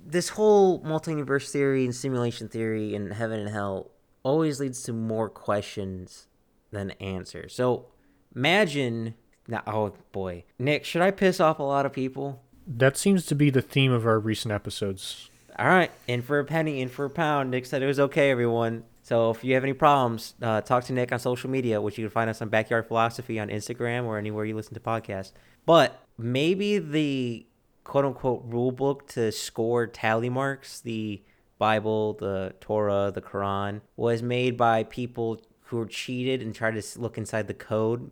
This 0.04 0.30
whole 0.30 0.80
multi-universe 0.80 1.52
theory 1.52 1.84
and 1.84 1.94
simulation 1.94 2.48
theory 2.48 2.92
and 2.96 3.12
heaven 3.12 3.38
and 3.38 3.48
hell 3.48 3.92
always 4.24 4.58
leads 4.58 4.82
to 4.82 4.92
more 4.92 5.28
questions 5.28 6.26
than 6.72 6.90
answers. 6.92 7.54
So 7.54 7.86
imagine 8.34 9.14
now 9.46 9.62
oh 9.64 9.92
boy. 10.10 10.42
Nick, 10.58 10.84
should 10.84 11.02
I 11.02 11.12
piss 11.12 11.38
off 11.38 11.60
a 11.60 11.62
lot 11.62 11.86
of 11.86 11.92
people? 11.92 12.42
That 12.66 12.96
seems 12.96 13.26
to 13.26 13.36
be 13.36 13.48
the 13.48 13.62
theme 13.62 13.92
of 13.92 14.04
our 14.04 14.18
recent 14.18 14.52
episodes. 14.52 15.30
All 15.56 15.68
right, 15.68 15.92
in 16.08 16.22
for 16.22 16.38
a 16.38 16.44
penny, 16.44 16.80
in 16.80 16.88
for 16.88 17.04
a 17.04 17.10
pound. 17.10 17.50
Nick 17.50 17.66
said 17.66 17.82
it 17.82 17.86
was 17.86 18.00
okay, 18.00 18.30
everyone. 18.30 18.84
So 19.02 19.30
if 19.30 19.42
you 19.42 19.54
have 19.54 19.64
any 19.64 19.72
problems, 19.72 20.34
uh, 20.40 20.60
talk 20.60 20.84
to 20.84 20.92
Nick 20.92 21.12
on 21.12 21.18
social 21.18 21.50
media, 21.50 21.80
which 21.80 21.98
you 21.98 22.04
can 22.04 22.10
find 22.10 22.30
us 22.30 22.40
on 22.40 22.48
Backyard 22.48 22.86
Philosophy 22.86 23.40
on 23.40 23.48
Instagram 23.48 24.04
or 24.04 24.16
anywhere 24.16 24.44
you 24.44 24.54
listen 24.54 24.74
to 24.74 24.80
podcasts. 24.80 25.32
But 25.66 26.00
maybe 26.16 26.78
the 26.78 27.46
quote 27.82 28.04
unquote 28.04 28.44
rule 28.46 28.70
book 28.70 29.08
to 29.08 29.32
score 29.32 29.88
tally 29.88 30.28
marks, 30.28 30.80
the 30.80 31.20
Bible, 31.58 32.14
the 32.14 32.54
Torah, 32.60 33.10
the 33.12 33.20
Quran, 33.20 33.80
was 33.96 34.22
made 34.22 34.56
by 34.56 34.84
people 34.84 35.40
who 35.62 35.78
were 35.78 35.86
cheated 35.86 36.40
and 36.40 36.54
tried 36.54 36.80
to 36.80 37.00
look 37.00 37.18
inside 37.18 37.48
the 37.48 37.54
code. 37.54 38.10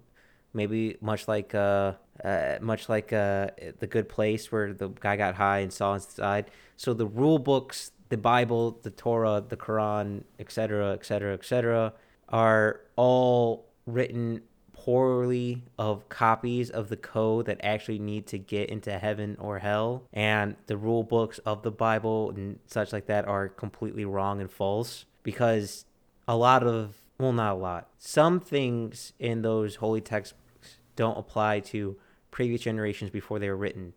Maybe 0.52 0.96
much 1.00 1.28
like 1.28 1.54
uh, 1.54 1.92
uh 2.24 2.58
much 2.60 2.88
like 2.88 3.12
uh, 3.12 3.48
the 3.78 3.86
Good 3.86 4.08
Place, 4.08 4.50
where 4.50 4.72
the 4.72 4.88
guy 4.88 5.16
got 5.16 5.36
high 5.36 5.60
and 5.60 5.72
saw 5.72 5.94
inside. 5.94 6.50
So 6.76 6.94
the 6.94 7.06
rule 7.06 7.38
books 7.38 7.92
the 8.10 8.18
Bible, 8.18 8.78
the 8.82 8.90
Torah, 8.90 9.42
the 9.48 9.56
Quran, 9.56 10.24
etc., 10.38 10.92
etc., 10.92 11.32
etc., 11.32 11.94
are 12.28 12.80
all 12.96 13.66
written 13.86 14.42
poorly 14.72 15.62
of 15.78 16.08
copies 16.08 16.70
of 16.70 16.88
the 16.88 16.96
code 16.96 17.46
that 17.46 17.60
actually 17.62 17.98
need 17.98 18.26
to 18.26 18.38
get 18.38 18.70
into 18.70 18.98
heaven 18.98 19.36
or 19.38 19.58
hell 19.58 20.04
and 20.10 20.56
the 20.68 20.76
rule 20.76 21.02
books 21.02 21.38
of 21.40 21.62
the 21.62 21.70
bible 21.70 22.32
and 22.34 22.58
such 22.66 22.90
like 22.90 23.04
that 23.04 23.28
are 23.28 23.46
completely 23.46 24.06
wrong 24.06 24.40
and 24.40 24.50
false 24.50 25.04
because 25.22 25.84
a 26.26 26.34
lot 26.34 26.62
of 26.62 26.96
well 27.18 27.30
not 27.30 27.52
a 27.52 27.54
lot 27.54 27.88
some 27.98 28.40
things 28.40 29.12
in 29.18 29.42
those 29.42 29.76
holy 29.76 30.00
textbooks 30.00 30.78
don't 30.96 31.18
apply 31.18 31.60
to 31.60 31.94
previous 32.30 32.62
generations 32.62 33.10
before 33.10 33.38
they 33.38 33.50
were 33.50 33.56
written 33.56 33.92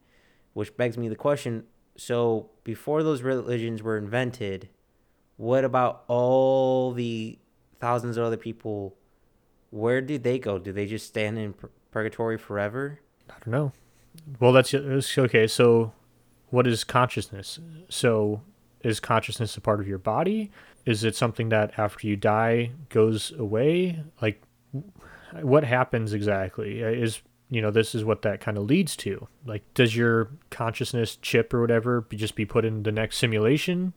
which 0.52 0.76
begs 0.76 0.98
me 0.98 1.08
the 1.08 1.16
question 1.16 1.64
So 1.96 2.50
before 2.64 3.04
those 3.04 3.22
religions 3.22 3.84
were 3.84 3.98
invented, 3.98 4.70
what 5.38 5.64
about 5.64 6.04
all 6.08 6.92
the 6.92 7.38
thousands 7.80 8.18
of 8.18 8.24
other 8.24 8.38
people? 8.38 8.96
Where 9.70 10.02
did 10.02 10.24
they 10.24 10.40
go? 10.40 10.60
Do 10.60 10.72
they 10.72 10.86
just 10.86 11.08
stand 11.08 11.38
in 11.38 11.54
purgatory 11.92 12.38
forever? 12.38 13.00
I 13.30 13.34
don't 13.34 13.48
know. 13.48 13.72
Well, 14.40 14.52
that's 14.52 14.74
okay. 14.74 15.48
So, 15.48 15.94
what 16.50 16.68
is 16.68 16.84
consciousness? 16.84 17.60
So, 17.90 18.42
is 18.84 19.00
consciousness 19.00 19.58
a 19.58 19.62
part 19.62 19.80
of 19.80 19.88
your 19.88 19.98
body? 19.98 20.52
Is 20.86 21.04
it 21.04 21.16
something 21.16 21.50
that 21.50 21.80
after 21.80 22.08
you 22.08 22.16
die 22.16 22.72
goes 22.90 23.32
away? 23.32 24.04
Like, 24.22 24.42
what 25.42 25.64
happens 25.64 26.14
exactly? 26.14 26.84
Uh, 26.84 26.88
is 26.88 27.22
you 27.50 27.62
know 27.62 27.72
this 27.72 27.94
is 27.94 28.04
what 28.04 28.22
that 28.24 28.42
kind 28.42 28.58
of 28.58 28.66
leads 28.66 28.96
to. 28.98 29.28
Like, 29.46 29.64
does 29.74 29.96
your 29.96 30.30
consciousness 30.50 31.18
chip 31.18 31.54
or 31.54 31.62
whatever 31.62 32.02
be 32.02 32.18
just 32.18 32.36
be 32.36 32.46
put 32.46 32.66
in 32.66 32.84
the 32.84 32.92
next 32.92 33.18
simulation? 33.18 33.94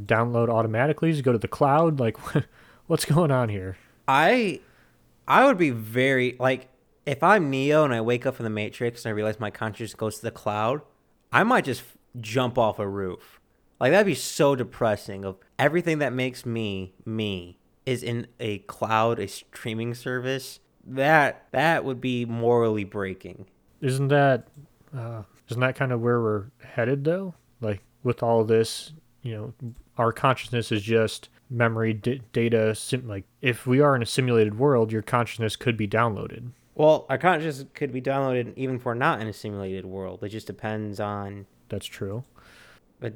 Download 0.00 0.48
automatically? 0.48 1.10
It 1.10 1.22
go 1.22 1.32
to 1.32 1.38
the 1.38 1.48
cloud? 1.48 2.00
Like, 2.00 2.16
what's 2.86 3.04
going 3.04 3.30
on 3.30 3.48
here? 3.48 3.76
I 4.08 4.60
I 5.26 5.46
would 5.46 5.58
be 5.58 5.70
very 5.70 6.36
like 6.38 6.68
if 7.06 7.22
I'm 7.22 7.50
Neo 7.50 7.84
and 7.84 7.94
I 7.94 8.00
wake 8.00 8.26
up 8.26 8.38
in 8.38 8.44
the 8.44 8.50
Matrix 8.50 9.04
and 9.04 9.10
I 9.10 9.14
realize 9.14 9.40
my 9.40 9.50
consciousness 9.50 9.94
goes 9.94 10.16
to 10.16 10.22
the 10.22 10.30
cloud, 10.30 10.82
I 11.32 11.42
might 11.42 11.64
just 11.64 11.82
jump 12.20 12.58
off 12.58 12.78
a 12.78 12.88
roof. 12.88 13.40
Like 13.80 13.92
that'd 13.92 14.06
be 14.06 14.14
so 14.14 14.54
depressing. 14.54 15.24
Of 15.24 15.36
everything 15.58 15.98
that 15.98 16.12
makes 16.12 16.46
me 16.46 16.94
me 17.04 17.58
is 17.84 18.02
in 18.02 18.28
a 18.38 18.58
cloud, 18.58 19.18
a 19.18 19.26
streaming 19.26 19.94
service. 19.94 20.60
That 20.86 21.46
that 21.52 21.84
would 21.84 22.00
be 22.00 22.24
morally 22.24 22.84
breaking. 22.84 23.46
Isn't 23.80 24.08
that 24.08 24.48
uh, 24.96 25.22
isn't 25.48 25.60
that 25.60 25.76
kind 25.76 25.92
of 25.92 26.00
where 26.00 26.20
we're 26.20 26.44
headed 26.64 27.04
though? 27.04 27.34
Like 27.60 27.80
with 28.02 28.22
all 28.22 28.44
this, 28.44 28.92
you 29.22 29.34
know, 29.34 29.74
our 29.96 30.12
consciousness 30.12 30.72
is 30.72 30.82
just 30.82 31.28
memory 31.50 31.92
d- 31.94 32.22
data. 32.32 32.74
Sim- 32.74 33.06
like 33.06 33.24
if 33.40 33.66
we 33.66 33.80
are 33.80 33.94
in 33.94 34.02
a 34.02 34.06
simulated 34.06 34.58
world, 34.58 34.90
your 34.90 35.02
consciousness 35.02 35.54
could 35.56 35.76
be 35.76 35.86
downloaded. 35.86 36.50
Well, 36.74 37.06
our 37.08 37.18
consciousness 37.18 37.68
could 37.74 37.92
be 37.92 38.00
downloaded 38.00 38.52
even 38.56 38.76
if 38.76 38.84
we're 38.84 38.94
not 38.94 39.20
in 39.20 39.28
a 39.28 39.32
simulated 39.32 39.84
world. 39.84 40.24
It 40.24 40.30
just 40.30 40.46
depends 40.46 40.98
on 40.98 41.46
That's 41.68 41.86
true. 41.86 42.24
but 42.98 43.12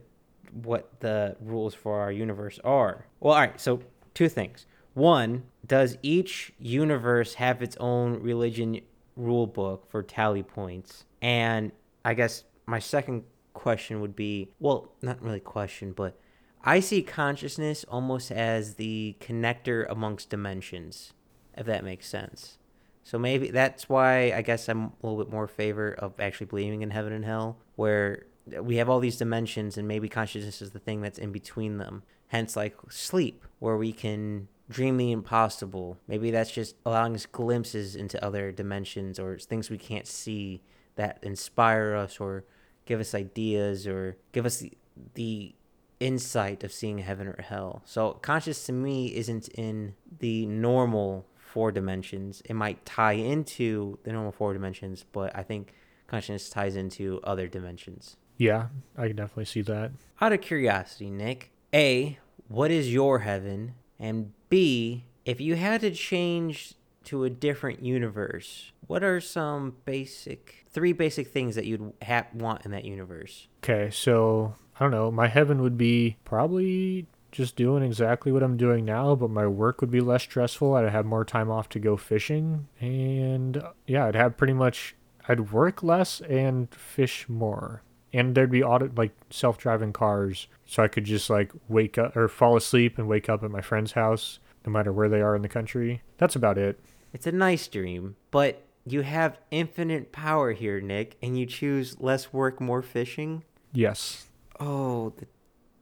what 0.62 1.00
the 1.00 1.36
rules 1.40 1.74
for 1.74 1.98
our 2.00 2.12
universe 2.12 2.60
are. 2.62 3.06
Well, 3.18 3.34
all 3.34 3.40
right. 3.40 3.60
So 3.60 3.80
two 4.14 4.28
things. 4.28 4.66
One, 4.96 5.42
does 5.66 5.98
each 6.02 6.54
universe 6.58 7.34
have 7.34 7.60
its 7.60 7.76
own 7.76 8.22
religion 8.22 8.80
rule 9.14 9.46
book 9.46 9.90
for 9.90 10.02
tally 10.02 10.42
points? 10.42 11.04
And 11.20 11.72
I 12.02 12.14
guess 12.14 12.44
my 12.64 12.78
second 12.78 13.24
question 13.52 14.00
would 14.00 14.16
be, 14.16 14.52
well, 14.58 14.92
not 15.02 15.20
really 15.20 15.40
question, 15.40 15.92
but 15.92 16.18
I 16.64 16.80
see 16.80 17.02
consciousness 17.02 17.84
almost 17.90 18.32
as 18.32 18.76
the 18.76 19.16
connector 19.20 19.84
amongst 19.90 20.30
dimensions, 20.30 21.12
if 21.54 21.66
that 21.66 21.84
makes 21.84 22.08
sense. 22.08 22.56
So 23.04 23.18
maybe 23.18 23.50
that's 23.50 23.90
why 23.90 24.32
I 24.32 24.40
guess 24.40 24.66
I'm 24.66 24.84
a 24.84 24.92
little 25.02 25.22
bit 25.22 25.30
more 25.30 25.46
favor 25.46 25.92
of 25.92 26.18
actually 26.18 26.46
believing 26.46 26.80
in 26.80 26.88
heaven 26.90 27.12
and 27.12 27.26
hell, 27.26 27.58
where 27.74 28.24
we 28.62 28.76
have 28.76 28.88
all 28.88 29.00
these 29.00 29.18
dimensions 29.18 29.76
and 29.76 29.86
maybe 29.86 30.08
consciousness 30.08 30.62
is 30.62 30.70
the 30.70 30.78
thing 30.78 31.02
that's 31.02 31.18
in 31.18 31.32
between 31.32 31.76
them. 31.76 32.02
Hence, 32.28 32.56
like 32.56 32.76
sleep, 32.88 33.44
where 33.58 33.76
we 33.76 33.92
can 33.92 34.48
dream 34.68 34.96
the 34.96 35.12
impossible. 35.12 35.98
Maybe 36.08 36.30
that's 36.30 36.50
just 36.50 36.76
allowing 36.84 37.14
us 37.14 37.26
glimpses 37.26 37.96
into 37.96 38.22
other 38.24 38.52
dimensions 38.52 39.18
or 39.18 39.38
things 39.38 39.70
we 39.70 39.78
can't 39.78 40.06
see 40.06 40.62
that 40.96 41.18
inspire 41.22 41.94
us 41.94 42.18
or 42.18 42.44
give 42.84 43.00
us 43.00 43.14
ideas 43.14 43.86
or 43.86 44.16
give 44.32 44.46
us 44.46 44.58
the, 44.58 44.72
the 45.14 45.54
insight 46.00 46.64
of 46.64 46.72
seeing 46.72 46.98
heaven 46.98 47.28
or 47.28 47.40
hell. 47.42 47.82
So 47.84 48.12
conscious 48.22 48.64
to 48.66 48.72
me 48.72 49.14
isn't 49.14 49.48
in 49.48 49.94
the 50.18 50.46
normal 50.46 51.26
four 51.36 51.72
dimensions. 51.72 52.42
It 52.44 52.54
might 52.54 52.84
tie 52.84 53.12
into 53.12 53.98
the 54.04 54.12
normal 54.12 54.32
four 54.32 54.52
dimensions, 54.52 55.04
but 55.12 55.34
I 55.36 55.42
think 55.42 55.72
consciousness 56.06 56.50
ties 56.50 56.76
into 56.76 57.20
other 57.24 57.48
dimensions. 57.48 58.16
Yeah, 58.36 58.68
I 58.96 59.08
can 59.08 59.16
definitely 59.16 59.46
see 59.46 59.62
that. 59.62 59.92
Out 60.20 60.32
of 60.32 60.40
curiosity, 60.40 61.10
Nick, 61.10 61.50
A, 61.72 62.18
what 62.48 62.70
is 62.70 62.92
your 62.92 63.20
heaven? 63.20 63.74
And 63.98 64.32
B, 64.48 65.04
if 65.24 65.40
you 65.40 65.56
had 65.56 65.80
to 65.82 65.90
change 65.90 66.74
to 67.04 67.24
a 67.24 67.30
different 67.30 67.82
universe, 67.82 68.72
what 68.86 69.02
are 69.02 69.20
some 69.20 69.76
basic, 69.84 70.66
three 70.70 70.92
basic 70.92 71.28
things 71.28 71.54
that 71.54 71.64
you'd 71.64 71.92
ha- 72.04 72.26
want 72.34 72.64
in 72.64 72.70
that 72.72 72.84
universe? 72.84 73.48
Okay, 73.62 73.90
so 73.90 74.54
I 74.78 74.84
don't 74.84 74.90
know. 74.90 75.10
My 75.10 75.28
heaven 75.28 75.62
would 75.62 75.78
be 75.78 76.16
probably 76.24 77.06
just 77.32 77.56
doing 77.56 77.82
exactly 77.82 78.32
what 78.32 78.42
I'm 78.42 78.56
doing 78.56 78.84
now, 78.84 79.14
but 79.14 79.30
my 79.30 79.46
work 79.46 79.80
would 79.80 79.90
be 79.90 80.00
less 80.00 80.22
stressful. 80.22 80.74
I'd 80.74 80.88
have 80.88 81.04
more 81.04 81.24
time 81.24 81.50
off 81.50 81.68
to 81.70 81.78
go 81.78 81.96
fishing, 81.96 82.68
and 82.80 83.62
yeah, 83.86 84.06
I'd 84.06 84.14
have 84.14 84.36
pretty 84.36 84.52
much. 84.54 84.94
I'd 85.28 85.50
work 85.50 85.82
less 85.82 86.20
and 86.20 86.72
fish 86.72 87.28
more, 87.28 87.82
and 88.12 88.34
there'd 88.34 88.50
be 88.50 88.62
auto 88.62 88.90
like 88.96 89.12
self-driving 89.30 89.92
cars, 89.92 90.46
so 90.64 90.82
I 90.82 90.88
could 90.88 91.04
just 91.04 91.28
like 91.30 91.52
wake 91.68 91.98
up 91.98 92.16
or 92.16 92.28
fall 92.28 92.56
asleep 92.56 92.98
and 92.98 93.08
wake 93.08 93.28
up 93.28 93.42
at 93.42 93.50
my 93.50 93.60
friend's 93.60 93.92
house, 93.92 94.38
no 94.64 94.72
matter 94.72 94.92
where 94.92 95.08
they 95.08 95.20
are 95.20 95.36
in 95.36 95.42
the 95.42 95.48
country. 95.48 96.02
That's 96.18 96.36
about 96.36 96.58
it. 96.58 96.78
It's 97.12 97.26
a 97.26 97.32
nice 97.32 97.66
dream, 97.68 98.16
but 98.30 98.62
you 98.84 99.02
have 99.02 99.38
infinite 99.50 100.12
power 100.12 100.52
here, 100.52 100.80
Nick, 100.80 101.16
and 101.22 101.38
you 101.38 101.46
choose 101.46 101.98
less 102.00 102.32
work, 102.32 102.60
more 102.60 102.82
fishing. 102.82 103.42
Yes. 103.72 104.26
Oh, 104.60 105.12
the, 105.16 105.26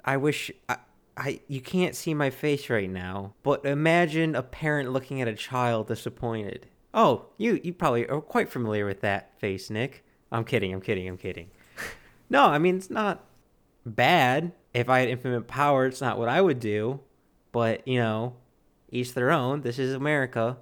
I 0.05 0.16
wish 0.16 0.51
I, 0.68 0.77
I 1.16 1.41
you 1.47 1.61
can't 1.61 1.95
see 1.95 2.14
my 2.14 2.31
face 2.31 2.70
right 2.70 2.91
now, 2.91 3.35
but 3.43 3.64
imagine 3.64 4.35
a 4.35 4.43
parent 4.43 4.93
looking 4.93 5.20
at 5.20 5.29
a 5.29 5.35
child 5.35 5.89
disappointed. 5.89 6.66
Oh, 6.93 7.27
you 7.37 7.61
you 7.62 7.72
probably 7.72 8.07
are 8.09 8.20
quite 8.20 8.49
familiar 8.49 8.87
with 8.87 9.01
that 9.03 9.39
face, 9.39 9.70
Nick. 9.70 10.05
I'm 10.33 10.45
kidding. 10.45 10.72
I'm 10.72 10.81
kidding. 10.81 11.07
I'm 11.09 11.16
kidding. 11.16 11.51
No, 12.35 12.47
I 12.47 12.59
mean 12.59 12.76
it's 12.76 12.91
not 12.91 13.24
bad. 13.87 14.53
If 14.74 14.89
I 14.89 14.99
had 14.99 15.09
infinite 15.09 15.47
power, 15.47 15.87
it's 15.87 16.01
not 16.01 16.18
what 16.18 16.28
I 16.28 16.41
would 16.41 16.59
do. 16.59 16.99
But 17.53 17.87
you 17.87 18.01
know, 18.01 18.35
each 18.91 19.14
their 19.14 19.30
own. 19.30 19.61
This 19.61 19.78
is 19.78 19.95
America. 19.95 20.59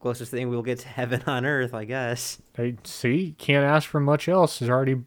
Closest 0.00 0.30
thing 0.30 0.48
we'll 0.48 0.62
get 0.62 0.78
to 0.80 0.88
heaven 0.88 1.22
on 1.26 1.44
earth, 1.44 1.74
I 1.74 1.84
guess. 1.84 2.40
I 2.56 2.76
see. 2.84 3.34
Can't 3.36 3.66
ask 3.66 3.86
for 3.86 4.00
much 4.00 4.28
else. 4.28 4.62
Is 4.62 4.70
already 4.70 5.02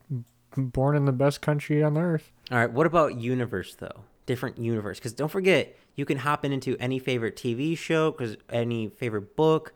born 0.56 0.96
in 0.96 1.06
the 1.06 1.12
best 1.12 1.42
country 1.42 1.82
on 1.82 1.98
earth. 1.98 2.32
All 2.52 2.60
right, 2.60 2.72
what 2.72 2.86
about 2.86 3.20
universe 3.20 3.74
though? 3.74 4.04
Different 4.28 4.60
universe, 4.60 5.00
because 5.00 5.14
don't 5.14 5.30
forget 5.30 5.76
you 5.96 6.06
can 6.06 6.20
hop 6.20 6.46
in 6.46 6.54
into 6.54 6.78
any 6.80 7.00
favorite 7.00 7.36
TV 7.36 7.76
show, 7.76 8.12
because 8.12 8.38
any 8.52 8.88
favorite 8.88 9.36
book. 9.36 9.74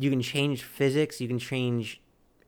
You 0.00 0.10
can 0.10 0.20
change 0.20 0.64
physics. 0.64 1.20
You 1.20 1.28
can 1.28 1.38
change 1.38 2.00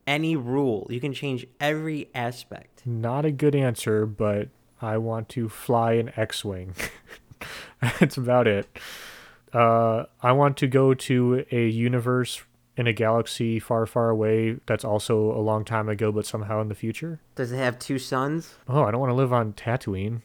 any 0.05 0.35
rule. 0.35 0.87
You 0.89 0.99
can 0.99 1.13
change 1.13 1.45
every 1.59 2.09
aspect. 2.13 2.85
Not 2.85 3.25
a 3.25 3.31
good 3.31 3.55
answer, 3.55 4.05
but 4.05 4.49
I 4.81 4.97
want 4.97 5.29
to 5.29 5.49
fly 5.49 5.93
an 5.93 6.11
X-wing. 6.15 6.75
That's 7.99 8.17
about 8.17 8.47
it. 8.47 8.67
Uh, 9.53 10.05
I 10.21 10.31
want 10.31 10.57
to 10.57 10.67
go 10.67 10.93
to 10.93 11.45
a 11.51 11.67
universe 11.67 12.41
in 12.75 12.87
a 12.87 12.93
galaxy 12.93 13.59
far, 13.59 13.85
far 13.85 14.09
away 14.09 14.57
that's 14.65 14.83
also 14.83 15.31
a 15.31 15.37
long 15.37 15.63
time 15.63 15.87
ago, 15.89 16.11
but 16.11 16.25
somehow 16.25 16.59
in 16.59 16.69
the 16.69 16.75
future. 16.75 17.19
Does 17.35 17.51
it 17.51 17.57
have 17.57 17.77
two 17.77 17.99
suns? 17.99 18.55
Oh, 18.67 18.83
I 18.83 18.91
don't 18.91 18.99
want 18.99 19.11
to 19.11 19.15
live 19.15 19.31
on 19.31 19.53
Tatooine. 19.53 20.21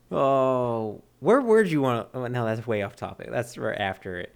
oh, 0.10 1.02
where 1.20 1.40
would 1.40 1.70
you 1.70 1.80
want 1.80 2.12
to? 2.12 2.18
Oh, 2.18 2.26
no, 2.26 2.44
that's 2.44 2.66
way 2.66 2.82
off 2.82 2.96
topic. 2.96 3.30
That's 3.30 3.56
right 3.56 3.78
after 3.78 4.18
it. 4.18 4.34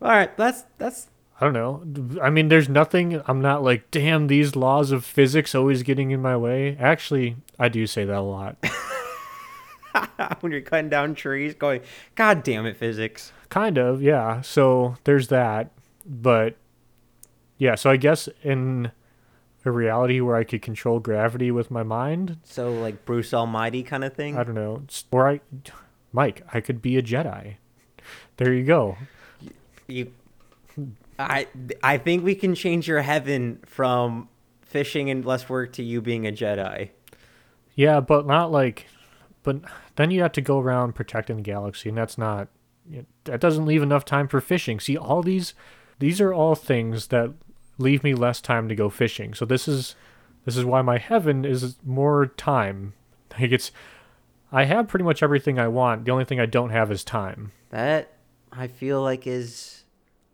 All 0.00 0.08
right, 0.08 0.34
that's 0.36 0.64
that's 0.78 1.08
I 1.38 1.44
don't 1.44 1.52
know. 1.52 2.20
I 2.22 2.30
mean, 2.30 2.48
there's 2.48 2.68
nothing. 2.68 3.22
I'm 3.26 3.42
not 3.42 3.62
like, 3.62 3.90
damn, 3.90 4.26
these 4.26 4.56
laws 4.56 4.90
of 4.90 5.04
physics 5.04 5.54
always 5.54 5.82
getting 5.82 6.10
in 6.10 6.22
my 6.22 6.36
way. 6.36 6.76
Actually, 6.80 7.36
I 7.58 7.68
do 7.68 7.86
say 7.86 8.06
that 8.06 8.16
a 8.16 8.20
lot. 8.20 8.56
when 10.40 10.50
you're 10.50 10.62
cutting 10.62 10.88
down 10.88 11.14
trees, 11.14 11.54
going, 11.54 11.82
God 12.14 12.42
damn 12.42 12.64
it, 12.64 12.76
physics. 12.76 13.32
Kind 13.50 13.76
of, 13.76 14.00
yeah. 14.00 14.40
So 14.40 14.96
there's 15.04 15.28
that. 15.28 15.72
But 16.06 16.56
yeah, 17.58 17.74
so 17.74 17.90
I 17.90 17.96
guess 17.96 18.28
in 18.42 18.92
a 19.64 19.70
reality 19.70 20.20
where 20.20 20.36
I 20.36 20.44
could 20.44 20.62
control 20.62 21.00
gravity 21.00 21.50
with 21.50 21.70
my 21.70 21.82
mind, 21.82 22.38
So 22.44 22.72
like 22.72 23.04
Bruce 23.04 23.34
Almighty 23.34 23.82
kind 23.82 24.04
of 24.04 24.14
thing. 24.14 24.38
I 24.38 24.44
don't 24.44 24.54
know. 24.54 24.82
Or 25.10 25.28
I, 25.28 25.40
Mike, 26.12 26.42
I 26.54 26.60
could 26.60 26.80
be 26.80 26.96
a 26.96 27.02
Jedi. 27.02 27.56
There 28.36 28.52
you 28.52 28.64
go. 28.64 28.96
you 29.88 30.12
i 31.18 31.46
i 31.82 31.96
think 31.98 32.24
we 32.24 32.34
can 32.34 32.54
change 32.54 32.86
your 32.88 33.02
heaven 33.02 33.58
from 33.64 34.28
fishing 34.62 35.10
and 35.10 35.24
less 35.24 35.48
work 35.48 35.72
to 35.72 35.82
you 35.82 36.00
being 36.00 36.26
a 36.26 36.32
jedi 36.32 36.90
Yeah, 37.74 38.00
but 38.00 38.26
not 38.26 38.50
like, 38.50 38.86
but 39.42 39.56
then 39.96 40.10
you 40.10 40.22
have 40.22 40.32
to 40.32 40.40
go 40.40 40.58
around 40.58 40.94
protecting 40.94 41.36
the 41.36 41.42
galaxy, 41.42 41.88
and 41.90 41.98
that's 41.98 42.16
not. 42.18 42.48
That 43.24 43.40
doesn't 43.40 43.66
leave 43.66 43.82
enough 43.82 44.04
time 44.04 44.28
for 44.28 44.40
fishing. 44.40 44.80
See, 44.80 44.96
all 44.96 45.22
these, 45.22 45.52
these 45.98 46.20
are 46.20 46.32
all 46.32 46.54
things 46.54 47.08
that 47.08 47.32
leave 47.78 48.02
me 48.02 48.14
less 48.14 48.40
time 48.40 48.68
to 48.68 48.74
go 48.74 48.88
fishing. 48.88 49.34
So 49.34 49.44
this 49.44 49.68
is, 49.68 49.94
This 50.46 50.56
is 50.56 50.64
why 50.64 50.80
my 50.82 50.98
heaven 50.98 51.44
is 51.44 51.76
more 51.84 52.26
time. 52.26 52.94
Like 53.38 53.52
it's 53.52 53.72
I 54.50 54.64
have 54.64 54.88
pretty 54.88 55.04
much 55.04 55.22
everything 55.22 55.58
I 55.58 55.68
want. 55.68 56.04
The 56.06 56.12
only 56.12 56.24
thing 56.24 56.40
I 56.40 56.46
don't 56.46 56.70
have 56.70 56.90
is 56.90 57.04
time. 57.04 57.52
That 57.70 58.12
I 58.50 58.68
feel 58.68 59.02
like 59.02 59.26
is 59.26 59.84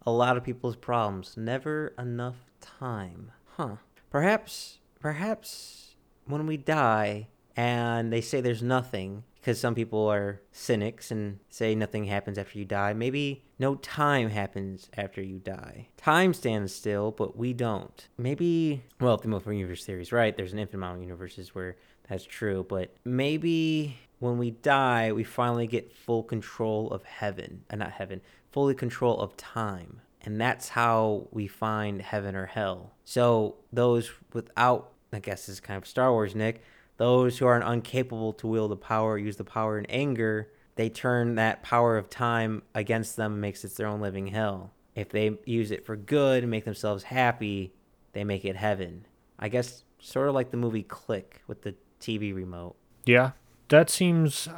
a 0.04 0.10
lot 0.10 0.36
of 0.36 0.44
people's 0.44 0.76
problems. 0.76 1.36
Never 1.36 1.94
enough 1.98 2.36
time. 2.60 3.32
Huh. 3.56 3.76
Perhaps 4.10 4.78
perhaps 5.00 5.96
when 6.26 6.46
we 6.46 6.56
die 6.56 7.28
and 7.56 8.12
they 8.12 8.20
say 8.20 8.40
there's 8.40 8.62
nothing 8.62 9.24
because 9.34 9.58
some 9.58 9.74
people 9.74 10.06
are 10.06 10.40
cynics 10.52 11.10
and 11.10 11.40
say 11.48 11.74
nothing 11.74 12.04
happens 12.04 12.38
after 12.38 12.58
you 12.58 12.64
die. 12.64 12.92
Maybe 12.92 13.42
no 13.58 13.74
time 13.74 14.30
happens 14.30 14.88
after 14.96 15.20
you 15.20 15.40
die. 15.40 15.88
Time 15.96 16.32
stands 16.32 16.72
still, 16.72 17.10
but 17.10 17.36
we 17.36 17.52
don't. 17.52 18.08
Maybe, 18.16 18.84
well, 19.00 19.16
if 19.16 19.22
the 19.22 19.28
multiple 19.28 19.52
universe 19.52 19.84
theory 19.84 20.02
is 20.02 20.12
right, 20.12 20.36
there's 20.36 20.52
an 20.52 20.60
infinite 20.60 20.78
amount 20.78 20.98
of 20.98 21.02
universes 21.02 21.56
where 21.56 21.76
that's 22.08 22.24
true, 22.24 22.64
but 22.68 22.94
maybe 23.04 23.98
when 24.20 24.38
we 24.38 24.52
die, 24.52 25.10
we 25.10 25.24
finally 25.24 25.66
get 25.66 25.92
full 25.92 26.22
control 26.22 26.90
of 26.92 27.02
heaven, 27.02 27.64
uh, 27.68 27.76
not 27.76 27.90
heaven, 27.90 28.20
fully 28.52 28.74
control 28.74 29.20
of 29.20 29.36
time. 29.36 30.00
And 30.20 30.40
that's 30.40 30.68
how 30.68 31.26
we 31.32 31.48
find 31.48 32.00
heaven 32.00 32.36
or 32.36 32.46
hell. 32.46 32.92
So 33.04 33.56
those 33.72 34.12
without, 34.32 34.92
I 35.12 35.18
guess 35.18 35.46
this 35.46 35.54
is 35.54 35.60
kind 35.60 35.76
of 35.76 35.86
Star 35.86 36.12
Wars, 36.12 36.34
Nick, 36.34 36.62
those 36.96 37.38
who 37.38 37.46
aren't 37.46 37.66
incapable 37.66 38.32
to 38.34 38.46
wield 38.46 38.70
the 38.70 38.76
power, 38.76 39.18
use 39.18 39.36
the 39.36 39.44
power 39.44 39.78
in 39.78 39.86
anger, 39.86 40.48
they 40.76 40.88
turn 40.88 41.34
that 41.34 41.62
power 41.62 41.96
of 41.98 42.08
time 42.08 42.62
against 42.74 43.16
them 43.16 43.32
and 43.32 43.40
makes 43.40 43.64
it 43.64 43.74
their 43.76 43.88
own 43.88 44.00
living 44.00 44.28
hell. 44.28 44.72
If 44.94 45.08
they 45.08 45.38
use 45.44 45.70
it 45.70 45.84
for 45.84 45.96
good 45.96 46.42
and 46.42 46.50
make 46.50 46.64
themselves 46.64 47.04
happy, 47.04 47.72
they 48.12 48.24
make 48.24 48.44
it 48.44 48.56
heaven. 48.56 49.06
I 49.38 49.48
guess 49.48 49.84
sort 49.98 50.28
of 50.28 50.34
like 50.34 50.50
the 50.50 50.56
movie 50.56 50.82
Click 50.82 51.42
with 51.46 51.62
the 51.62 51.74
TV 52.00 52.34
remote. 52.34 52.76
Yeah, 53.04 53.32
that 53.68 53.90
seems 53.90 54.48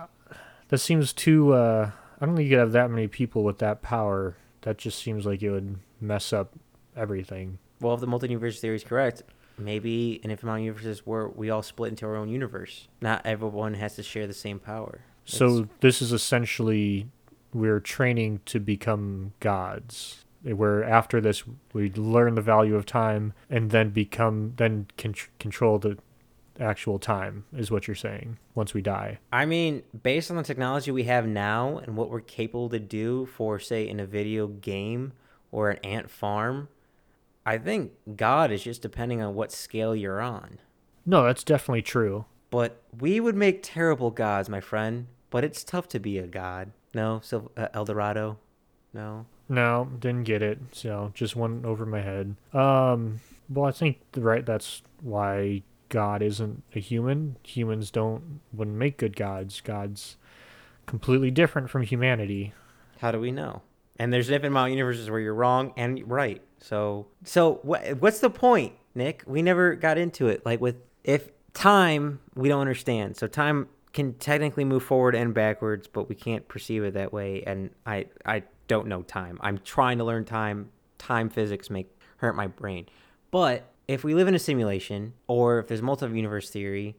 that 0.68 0.78
seems 0.78 1.12
too. 1.12 1.52
Uh, 1.52 1.90
I 2.20 2.26
don't 2.26 2.36
think 2.36 2.48
you 2.48 2.56
could 2.56 2.60
have 2.60 2.72
that 2.72 2.90
many 2.90 3.08
people 3.08 3.44
with 3.44 3.58
that 3.58 3.82
power. 3.82 4.36
That 4.62 4.78
just 4.78 4.98
seems 5.02 5.26
like 5.26 5.42
it 5.42 5.50
would 5.50 5.78
mess 6.00 6.32
up 6.32 6.52
everything. 6.96 7.58
Well, 7.80 7.94
if 7.94 8.00
the 8.00 8.06
multi-universe 8.06 8.60
theory 8.60 8.76
is 8.76 8.84
correct, 8.84 9.22
maybe 9.58 10.20
in 10.22 10.30
infinite 10.30 10.42
amount 10.42 10.60
of 10.60 10.64
universes 10.64 11.06
where 11.06 11.28
we 11.28 11.50
all 11.50 11.62
split 11.62 11.90
into 11.90 12.06
our 12.06 12.16
own 12.16 12.28
universe. 12.28 12.88
Not 13.00 13.24
everyone 13.24 13.74
has 13.74 13.96
to 13.96 14.02
share 14.02 14.26
the 14.26 14.34
same 14.34 14.58
power. 14.58 15.00
So 15.24 15.68
this 15.80 16.02
is 16.02 16.12
essentially 16.12 17.08
we're 17.52 17.80
training 17.80 18.40
to 18.46 18.60
become 18.60 19.32
gods. 19.40 20.24
Where 20.42 20.84
after 20.84 21.22
this 21.22 21.44
we 21.72 21.90
learn 21.92 22.34
the 22.34 22.42
value 22.42 22.76
of 22.76 22.84
time 22.84 23.32
and 23.48 23.70
then 23.70 23.90
become 23.90 24.52
then 24.56 24.88
can 24.98 25.14
control 25.38 25.78
the 25.78 25.96
actual 26.60 26.98
time 26.98 27.44
is 27.56 27.70
what 27.70 27.86
you're 27.86 27.94
saying 27.94 28.38
once 28.54 28.74
we 28.74 28.82
die. 28.82 29.18
I 29.32 29.46
mean, 29.46 29.82
based 30.02 30.30
on 30.30 30.36
the 30.36 30.42
technology 30.42 30.90
we 30.90 31.04
have 31.04 31.26
now 31.26 31.78
and 31.78 31.96
what 31.96 32.10
we're 32.10 32.20
capable 32.20 32.68
to 32.70 32.78
do 32.78 33.26
for 33.26 33.58
say 33.58 33.88
in 33.88 34.00
a 34.00 34.06
video 34.06 34.46
game 34.46 35.12
or 35.50 35.70
an 35.70 35.78
ant 35.84 36.10
farm, 36.10 36.68
I 37.46 37.58
think 37.58 37.92
God 38.16 38.50
is 38.50 38.62
just 38.62 38.82
depending 38.82 39.20
on 39.20 39.34
what 39.34 39.52
scale 39.52 39.94
you're 39.94 40.20
on. 40.20 40.58
No, 41.04 41.24
that's 41.24 41.44
definitely 41.44 41.82
true. 41.82 42.24
But 42.50 42.80
we 42.98 43.20
would 43.20 43.34
make 43.34 43.62
terrible 43.62 44.10
gods, 44.10 44.48
my 44.48 44.60
friend. 44.60 45.08
But 45.30 45.44
it's 45.44 45.64
tough 45.64 45.88
to 45.88 45.98
be 45.98 46.18
a 46.18 46.26
god. 46.26 46.70
No, 46.94 47.20
so 47.22 47.50
uh, 47.56 47.68
El 47.74 47.84
Dorado. 47.84 48.38
No. 48.92 49.26
No, 49.48 49.88
didn't 49.98 50.22
get 50.24 50.42
it. 50.42 50.58
So 50.72 51.10
just 51.12 51.34
went 51.36 51.64
over 51.64 51.84
my 51.84 52.00
head. 52.00 52.36
Um, 52.52 53.20
well, 53.48 53.66
I 53.66 53.72
think 53.72 53.98
right. 54.16 54.46
That's 54.46 54.82
why 55.02 55.62
God 55.94 56.22
isn't 56.22 56.64
a 56.74 56.80
human. 56.80 57.36
Humans 57.44 57.92
don't 57.92 58.40
wouldn't 58.52 58.76
make 58.76 58.96
good 58.96 59.14
gods. 59.14 59.60
Gods 59.60 60.16
completely 60.86 61.30
different 61.30 61.70
from 61.70 61.82
humanity. 61.82 62.52
How 62.98 63.12
do 63.12 63.20
we 63.20 63.30
know? 63.30 63.62
And 63.96 64.12
there's 64.12 64.26
different 64.26 64.52
amount 64.52 64.70
of 64.70 64.72
universes 64.72 65.08
where 65.08 65.20
you're 65.20 65.34
wrong 65.34 65.72
and 65.76 66.02
right. 66.10 66.42
So 66.58 67.06
so 67.22 67.60
what 67.62 68.00
what's 68.00 68.18
the 68.18 68.28
point, 68.28 68.72
Nick? 68.96 69.22
We 69.24 69.40
never 69.40 69.76
got 69.76 69.96
into 69.96 70.26
it. 70.26 70.44
Like 70.44 70.60
with 70.60 70.74
if 71.04 71.28
time 71.52 72.18
we 72.34 72.48
don't 72.48 72.60
understand. 72.60 73.16
So 73.16 73.28
time 73.28 73.68
can 73.92 74.14
technically 74.14 74.64
move 74.64 74.82
forward 74.82 75.14
and 75.14 75.32
backwards, 75.32 75.86
but 75.86 76.08
we 76.08 76.16
can't 76.16 76.48
perceive 76.48 76.82
it 76.82 76.94
that 76.94 77.12
way. 77.12 77.44
And 77.46 77.70
I 77.86 78.06
I 78.26 78.42
don't 78.66 78.88
know 78.88 79.02
time. 79.02 79.38
I'm 79.42 79.58
trying 79.58 79.98
to 79.98 80.04
learn 80.04 80.24
time. 80.24 80.70
Time 80.98 81.30
physics 81.30 81.70
make 81.70 81.96
hurt 82.16 82.34
my 82.34 82.48
brain. 82.48 82.88
But 83.30 83.70
if 83.86 84.04
we 84.04 84.14
live 84.14 84.28
in 84.28 84.34
a 84.34 84.38
simulation, 84.38 85.14
or 85.26 85.58
if 85.58 85.68
there's 85.68 85.82
multiple 85.82 86.16
universe 86.16 86.50
theory, 86.50 86.96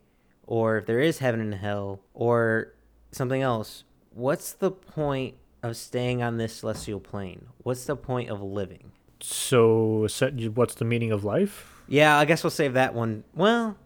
or 0.47 0.77
if 0.77 0.86
there 0.86 0.99
is 0.99 1.19
heaven 1.19 1.39
and 1.39 1.55
hell, 1.55 2.01
or 2.13 2.73
something 3.11 3.41
else, 3.41 3.83
what's 4.11 4.53
the 4.53 4.71
point 4.71 5.36
of 5.63 5.75
staying 5.75 6.21
on 6.21 6.38
this 6.38 6.57
celestial 6.57 6.99
plane? 6.99 7.47
What's 7.57 7.86
the 7.86 7.95
point 7.95 8.29
of 8.29 8.41
living? 8.41 8.91
So, 9.21 10.07
what's 10.53 10.75
the 10.75 10.86
meaning 10.86 11.11
of 11.11 11.23
life? 11.23 11.81
Yeah, 11.88 12.17
I 12.17 12.25
guess 12.25 12.43
we'll 12.43 12.51
save 12.51 12.73
that 12.73 12.93
one. 12.93 13.23
Well, 13.33 13.77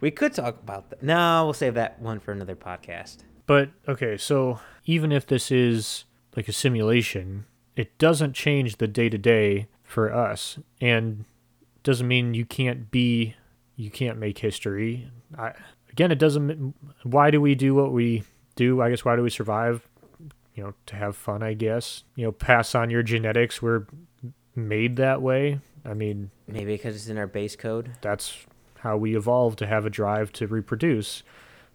we 0.00 0.10
could 0.10 0.32
talk 0.32 0.60
about 0.60 0.90
that. 0.90 1.02
No, 1.02 1.44
we'll 1.44 1.54
save 1.54 1.74
that 1.74 2.00
one 2.00 2.18
for 2.18 2.32
another 2.32 2.56
podcast. 2.56 3.18
But 3.46 3.70
okay, 3.86 4.16
so 4.16 4.58
even 4.84 5.12
if 5.12 5.26
this 5.26 5.50
is 5.50 6.04
like 6.36 6.48
a 6.48 6.52
simulation, 6.52 7.46
it 7.76 7.96
doesn't 7.98 8.32
change 8.32 8.76
the 8.78 8.88
day 8.88 9.08
to 9.08 9.18
day 9.18 9.68
for 9.84 10.12
us, 10.12 10.58
and 10.80 11.24
doesn't 11.82 12.06
mean 12.06 12.34
you 12.34 12.44
can't 12.44 12.90
be, 12.90 13.34
you 13.76 13.90
can't 13.90 14.18
make 14.18 14.38
history. 14.38 15.10
I, 15.36 15.52
again, 15.90 16.10
it 16.10 16.18
doesn't. 16.18 16.74
Why 17.02 17.30
do 17.30 17.40
we 17.40 17.54
do 17.54 17.74
what 17.74 17.92
we 17.92 18.24
do? 18.56 18.80
I 18.80 18.90
guess 18.90 19.04
why 19.04 19.16
do 19.16 19.22
we 19.22 19.30
survive? 19.30 19.88
You 20.54 20.64
know, 20.64 20.74
to 20.86 20.96
have 20.96 21.16
fun. 21.16 21.42
I 21.42 21.54
guess 21.54 22.04
you 22.14 22.24
know, 22.24 22.32
pass 22.32 22.74
on 22.74 22.90
your 22.90 23.02
genetics. 23.02 23.62
We're 23.62 23.86
made 24.54 24.96
that 24.96 25.22
way. 25.22 25.60
I 25.84 25.94
mean, 25.94 26.30
maybe 26.46 26.74
because 26.74 26.94
it's 26.94 27.08
in 27.08 27.18
our 27.18 27.26
base 27.26 27.56
code. 27.56 27.92
That's 28.02 28.36
how 28.80 28.96
we 28.96 29.16
evolved 29.16 29.58
to 29.60 29.66
have 29.66 29.86
a 29.86 29.90
drive 29.90 30.32
to 30.32 30.46
reproduce. 30.46 31.22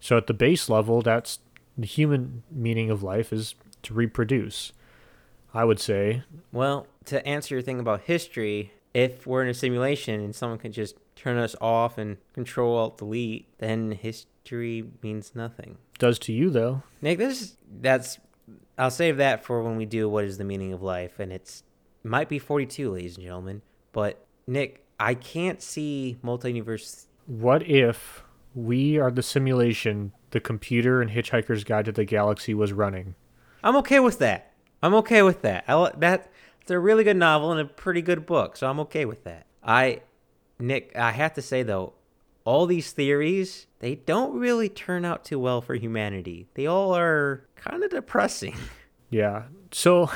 So 0.00 0.16
at 0.16 0.26
the 0.26 0.34
base 0.34 0.68
level, 0.68 1.02
that's 1.02 1.40
the 1.76 1.86
human 1.86 2.42
meaning 2.50 2.90
of 2.90 3.02
life 3.02 3.32
is 3.32 3.54
to 3.82 3.94
reproduce. 3.94 4.72
I 5.54 5.64
would 5.64 5.80
say. 5.80 6.22
Well, 6.52 6.86
to 7.06 7.26
answer 7.26 7.54
your 7.54 7.62
thing 7.62 7.80
about 7.80 8.02
history, 8.02 8.72
if 8.94 9.26
we're 9.26 9.42
in 9.42 9.48
a 9.48 9.54
simulation 9.54 10.20
and 10.20 10.34
someone 10.34 10.58
can 10.58 10.72
just 10.72 10.96
turn 11.16 11.36
us 11.36 11.54
off 11.60 11.98
and 11.98 12.16
control 12.32 12.76
alt 12.76 12.98
delete, 12.98 13.46
then 13.58 13.92
history 13.92 14.84
means 15.02 15.32
nothing. 15.34 15.78
Does 15.98 16.18
to 16.20 16.32
you 16.32 16.50
though. 16.50 16.82
Nick, 17.02 17.18
this 17.18 17.56
that's 17.80 18.18
I'll 18.76 18.90
save 18.90 19.16
that 19.16 19.44
for 19.44 19.62
when 19.62 19.76
we 19.76 19.84
do 19.84 20.08
what 20.08 20.24
is 20.24 20.38
the 20.38 20.44
meaning 20.44 20.72
of 20.72 20.82
life 20.82 21.18
and 21.18 21.32
it's 21.32 21.62
might 22.04 22.28
be 22.28 22.38
42, 22.38 22.92
ladies 22.92 23.16
and 23.16 23.24
gentlemen. 23.24 23.62
But 23.92 24.24
Nick, 24.46 24.84
I 24.98 25.14
can't 25.14 25.60
see 25.60 26.18
multi-universe. 26.22 27.06
What 27.26 27.68
if 27.68 28.22
we 28.54 28.98
are 28.98 29.10
the 29.10 29.22
simulation 29.22 30.12
the 30.30 30.40
computer 30.40 31.02
in 31.02 31.08
Hitchhiker's 31.08 31.64
Guide 31.64 31.86
to 31.86 31.92
the 31.92 32.04
Galaxy 32.04 32.54
was 32.54 32.72
running? 32.72 33.14
I'm 33.62 33.76
okay 33.76 34.00
with 34.00 34.18
that. 34.20 34.52
I'm 34.82 34.94
okay 34.94 35.22
with 35.22 35.42
that. 35.42 35.64
I, 35.66 35.90
that 35.98 36.30
it's 36.68 36.74
a 36.74 36.78
really 36.78 37.02
good 37.02 37.16
novel 37.16 37.50
and 37.50 37.58
a 37.62 37.64
pretty 37.64 38.02
good 38.02 38.26
book, 38.26 38.54
so 38.54 38.68
I'm 38.68 38.78
okay 38.80 39.06
with 39.06 39.24
that. 39.24 39.46
I, 39.64 40.02
Nick, 40.58 40.94
I 40.94 41.12
have 41.12 41.32
to 41.34 41.40
say 41.40 41.62
though, 41.62 41.94
all 42.44 42.66
these 42.66 42.92
theories 42.92 43.66
they 43.78 43.94
don't 43.94 44.38
really 44.38 44.68
turn 44.68 45.06
out 45.06 45.24
too 45.24 45.38
well 45.38 45.62
for 45.62 45.74
humanity. 45.76 46.46
They 46.52 46.66
all 46.66 46.94
are 46.94 47.46
kind 47.56 47.82
of 47.82 47.90
depressing. 47.90 48.54
Yeah. 49.10 49.44
So 49.72 50.10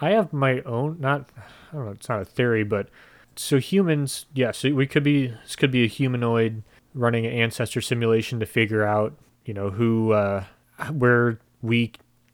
I 0.00 0.12
have 0.12 0.32
my 0.32 0.62
own 0.62 0.96
not 0.98 1.28
I 1.36 1.76
don't 1.76 1.84
know, 1.84 1.90
it's 1.90 2.08
not 2.08 2.22
a 2.22 2.24
theory, 2.24 2.64
but 2.64 2.88
so 3.36 3.58
humans, 3.58 4.24
yeah, 4.32 4.52
so 4.52 4.72
we 4.72 4.86
could 4.86 5.02
be 5.02 5.26
this 5.26 5.54
could 5.54 5.70
be 5.70 5.84
a 5.84 5.86
humanoid 5.86 6.62
running 6.94 7.26
an 7.26 7.32
ancestor 7.32 7.82
simulation 7.82 8.40
to 8.40 8.46
figure 8.46 8.84
out, 8.84 9.12
you 9.44 9.52
know, 9.52 9.68
who 9.68 10.12
uh 10.12 10.44
where 10.90 11.38
we 11.60 11.92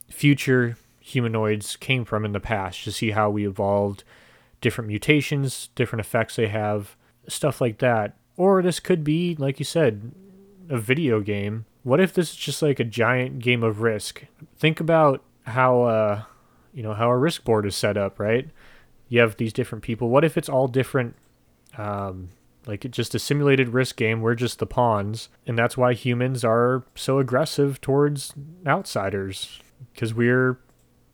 future 0.08 0.76
humanoids 1.06 1.76
came 1.76 2.02
from 2.02 2.24
in 2.24 2.32
the 2.32 2.40
past 2.40 2.82
to 2.82 2.90
see 2.90 3.10
how 3.10 3.28
we 3.28 3.46
evolved, 3.46 4.02
different 4.62 4.88
mutations, 4.88 5.68
different 5.74 6.00
effects 6.00 6.36
they 6.36 6.48
have, 6.48 6.96
stuff 7.28 7.60
like 7.60 7.76
that. 7.78 8.16
Or 8.38 8.62
this 8.62 8.80
could 8.80 9.04
be, 9.04 9.36
like 9.38 9.58
you 9.58 9.66
said, 9.66 10.12
a 10.70 10.78
video 10.78 11.20
game. 11.20 11.66
What 11.82 12.00
if 12.00 12.14
this 12.14 12.30
is 12.30 12.36
just 12.36 12.62
like 12.62 12.80
a 12.80 12.84
giant 12.84 13.40
game 13.40 13.62
of 13.62 13.82
risk? 13.82 14.24
Think 14.56 14.80
about 14.80 15.22
how 15.42 15.82
uh 15.82 16.22
you 16.72 16.82
know 16.82 16.94
how 16.94 17.10
a 17.10 17.18
risk 17.18 17.44
board 17.44 17.66
is 17.66 17.76
set 17.76 17.98
up, 17.98 18.18
right? 18.18 18.48
You 19.10 19.20
have 19.20 19.36
these 19.36 19.52
different 19.52 19.84
people. 19.84 20.08
What 20.08 20.24
if 20.24 20.38
it's 20.38 20.48
all 20.48 20.68
different? 20.68 21.16
Um, 21.76 22.30
like 22.66 22.90
just 22.90 23.14
a 23.14 23.18
simulated 23.18 23.68
risk 23.68 23.96
game. 23.96 24.22
We're 24.22 24.34
just 24.34 24.58
the 24.58 24.66
pawns, 24.66 25.28
and 25.46 25.58
that's 25.58 25.76
why 25.76 25.92
humans 25.92 26.44
are 26.44 26.82
so 26.94 27.18
aggressive 27.18 27.82
towards 27.82 28.32
outsiders 28.66 29.60
because 29.92 30.14
we're 30.14 30.58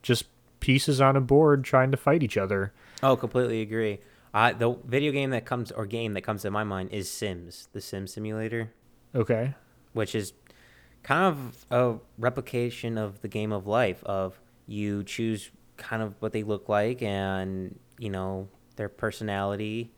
just 0.03 0.24
pieces 0.61 1.01
on 1.01 1.16
a 1.16 1.20
board 1.20 1.64
trying 1.64 1.90
to 1.90 1.96
fight 1.96 2.22
each 2.22 2.36
other. 2.36 2.72
Oh, 3.03 3.16
completely 3.16 3.61
agree. 3.62 4.01
Uh, 4.32 4.53
the 4.53 4.76
video 4.84 5.11
game 5.12 5.30
that 5.30 5.44
comes 5.44 5.72
or 5.72 5.86
game 5.86 6.14
that 6.14 6.20
comes 6.22 6.42
to 6.42 6.51
my 6.51 6.62
mind 6.64 6.90
is 6.92 7.11
Sims, 7.11 7.68
the 7.72 7.80
Sim 7.80 8.07
Simulator, 8.07 8.72
Okay. 9.14 9.55
which 9.92 10.14
is 10.14 10.32
kind 11.03 11.24
of 11.24 11.66
a 11.70 11.98
replication 12.18 12.96
of 12.98 13.22
the 13.22 13.28
game 13.28 13.53
of 13.53 13.66
life. 13.66 14.05
Of 14.05 14.38
you 14.66 15.03
choose 15.03 15.51
kind 15.76 16.03
of 16.03 16.14
what 16.20 16.32
they 16.32 16.42
look 16.42 16.68
like 16.68 17.03
and 17.03 17.78
you 17.98 18.11
know 18.11 18.48
their 18.76 18.88
personality, 18.90 19.92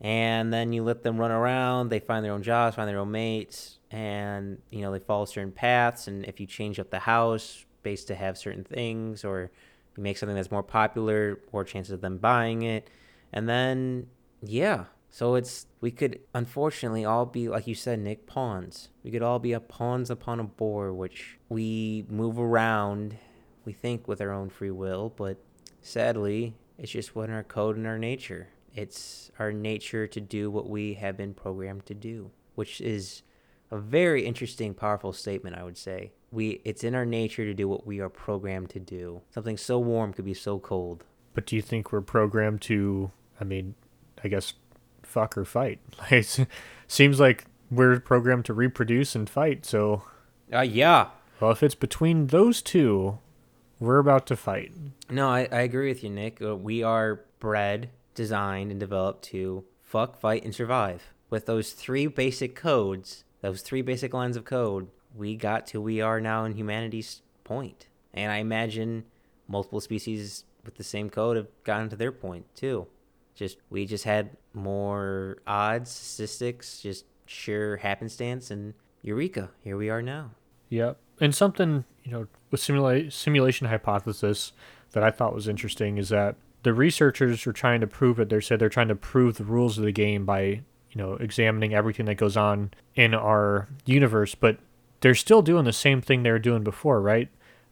and 0.00 0.52
then 0.52 0.72
you 0.72 0.82
let 0.82 1.02
them 1.02 1.18
run 1.18 1.30
around. 1.30 1.90
They 1.90 2.00
find 2.00 2.24
their 2.24 2.32
own 2.32 2.42
jobs, 2.42 2.76
find 2.76 2.88
their 2.88 2.98
own 2.98 3.10
mates, 3.12 3.78
and 3.92 4.58
you 4.70 4.80
know 4.80 4.90
they 4.90 4.98
follow 4.98 5.24
certain 5.26 5.52
paths. 5.52 6.08
And 6.08 6.24
if 6.24 6.40
you 6.40 6.46
change 6.46 6.80
up 6.80 6.90
the 6.90 6.98
house 7.00 7.64
based 7.82 8.08
to 8.08 8.14
have 8.14 8.38
certain 8.38 8.64
things, 8.64 9.24
or 9.24 9.50
you 9.96 10.02
make 10.02 10.18
something 10.18 10.36
that's 10.36 10.50
more 10.50 10.62
popular, 10.62 11.40
more 11.52 11.64
chances 11.64 11.92
of 11.92 12.00
them 12.00 12.18
buying 12.18 12.62
it. 12.62 12.88
And 13.32 13.48
then, 13.48 14.06
yeah. 14.42 14.84
So 15.10 15.36
it's, 15.36 15.66
we 15.80 15.90
could 15.90 16.20
unfortunately 16.34 17.04
all 17.04 17.24
be, 17.26 17.48
like 17.48 17.66
you 17.66 17.74
said, 17.74 17.98
Nick, 17.98 18.26
pawns. 18.26 18.90
We 19.02 19.10
could 19.10 19.22
all 19.22 19.38
be 19.38 19.52
a 19.52 19.60
pawns 19.60 20.10
upon 20.10 20.38
a 20.38 20.44
board, 20.44 20.94
which 20.96 21.38
we 21.48 22.04
move 22.08 22.38
around, 22.38 23.16
we 23.64 23.72
think 23.72 24.06
with 24.06 24.20
our 24.20 24.32
own 24.32 24.50
free 24.50 24.70
will, 24.70 25.12
but 25.16 25.38
sadly, 25.80 26.54
it's 26.76 26.92
just 26.92 27.16
what 27.16 27.30
our 27.30 27.42
code 27.42 27.76
and 27.76 27.86
our 27.86 27.98
nature. 27.98 28.48
It's 28.74 29.30
our 29.38 29.52
nature 29.52 30.06
to 30.06 30.20
do 30.20 30.50
what 30.50 30.68
we 30.68 30.94
have 30.94 31.16
been 31.16 31.34
programmed 31.34 31.86
to 31.86 31.94
do, 31.94 32.30
which 32.54 32.80
is 32.80 33.22
a 33.70 33.78
very 33.78 34.24
interesting, 34.24 34.74
powerful 34.74 35.12
statement, 35.12 35.56
I 35.56 35.64
would 35.64 35.76
say. 35.76 36.12
We, 36.30 36.60
it's 36.64 36.84
in 36.84 36.94
our 36.94 37.06
nature 37.06 37.44
to 37.44 37.54
do 37.54 37.68
what 37.68 37.86
we 37.86 38.00
are 38.00 38.08
programmed 38.08 38.70
to 38.70 38.80
do. 38.80 39.22
Something 39.30 39.56
so 39.56 39.78
warm 39.78 40.12
could 40.12 40.24
be 40.24 40.34
so 40.34 40.58
cold. 40.58 41.04
But 41.34 41.46
do 41.46 41.56
you 41.56 41.62
think 41.62 41.92
we're 41.92 42.00
programmed 42.02 42.60
to, 42.62 43.10
I 43.40 43.44
mean, 43.44 43.74
I 44.22 44.28
guess, 44.28 44.54
fuck 45.02 45.38
or 45.38 45.44
fight? 45.44 45.78
It 46.10 46.46
seems 46.86 47.20
like 47.20 47.44
we're 47.70 48.00
programmed 48.00 48.44
to 48.46 48.54
reproduce 48.54 49.14
and 49.14 49.28
fight. 49.28 49.64
So, 49.66 50.02
Uh, 50.52 50.60
yeah. 50.60 51.08
well, 51.40 51.50
if 51.50 51.62
it's 51.62 51.74
between 51.74 52.26
those 52.28 52.60
two, 52.62 53.18
we're 53.80 53.98
about 53.98 54.26
to 54.26 54.36
fight. 54.36 54.72
No, 55.10 55.28
I, 55.28 55.48
I 55.52 55.60
agree 55.60 55.88
with 55.88 56.02
you, 56.02 56.10
Nick. 56.10 56.42
Uh, 56.42 56.56
we 56.56 56.82
are 56.82 57.20
bred, 57.38 57.90
designed, 58.14 58.70
and 58.70 58.80
developed 58.80 59.22
to 59.26 59.64
fuck, 59.82 60.18
fight, 60.18 60.44
and 60.44 60.54
survive. 60.54 61.12
With 61.30 61.46
those 61.46 61.72
three 61.72 62.06
basic 62.06 62.54
codes, 62.56 63.24
those 63.42 63.60
three 63.62 63.82
basic 63.82 64.12
lines 64.14 64.36
of 64.36 64.44
code, 64.44 64.88
we 65.18 65.36
got 65.36 65.66
to 65.68 65.80
we 65.80 66.00
are 66.00 66.20
now 66.20 66.44
in 66.44 66.54
humanity's 66.54 67.22
point. 67.44 67.88
And 68.14 68.30
I 68.32 68.36
imagine 68.36 69.04
multiple 69.48 69.80
species 69.80 70.44
with 70.64 70.76
the 70.76 70.84
same 70.84 71.10
code 71.10 71.36
have 71.36 71.48
gotten 71.64 71.88
to 71.90 71.96
their 71.96 72.12
point 72.12 72.46
too. 72.54 72.86
Just 73.34 73.58
we 73.70 73.86
just 73.86 74.04
had 74.04 74.30
more 74.54 75.38
odds, 75.46 75.90
statistics, 75.90 76.80
just 76.80 77.04
sheer 77.26 77.76
happenstance, 77.76 78.50
and 78.50 78.74
eureka! 79.02 79.50
Here 79.62 79.76
we 79.76 79.90
are 79.90 80.02
now. 80.02 80.30
Yep. 80.70 80.98
And 81.20 81.34
something, 81.34 81.84
you 82.04 82.12
know, 82.12 82.26
with 82.50 82.60
simula- 82.60 83.12
simulation 83.12 83.68
hypothesis 83.68 84.52
that 84.92 85.02
I 85.02 85.10
thought 85.10 85.34
was 85.34 85.48
interesting 85.48 85.98
is 85.98 86.08
that 86.08 86.36
the 86.62 86.72
researchers 86.72 87.46
are 87.46 87.52
trying 87.52 87.80
to 87.80 87.86
prove 87.86 88.18
it. 88.18 88.28
They 88.28 88.40
said 88.40 88.58
they're 88.58 88.68
trying 88.68 88.88
to 88.88 88.96
prove 88.96 89.36
the 89.36 89.44
rules 89.44 89.78
of 89.78 89.84
the 89.84 89.92
game 89.92 90.24
by, 90.24 90.42
you 90.42 90.96
know, 90.96 91.14
examining 91.14 91.74
everything 91.74 92.06
that 92.06 92.16
goes 92.16 92.36
on 92.36 92.72
in 92.94 93.14
our 93.14 93.68
universe, 93.84 94.34
but 94.34 94.58
they're 95.00 95.14
still 95.14 95.42
doing 95.42 95.64
the 95.64 95.72
same 95.72 96.00
thing 96.00 96.22
they 96.22 96.30
were 96.30 96.38
doing 96.38 96.64
before, 96.64 97.00
right? 97.00 97.28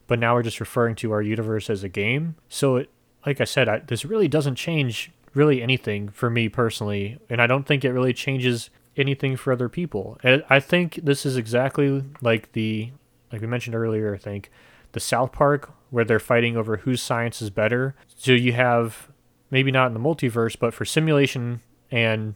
But 0.07 0.19
now 0.19 0.35
we're 0.35 0.43
just 0.43 0.61
referring 0.61 0.95
to 0.97 1.13
our 1.13 1.23
universe 1.23 1.69
as 1.69 1.83
a 1.83 1.89
game. 1.89 2.37
So, 2.49 2.77
it, 2.77 2.91
like 3.25 3.41
I 3.41 3.45
said, 3.45 3.69
I, 3.69 3.79
this 3.81 4.05
really 4.05 4.29
doesn't 4.29 4.55
change 4.55 5.11
really 5.35 5.63
anything 5.63 6.09
for 6.09 6.31
me 6.31 6.49
personally, 6.49 7.19
and 7.29 7.43
I 7.43 7.47
don't 7.47 7.67
think 7.67 7.85
it 7.85 7.93
really 7.93 8.13
changes 8.13 8.71
anything 8.97 9.37
for 9.37 9.53
other 9.53 9.69
people. 9.69 10.19
I 10.25 10.61
think 10.61 11.01
this 11.03 11.27
is 11.27 11.37
exactly 11.37 12.03
like 12.23 12.53
the 12.53 12.91
like 13.33 13.41
we 13.41 13.47
mentioned 13.47 13.75
earlier, 13.75 14.15
I 14.15 14.19
think, 14.19 14.51
the 14.93 15.01
South 15.01 15.33
Park 15.33 15.71
where 15.91 16.05
they're 16.05 16.19
fighting 16.19 16.57
over 16.57 16.79
whose 16.79 17.03
science 17.03 17.43
is 17.43 17.51
better. 17.51 17.95
So 18.17 18.33
you 18.33 18.53
have 18.53 19.09
maybe 19.51 19.71
not 19.71 19.89
in 19.89 19.95
the 19.95 20.01
multiverse, 20.01 20.57
but 20.59 20.75
for 20.75 20.85
simulation 20.85 21.61
and 21.91 22.35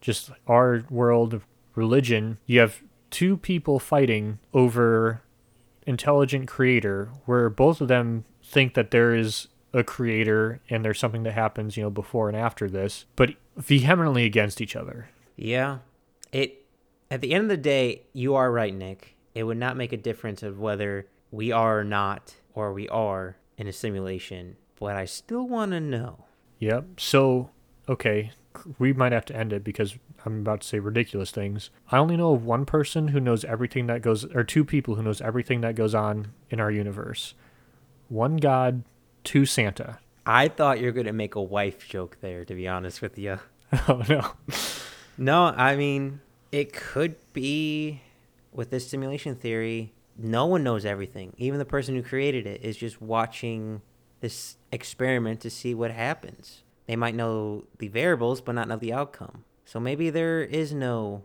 just 0.00 0.30
our 0.46 0.84
world 0.90 1.34
of 1.34 1.46
religion, 1.74 2.38
you 2.46 2.60
have 2.60 2.82
two 3.12 3.36
people 3.36 3.78
fighting 3.78 4.40
over 4.52 5.22
intelligent 5.86 6.48
creator 6.48 7.10
where 7.26 7.48
both 7.48 7.80
of 7.80 7.86
them 7.86 8.24
think 8.42 8.74
that 8.74 8.90
there 8.90 9.14
is 9.14 9.46
a 9.72 9.84
creator 9.84 10.60
and 10.68 10.84
there's 10.84 10.98
something 10.98 11.22
that 11.22 11.34
happens, 11.34 11.76
you 11.76 11.82
know, 11.82 11.90
before 11.90 12.28
and 12.28 12.36
after 12.36 12.68
this, 12.68 13.04
but 13.14 13.30
vehemently 13.56 14.24
against 14.24 14.60
each 14.60 14.74
other. 14.74 15.10
Yeah. 15.36 15.78
It 16.32 16.64
at 17.10 17.20
the 17.20 17.34
end 17.34 17.44
of 17.44 17.48
the 17.50 17.56
day, 17.56 18.02
you 18.12 18.34
are 18.34 18.50
right, 18.50 18.74
Nick. 18.74 19.16
It 19.34 19.44
would 19.44 19.58
not 19.58 19.76
make 19.76 19.92
a 19.92 19.96
difference 19.98 20.42
of 20.42 20.58
whether 20.58 21.06
we 21.30 21.52
are 21.52 21.80
or 21.80 21.84
not 21.84 22.34
or 22.54 22.72
we 22.72 22.88
are 22.88 23.36
in 23.56 23.66
a 23.66 23.72
simulation. 23.72 24.56
But 24.80 24.96
I 24.96 25.04
still 25.04 25.46
want 25.46 25.72
to 25.72 25.80
know. 25.80 26.24
Yep. 26.58 27.00
So, 27.00 27.50
okay, 27.88 28.32
we 28.78 28.92
might 28.92 29.12
have 29.12 29.24
to 29.26 29.36
end 29.36 29.52
it 29.52 29.64
because 29.64 29.96
I'm 30.24 30.40
about 30.40 30.62
to 30.62 30.66
say 30.66 30.78
ridiculous 30.78 31.30
things. 31.30 31.70
I 31.90 31.98
only 31.98 32.16
know 32.16 32.32
of 32.32 32.44
one 32.44 32.64
person 32.64 33.08
who 33.08 33.20
knows 33.20 33.44
everything 33.44 33.86
that 33.86 34.02
goes, 34.02 34.24
or 34.34 34.44
two 34.44 34.64
people 34.64 34.94
who 34.94 35.02
knows 35.02 35.20
everything 35.20 35.60
that 35.62 35.74
goes 35.74 35.94
on 35.94 36.32
in 36.50 36.60
our 36.60 36.70
universe. 36.70 37.34
One 38.08 38.36
God, 38.36 38.84
two 39.24 39.46
Santa. 39.46 39.98
I 40.24 40.48
thought 40.48 40.78
you 40.78 40.86
were 40.86 40.92
going 40.92 41.06
to 41.06 41.12
make 41.12 41.34
a 41.34 41.42
wife 41.42 41.88
joke 41.88 42.18
there, 42.20 42.44
to 42.44 42.54
be 42.54 42.68
honest 42.68 43.02
with 43.02 43.18
you. 43.18 43.38
Oh 43.88 44.02
no. 44.06 44.32
No, 45.16 45.44
I 45.44 45.76
mean, 45.76 46.20
it 46.50 46.74
could 46.74 47.16
be 47.32 48.02
with 48.52 48.70
this 48.70 48.88
simulation 48.88 49.34
theory, 49.34 49.92
no 50.18 50.46
one 50.46 50.62
knows 50.62 50.84
everything. 50.84 51.32
Even 51.38 51.58
the 51.58 51.64
person 51.64 51.94
who 51.94 52.02
created 52.02 52.46
it 52.46 52.62
is 52.62 52.76
just 52.76 53.00
watching 53.00 53.80
this 54.20 54.56
experiment 54.70 55.40
to 55.40 55.50
see 55.50 55.74
what 55.74 55.90
happens. 55.90 56.62
They 56.86 56.96
might 56.96 57.14
know 57.14 57.64
the 57.78 57.88
variables, 57.88 58.40
but 58.40 58.54
not 58.54 58.68
know 58.68 58.76
the 58.76 58.92
outcome. 58.92 59.44
So 59.64 59.78
maybe 59.80 60.10
there 60.10 60.42
is 60.42 60.72
no 60.72 61.24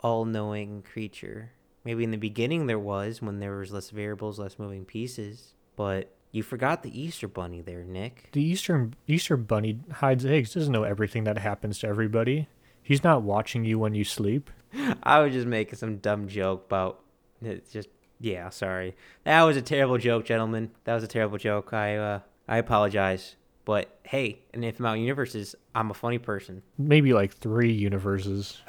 all 0.00 0.24
knowing 0.24 0.82
creature. 0.82 1.52
Maybe 1.84 2.04
in 2.04 2.10
the 2.10 2.16
beginning 2.16 2.66
there 2.66 2.78
was 2.78 3.22
when 3.22 3.38
there 3.38 3.56
was 3.56 3.72
less 3.72 3.90
variables, 3.90 4.38
less 4.38 4.58
moving 4.58 4.84
pieces. 4.84 5.54
But 5.76 6.12
you 6.32 6.42
forgot 6.42 6.82
the 6.82 7.00
Easter 7.00 7.28
bunny 7.28 7.62
there, 7.62 7.84
Nick. 7.84 8.30
The 8.32 8.42
Eastern 8.42 8.94
Easter 9.06 9.36
Bunny 9.36 9.78
hides 9.90 10.26
eggs. 10.26 10.54
Doesn't 10.54 10.72
know 10.72 10.82
everything 10.82 11.24
that 11.24 11.38
happens 11.38 11.78
to 11.78 11.86
everybody. 11.86 12.48
He's 12.82 13.04
not 13.04 13.22
watching 13.22 13.64
you 13.64 13.78
when 13.78 13.94
you 13.94 14.04
sleep. 14.04 14.50
I 15.02 15.20
was 15.20 15.32
just 15.32 15.46
making 15.46 15.76
some 15.76 15.98
dumb 15.98 16.28
joke 16.28 16.66
about 16.66 17.00
it's 17.40 17.72
just 17.72 17.88
yeah, 18.18 18.48
sorry. 18.48 18.96
That 19.24 19.42
was 19.42 19.56
a 19.56 19.62
terrible 19.62 19.98
joke, 19.98 20.24
gentlemen. 20.24 20.70
That 20.84 20.94
was 20.94 21.04
a 21.04 21.08
terrible 21.08 21.38
joke. 21.38 21.72
I 21.72 21.96
uh 21.96 22.20
I 22.48 22.58
apologize. 22.58 23.36
But 23.66 23.98
hey, 24.04 24.38
in 24.54 24.64
Infinite 24.64 24.98
Universes, 25.00 25.54
I'm 25.74 25.90
a 25.90 25.94
funny 25.94 26.16
person. 26.18 26.62
Maybe 26.78 27.12
like 27.12 27.34
three 27.34 27.72
universes. 27.72 28.56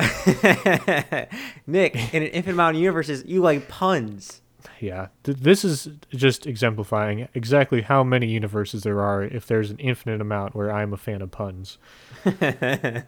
Nick, 1.67 1.95
in 2.13 2.23
an 2.23 2.29
Infinite 2.29 2.75
Universes, 2.75 3.23
you 3.25 3.41
like 3.41 3.69
puns. 3.69 4.41
Yeah, 4.81 5.07
th- 5.23 5.37
this 5.37 5.63
is 5.63 5.87
just 6.09 6.45
exemplifying 6.45 7.27
exactly 7.33 7.81
how 7.83 8.03
many 8.03 8.27
universes 8.27 8.83
there 8.83 8.99
are 9.01 9.23
if 9.23 9.45
there's 9.47 9.69
an 9.71 9.77
infinite 9.77 10.19
amount 10.19 10.55
where 10.55 10.71
I'm 10.73 10.91
a 10.93 10.97
fan 10.97 11.21
of 11.21 11.31
puns. 11.31 11.77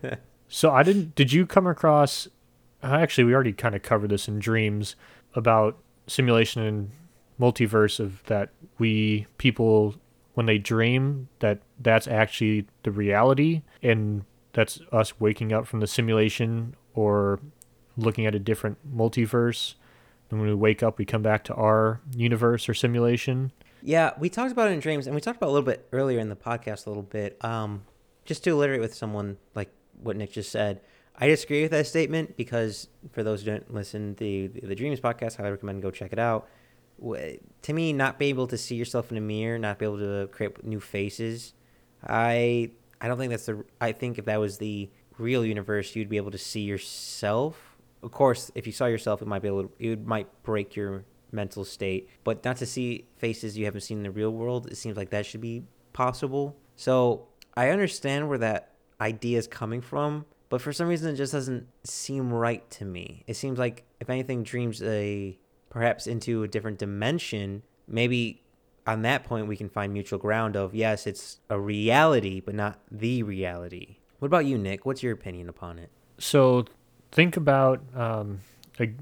So 0.52 0.72
I 0.72 0.82
didn't. 0.82 1.14
Did 1.14 1.32
you 1.32 1.46
come 1.46 1.68
across? 1.68 2.28
uh, 2.82 2.88
Actually, 2.88 3.26
we 3.26 3.36
already 3.36 3.54
kind 3.54 3.76
of 3.76 3.84
covered 3.84 4.10
this 4.10 4.28
in 4.28 4.40
dreams 4.40 4.96
about 5.36 5.78
simulation 6.08 6.64
and 6.64 6.90
multiverse 7.40 8.00
of 8.00 8.24
that 8.24 8.50
we 8.80 9.28
people 9.38 9.94
when 10.40 10.46
they 10.46 10.58
dream 10.58 11.28
that 11.40 11.60
that's 11.82 12.08
actually 12.08 12.66
the 12.84 12.92
reality 12.92 13.62
and 13.84 14.24
that's 14.54 14.80
us 14.90 15.20
waking 15.20 15.52
up 15.52 15.68
from 15.68 15.82
the 15.82 15.86
simulation 15.86 16.74
or 16.94 17.42
looking 17.98 18.26
at 18.26 18.34
a 18.34 18.40
different 18.40 18.78
multiverse. 18.96 19.74
And 20.32 20.40
when 20.40 20.48
we 20.48 20.56
wake 20.56 20.82
up, 20.82 20.98
we 20.98 21.04
come 21.04 21.22
back 21.22 21.44
to 21.44 21.54
our 21.56 22.00
universe 22.16 22.70
or 22.70 22.74
simulation. 22.74 23.52
Yeah, 23.84 24.12
we 24.18 24.30
talked 24.30 24.54
about 24.54 24.70
it 24.70 24.72
in 24.72 24.80
dreams, 24.80 25.08
and 25.08 25.14
we 25.14 25.20
talked 25.20 25.36
about 25.36 25.50
a 25.50 25.52
little 25.52 25.66
bit 25.66 25.86
earlier 25.92 26.20
in 26.20 26.30
the 26.30 26.38
podcast. 26.38 26.86
A 26.86 26.90
little 26.90 27.04
bit, 27.04 27.38
um, 27.44 27.84
just 28.24 28.42
to 28.46 28.52
alliterate 28.52 28.80
with 28.80 28.96
someone 28.96 29.36
like 29.56 29.70
what 30.02 30.16
Nick 30.16 30.32
just 30.32 30.54
said. 30.54 30.80
I 31.18 31.28
disagree 31.28 31.64
with 31.64 31.72
that 31.72 31.86
statement 31.86 32.38
because 32.38 32.88
for 33.12 33.24
those 33.24 33.42
who 33.42 33.48
don't 33.48 33.74
listen 33.74 34.16
to 34.16 34.24
the 34.24 34.68
the 34.68 34.76
Dreams 34.76 35.02
podcast, 35.02 35.38
I 35.38 35.42
highly 35.42 35.52
recommend 35.52 35.82
go 35.82 35.92
check 35.92 36.14
it 36.14 36.20
out. 36.20 36.48
To 37.02 37.74
me, 37.74 37.94
not 37.94 38.20
being 38.20 38.30
able 38.30 38.48
to 38.48 38.58
see 38.58 38.76
yourself 38.76 39.12
in 39.12 39.18
a 39.18 39.22
mirror, 39.22 39.58
not 39.58 39.80
be 39.80 39.86
able 39.86 40.00
to 40.00 40.28
create 40.32 40.64
new 40.64 40.80
faces, 40.80 41.54
I 42.06 42.72
I 43.02 43.08
don't 43.08 43.18
think 43.18 43.32
that's 43.32 43.46
the. 43.46 43.64
I 43.80 43.92
think 43.92 44.18
if 44.18 44.26
that 44.26 44.40
was 44.40 44.58
the 44.58 44.90
real 45.18 45.46
universe, 45.46 45.96
you'd 45.96 46.10
be 46.10 46.18
able 46.18 46.32
to 46.32 46.38
see 46.38 46.62
yourself. 46.62 47.78
Of 48.02 48.12
course, 48.12 48.52
if 48.56 48.66
you 48.66 48.74
saw 48.74 48.86
yourself, 48.86 49.22
it 49.22 49.28
might 49.28 49.42
be 49.42 49.48
able. 49.48 49.64
To, 49.64 49.72
it 49.80 50.06
might 50.06 50.28
break 50.44 50.76
your 50.76 51.06
mental 51.32 51.64
state, 51.64 52.10
but 52.24 52.44
not 52.44 52.58
to 52.58 52.66
see 52.66 53.06
faces 53.18 53.58
you 53.58 53.66
haven't 53.66 53.82
seen 53.82 53.98
in 53.98 54.04
the 54.04 54.12
real 54.12 54.32
world. 54.32 54.68
It 54.72 54.78
seems 54.78 54.98
like 54.98 55.12
that 55.12 55.26
should 55.26 55.42
be 55.42 55.64
possible. 55.94 56.58
So 56.76 57.28
I 57.56 57.70
understand 57.70 58.30
where 58.30 58.38
that 58.40 58.74
idea 59.00 59.38
is 59.38 59.48
coming 59.48 59.82
from, 59.82 60.26
but 60.50 60.62
for 60.62 60.74
some 60.74 60.88
reason 60.88 61.14
it 61.14 61.18
just 61.18 61.32
doesn't 61.32 61.68
seem 61.84 62.34
right 62.34 62.70
to 62.72 62.86
me. 62.86 63.24
It 63.28 63.36
seems 63.36 63.60
like 63.60 63.84
if 64.00 64.10
anything, 64.10 64.44
dreams 64.44 64.82
a 64.82 65.38
perhaps 65.70 66.08
into 66.08 66.44
a 66.44 66.48
different 66.48 66.80
dimension. 66.80 67.64
Maybe 67.88 68.44
on 68.86 69.02
that 69.04 69.24
point 69.24 69.48
we 69.48 69.58
can 69.58 69.70
find 69.70 69.94
mutual 69.94 70.20
ground 70.20 70.56
of 70.56 70.74
yes, 70.74 71.06
it's 71.06 71.38
a 71.50 71.60
reality, 71.60 72.40
but 72.40 72.56
not 72.56 72.80
the 72.92 73.24
reality. 73.24 73.98
What 74.20 74.28
about 74.28 74.46
you, 74.46 74.58
Nick? 74.58 74.86
What's 74.86 75.04
your 75.04 75.14
opinion 75.14 75.48
upon 75.48 75.80
it? 75.80 75.90
So 76.18 76.66
think 77.12 77.38
about 77.38 77.82
um, 77.96 78.40
like, 78.80 78.96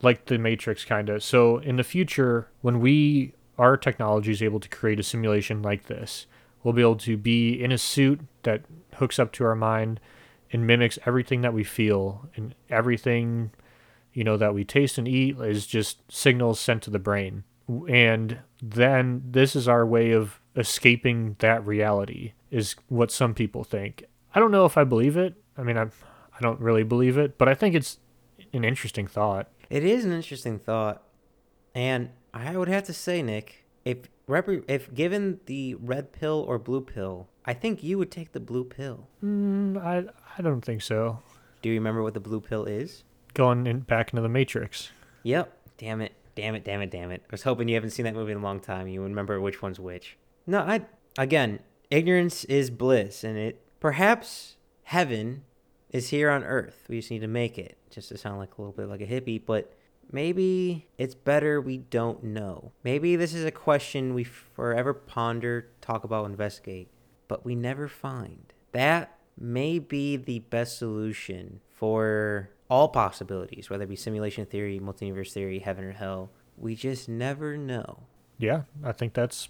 like 0.00 0.26
the 0.26 0.38
Matrix, 0.38 0.84
kind 0.84 1.08
of. 1.08 1.22
So 1.22 1.58
in 1.58 1.76
the 1.76 1.84
future, 1.84 2.48
when 2.60 2.80
we 2.80 3.34
our 3.58 3.76
technology 3.76 4.32
is 4.32 4.42
able 4.42 4.60
to 4.60 4.68
create 4.68 4.98
a 4.98 5.02
simulation 5.02 5.62
like 5.62 5.86
this, 5.86 6.26
we'll 6.62 6.74
be 6.74 6.80
able 6.80 6.96
to 6.96 7.16
be 7.16 7.62
in 7.62 7.70
a 7.70 7.78
suit 7.78 8.20
that 8.44 8.62
hooks 8.94 9.18
up 9.18 9.32
to 9.32 9.44
our 9.44 9.54
mind 9.54 10.00
and 10.52 10.66
mimics 10.66 10.98
everything 11.06 11.42
that 11.42 11.52
we 11.52 11.64
feel 11.64 12.28
and 12.34 12.54
everything 12.70 13.50
you 14.12 14.24
know 14.24 14.36
that 14.36 14.54
we 14.54 14.64
taste 14.64 14.98
and 14.98 15.08
eat 15.08 15.38
is 15.38 15.66
just 15.66 16.02
signals 16.10 16.60
sent 16.60 16.82
to 16.82 16.90
the 16.90 16.98
brain. 16.98 17.44
And 17.88 18.38
then 18.60 19.22
this 19.24 19.56
is 19.56 19.68
our 19.68 19.86
way 19.86 20.10
of 20.12 20.40
escaping 20.56 21.36
that 21.38 21.64
reality 21.66 22.32
is 22.50 22.74
what 22.88 23.10
some 23.10 23.32
people 23.34 23.64
think. 23.64 24.04
I 24.34 24.40
don't 24.40 24.50
know 24.50 24.66
if 24.66 24.76
i 24.76 24.84
believe 24.84 25.16
it. 25.16 25.34
I 25.56 25.62
mean 25.62 25.78
i 25.78 25.84
i 25.84 26.40
don't 26.40 26.60
really 26.60 26.82
believe 26.82 27.16
it 27.18 27.36
but 27.38 27.48
i 27.48 27.54
think 27.54 27.74
it's 27.74 27.98
an 28.52 28.64
interesting 28.64 29.06
thought. 29.06 29.48
It 29.70 29.84
is 29.84 30.04
an 30.04 30.12
interesting 30.12 30.58
thought, 30.58 31.02
and 31.74 32.10
I 32.34 32.56
would 32.56 32.68
have 32.68 32.84
to 32.84 32.92
say, 32.92 33.22
Nick, 33.22 33.64
if 33.84 33.98
rep- 34.26 34.68
if 34.68 34.92
given 34.92 35.40
the 35.46 35.74
red 35.76 36.12
pill 36.12 36.44
or 36.46 36.58
blue 36.58 36.82
pill, 36.82 37.28
I 37.46 37.54
think 37.54 37.82
you 37.82 37.96
would 37.98 38.10
take 38.10 38.32
the 38.32 38.40
blue 38.40 38.64
pill. 38.64 39.08
mm, 39.24 39.78
i 39.82 40.04
i 40.38 40.42
don't 40.42 40.60
think 40.62 40.82
so. 40.82 41.20
Do 41.62 41.68
you 41.70 41.76
remember 41.76 42.02
what 42.02 42.12
the 42.14 42.20
blue 42.20 42.40
pill 42.40 42.64
is? 42.66 43.04
Going 43.34 43.66
in, 43.66 43.80
back 43.80 44.10
into 44.10 44.22
the 44.22 44.28
matrix 44.28 44.90
Yep. 45.22 45.56
Damn 45.78 46.00
it. 46.00 46.12
Damn 46.34 46.54
it. 46.54 46.64
Damn 46.64 46.82
it. 46.82 46.90
Damn 46.90 47.10
it. 47.10 47.22
I 47.24 47.28
was 47.30 47.42
hoping 47.42 47.68
you 47.68 47.74
haven't 47.74 47.90
seen 47.90 48.04
that 48.04 48.14
movie 48.14 48.32
in 48.32 48.38
a 48.38 48.42
long 48.42 48.60
time. 48.60 48.88
You 48.88 49.02
remember 49.02 49.40
which 49.40 49.62
one's 49.62 49.80
which. 49.80 50.16
No, 50.46 50.60
I 50.60 50.82
again, 51.18 51.60
ignorance 51.90 52.44
is 52.44 52.70
bliss, 52.70 53.22
and 53.22 53.38
it 53.38 53.60
perhaps 53.80 54.56
heaven 54.84 55.44
is 55.90 56.08
here 56.08 56.30
on 56.30 56.42
earth. 56.44 56.84
We 56.88 56.98
just 56.98 57.10
need 57.10 57.20
to 57.20 57.28
make 57.28 57.58
it. 57.58 57.78
Just 57.90 58.08
to 58.08 58.18
sound 58.18 58.38
like 58.38 58.56
a 58.56 58.60
little 58.60 58.72
bit 58.72 58.88
like 58.88 59.02
a 59.02 59.06
hippie, 59.06 59.40
but 59.44 59.72
maybe 60.10 60.88
it's 60.98 61.14
better 61.14 61.60
we 61.60 61.78
don't 61.78 62.24
know. 62.24 62.72
Maybe 62.82 63.16
this 63.16 63.34
is 63.34 63.44
a 63.44 63.50
question 63.50 64.14
we 64.14 64.24
forever 64.24 64.94
ponder, 64.94 65.68
talk 65.80 66.04
about, 66.04 66.26
investigate, 66.26 66.88
but 67.28 67.44
we 67.44 67.54
never 67.54 67.88
find. 67.88 68.52
That 68.72 69.18
may 69.38 69.78
be 69.78 70.16
the 70.16 70.38
best 70.38 70.78
solution 70.78 71.60
for 71.70 72.50
all 72.72 72.88
possibilities, 72.88 73.68
whether 73.68 73.84
it 73.84 73.88
be 73.88 73.96
simulation 73.96 74.46
theory, 74.46 74.80
multiverse 74.80 75.32
theory, 75.32 75.58
heaven 75.60 75.84
or 75.84 75.92
hell. 75.92 76.30
We 76.56 76.74
just 76.74 77.08
never 77.08 77.56
know. 77.56 77.88
yeah 78.38 78.62
i 78.84 78.92
think 78.92 79.12
that's 79.14 79.48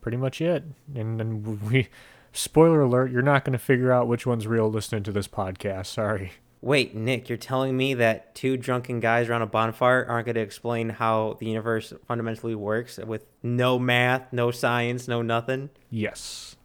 pretty 0.00 0.16
much 0.16 0.40
it 0.40 0.62
and 0.94 1.18
then 1.20 1.30
we 1.70 1.88
spoiler 2.32 2.80
alert 2.80 3.10
you're 3.12 3.30
not 3.32 3.44
going 3.44 3.52
to 3.52 3.64
figure 3.72 3.92
out 3.92 4.08
which 4.08 4.26
one's 4.26 4.46
real 4.46 4.68
listening 4.70 5.02
to 5.02 5.12
this 5.12 5.28
podcast 5.28 5.86
sorry 5.86 6.32
Wait, 6.62 6.94
Nick, 6.96 7.28
you're 7.28 7.38
telling 7.38 7.76
me 7.76 7.94
that 7.94 8.34
two 8.34 8.56
drunken 8.56 8.98
guys 8.98 9.28
around 9.28 9.42
a 9.42 9.46
bonfire 9.46 10.04
aren't 10.08 10.24
going 10.26 10.34
to 10.34 10.40
explain 10.40 10.88
how 10.88 11.36
the 11.38 11.46
universe 11.46 11.92
fundamentally 12.08 12.54
works 12.56 12.98
with 12.98 13.24
no 13.42 13.78
math, 13.78 14.32
no 14.32 14.50
science, 14.50 15.06
no 15.06 15.22
nothing? 15.22 15.68
Yes. 15.90 16.56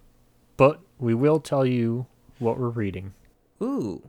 But 0.57 0.79
we 0.97 1.13
will 1.13 1.39
tell 1.39 1.65
you 1.65 2.07
what 2.39 2.57
we're 2.57 2.69
reading. 2.69 3.13
Ooh. 3.61 4.01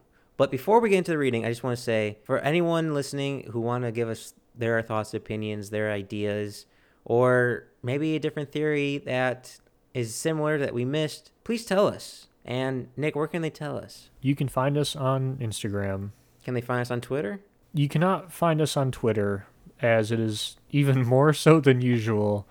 But 0.43 0.51
before 0.51 0.81
we 0.81 0.90
get 0.90 0.98
into 0.98 1.12
the 1.12 1.19
reading, 1.19 1.44
I 1.44 1.51
just 1.51 1.62
want 1.62 1.77
to 1.77 1.82
say 1.85 2.19
for 2.24 2.40
anyone 2.40 2.94
listening 2.94 3.48
who 3.52 3.60
want 3.60 3.85
to 3.85 3.93
give 3.93 4.09
us 4.09 4.35
their 4.56 4.82
thoughts, 4.82 5.14
opinions, 5.14 5.70
their 5.70 5.93
ideas, 5.93 6.66
or 7.05 7.69
maybe 7.81 8.16
a 8.16 8.19
different 8.19 8.51
theory 8.51 8.98
that 8.98 9.60
is 9.94 10.16
similar 10.16 10.59
that 10.59 10.74
we 10.74 10.85
missed, 10.85 11.31
please 11.44 11.64
tell 11.64 11.86
us. 11.86 12.27
And 12.44 12.89
Nick, 12.97 13.14
where 13.14 13.28
can 13.28 13.40
they 13.40 13.51
tell 13.51 13.77
us? 13.78 14.10
You 14.20 14.35
can 14.35 14.48
find 14.48 14.77
us 14.77 14.97
on 14.97 15.36
Instagram. 15.36 16.10
Can 16.44 16.55
they 16.55 16.60
find 16.60 16.81
us 16.81 16.90
on 16.90 17.01
Twitter? 17.01 17.39
You 17.73 17.89
cannot 17.89 18.32
find 18.32 18.60
us 18.60 18.77
on 18.77 18.90
Twitter, 18.90 19.47
as 19.81 20.10
it 20.10 20.19
is 20.19 20.56
even 20.73 21.06
more 21.06 21.32
so 21.32 21.60
than 21.60 21.81
usual 21.81 22.48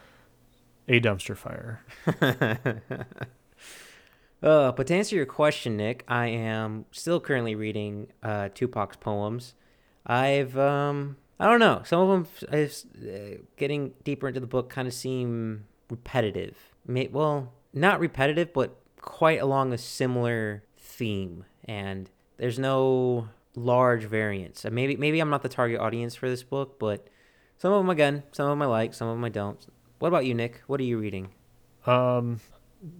a 0.87 1.01
dumpster 1.01 1.35
fire. 1.35 1.83
Uh, 4.43 4.71
but 4.71 4.87
to 4.87 4.95
answer 4.95 5.15
your 5.15 5.25
question, 5.25 5.77
Nick, 5.77 6.03
I 6.07 6.27
am 6.27 6.85
still 6.91 7.19
currently 7.19 7.53
reading 7.53 8.07
uh, 8.23 8.49
Tupac's 8.53 8.97
poems. 8.97 9.53
I've, 10.05 10.57
um, 10.57 11.17
I 11.39 11.45
don't 11.45 11.59
know, 11.59 11.83
some 11.85 12.01
of 12.09 12.39
them, 12.49 12.67
uh, 13.01 13.37
getting 13.55 13.93
deeper 14.03 14.27
into 14.27 14.39
the 14.39 14.47
book, 14.47 14.69
kind 14.69 14.87
of 14.87 14.93
seem 14.93 15.65
repetitive. 15.89 16.57
May, 16.87 17.07
well, 17.07 17.53
not 17.71 17.99
repetitive, 17.99 18.51
but 18.51 18.75
quite 18.99 19.41
along 19.41 19.73
a 19.73 19.77
similar 19.77 20.63
theme. 20.75 21.45
And 21.65 22.09
there's 22.37 22.57
no 22.57 23.27
large 23.55 24.05
variance. 24.05 24.65
Maybe, 24.69 24.95
maybe 24.95 25.19
I'm 25.19 25.29
not 25.29 25.43
the 25.43 25.49
target 25.49 25.79
audience 25.79 26.15
for 26.15 26.29
this 26.29 26.41
book, 26.41 26.79
but 26.79 27.07
some 27.59 27.73
of 27.73 27.79
them 27.79 27.91
again, 27.91 28.23
some 28.31 28.47
of 28.47 28.51
them 28.53 28.61
I 28.63 28.65
like, 28.65 28.95
some 28.95 29.07
of 29.07 29.15
them 29.15 29.23
I 29.23 29.29
don't. 29.29 29.63
What 29.99 30.07
about 30.07 30.25
you, 30.25 30.33
Nick? 30.33 30.63
What 30.65 30.79
are 30.79 30.83
you 30.83 30.97
reading? 30.97 31.29
Um, 31.85 32.39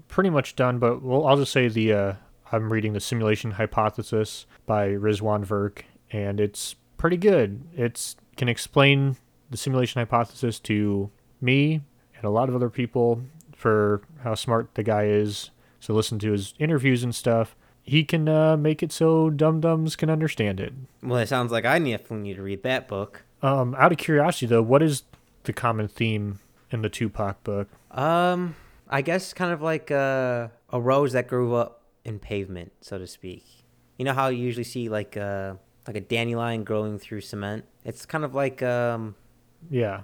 pretty 0.08 0.30
much 0.30 0.56
done, 0.56 0.80
but 0.80 1.02
well, 1.02 1.26
I'll 1.26 1.38
just 1.38 1.52
say 1.52 1.68
the 1.68 1.94
uh, 1.94 2.14
I'm 2.52 2.72
reading 2.72 2.94
the 2.94 3.00
Simulation 3.00 3.52
Hypothesis 3.52 4.46
by 4.66 4.90
Rizwan 4.90 5.46
Virk, 5.46 5.84
and 6.12 6.40
it's 6.40 6.76
pretty 6.98 7.18
good. 7.18 7.64
It's 7.76 8.16
can 8.38 8.50
explain 8.50 9.18
the 9.50 9.58
simulation 9.58 10.00
hypothesis 10.00 10.60
to 10.60 11.12
me 11.42 11.82
and 12.16 12.24
a 12.24 12.30
lot 12.30 12.50
of 12.50 12.56
other 12.56 12.70
people 12.70 13.22
for 13.56 14.02
how 14.24 14.36
smart 14.36 14.74
the 14.76 14.84
guy 14.84 15.06
is. 15.06 15.52
So 15.80 15.94
listen 15.94 16.20
to 16.20 16.32
his 16.32 16.54
interviews 16.58 17.04
and 17.04 17.14
stuff. 17.14 17.56
He 17.84 18.04
can 18.04 18.30
uh, 18.30 18.58
make 18.58 18.84
it 18.84 18.92
so 18.92 19.30
dum 19.30 19.60
dums 19.60 19.96
can 19.96 20.10
understand 20.10 20.60
it. 20.60 20.74
Well, 21.04 21.20
it 21.20 21.28
sounds 21.28 21.52
like 21.52 21.66
I 21.66 21.80
definitely 21.80 22.30
need 22.30 22.36
to 22.36 22.44
read 22.44 22.64
that 22.64 22.88
book. 22.88 23.24
Um, 23.42 23.76
out 23.78 23.92
of 23.92 23.98
curiosity 23.98 24.46
though, 24.46 24.62
what 24.62 24.84
is 24.84 25.04
the 25.44 25.54
common 25.54 25.88
theme 25.88 26.40
in 26.70 26.84
the 26.84 26.90
Tupac 26.90 27.44
book? 27.44 27.68
Um, 27.90 28.56
I 28.92 29.02
guess 29.02 29.34
kind 29.34 29.52
of 29.52 29.62
like 29.62 29.90
uh, 29.90 30.50
a 30.70 30.82
rose 30.82 31.14
that 31.14 31.28
grew 31.28 31.56
up 31.56 31.84
in 32.04 32.20
pavement, 32.20 32.74
so 32.82 32.98
to 32.98 33.08
speak. 33.08 33.46
You 33.98 34.06
know 34.06 34.14
how 34.14 34.28
you 34.28 34.44
usually 34.44 34.64
see 34.66 34.90
like 34.90 35.16
uh, 35.16 35.54
like 35.88 35.96
a 35.96 36.02
dandelion 36.02 36.64
growing 36.64 37.00
through 37.00 37.22
cement. 37.22 37.66
It's 37.86 38.06
kind 38.06 38.24
of 38.26 38.36
like 38.36 38.62
um, 38.62 39.16
Yeah. 39.70 40.02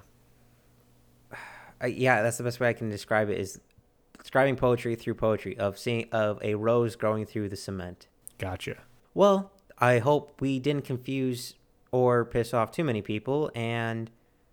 I, 1.80 1.86
yeah, 1.86 2.22
that's 2.22 2.38
the 2.38 2.44
best 2.44 2.58
way 2.58 2.68
I 2.68 2.72
can 2.72 2.88
describe 2.90 3.28
it 3.28 3.38
is 3.38 3.60
describing 4.18 4.56
poetry 4.56 4.96
through 4.96 5.14
poetry 5.14 5.56
of 5.58 5.78
seeing 5.78 6.08
of 6.10 6.42
a 6.42 6.54
rose 6.54 6.96
growing 6.96 7.24
through 7.24 7.48
the 7.48 7.56
cement. 7.56 8.08
Gotcha. 8.38 8.78
Well, 9.14 9.52
I 9.78 9.98
hope 9.98 10.40
we 10.40 10.58
didn't 10.58 10.84
confuse 10.84 11.54
or 11.90 12.24
piss 12.24 12.52
off 12.52 12.70
too 12.72 12.84
many 12.84 13.02
people. 13.02 13.50
And 13.54 14.10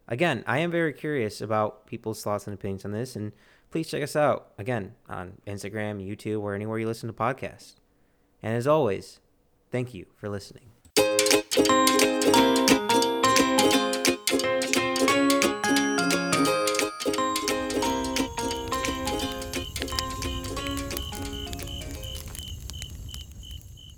again, 0.07 0.44
I 0.48 0.60
am 0.60 0.72
very 0.72 0.94
curious 0.94 1.41
about 1.41 1.88
people's 1.88 2.24
thoughts 2.24 2.48
and 2.48 2.53
opinions 2.53 2.86
on 2.86 2.91
this. 2.91 3.16
And 3.16 3.32
please 3.71 3.87
check 3.87 4.03
us 4.03 4.15
out 4.15 4.51
again 4.57 4.95
on 5.09 5.33
Instagram, 5.45 6.05
YouTube, 6.05 6.41
or 6.41 6.55
anywhere 6.55 6.79
you 6.79 6.87
listen 6.87 7.07
to 7.07 7.13
podcasts. 7.13 7.75
And 8.41 8.55
as 8.55 8.67
always, 8.67 9.19
thank 9.71 9.93
you 9.93 10.05
for 10.15 10.29
listening. 10.29 10.71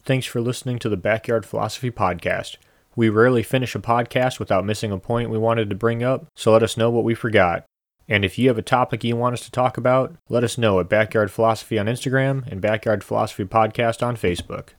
Thanks 0.06 0.26
for 0.26 0.40
listening 0.40 0.80
to 0.80 0.88
the 0.88 0.96
Backyard 0.96 1.46
Philosophy 1.46 1.92
Podcast. 1.92 2.56
We 2.96 3.10
rarely 3.10 3.44
finish 3.44 3.76
a 3.76 3.80
podcast 3.80 4.40
without 4.40 4.64
missing 4.64 4.92
a 4.94 4.98
point 4.98 5.30
we 5.30 5.38
wanted 5.38 5.70
to 5.70 5.76
bring 5.76 6.02
up, 6.02 6.28
so 6.34 6.54
let 6.54 6.64
us 6.64 6.78
know 6.78 6.90
what 6.90 7.04
we 7.04 7.14
forgot. 7.14 7.66
And 8.08 8.24
if 8.24 8.38
you 8.38 8.48
have 8.48 8.58
a 8.58 8.62
topic 8.62 9.04
you 9.04 9.16
want 9.16 9.34
us 9.34 9.42
to 9.42 9.52
talk 9.52 9.78
about, 9.78 10.16
let 10.30 10.44
us 10.44 10.58
know 10.58 10.80
at 10.80 10.90
Backyard 10.90 11.30
Philosophy 11.30 11.78
on 11.78 11.88
Instagram 11.88 12.48
and 12.48 12.62
Backyard 12.62 13.04
Philosophy 13.04 13.44
Podcast 13.44 14.06
on 14.06 14.16
Facebook. 14.16 14.70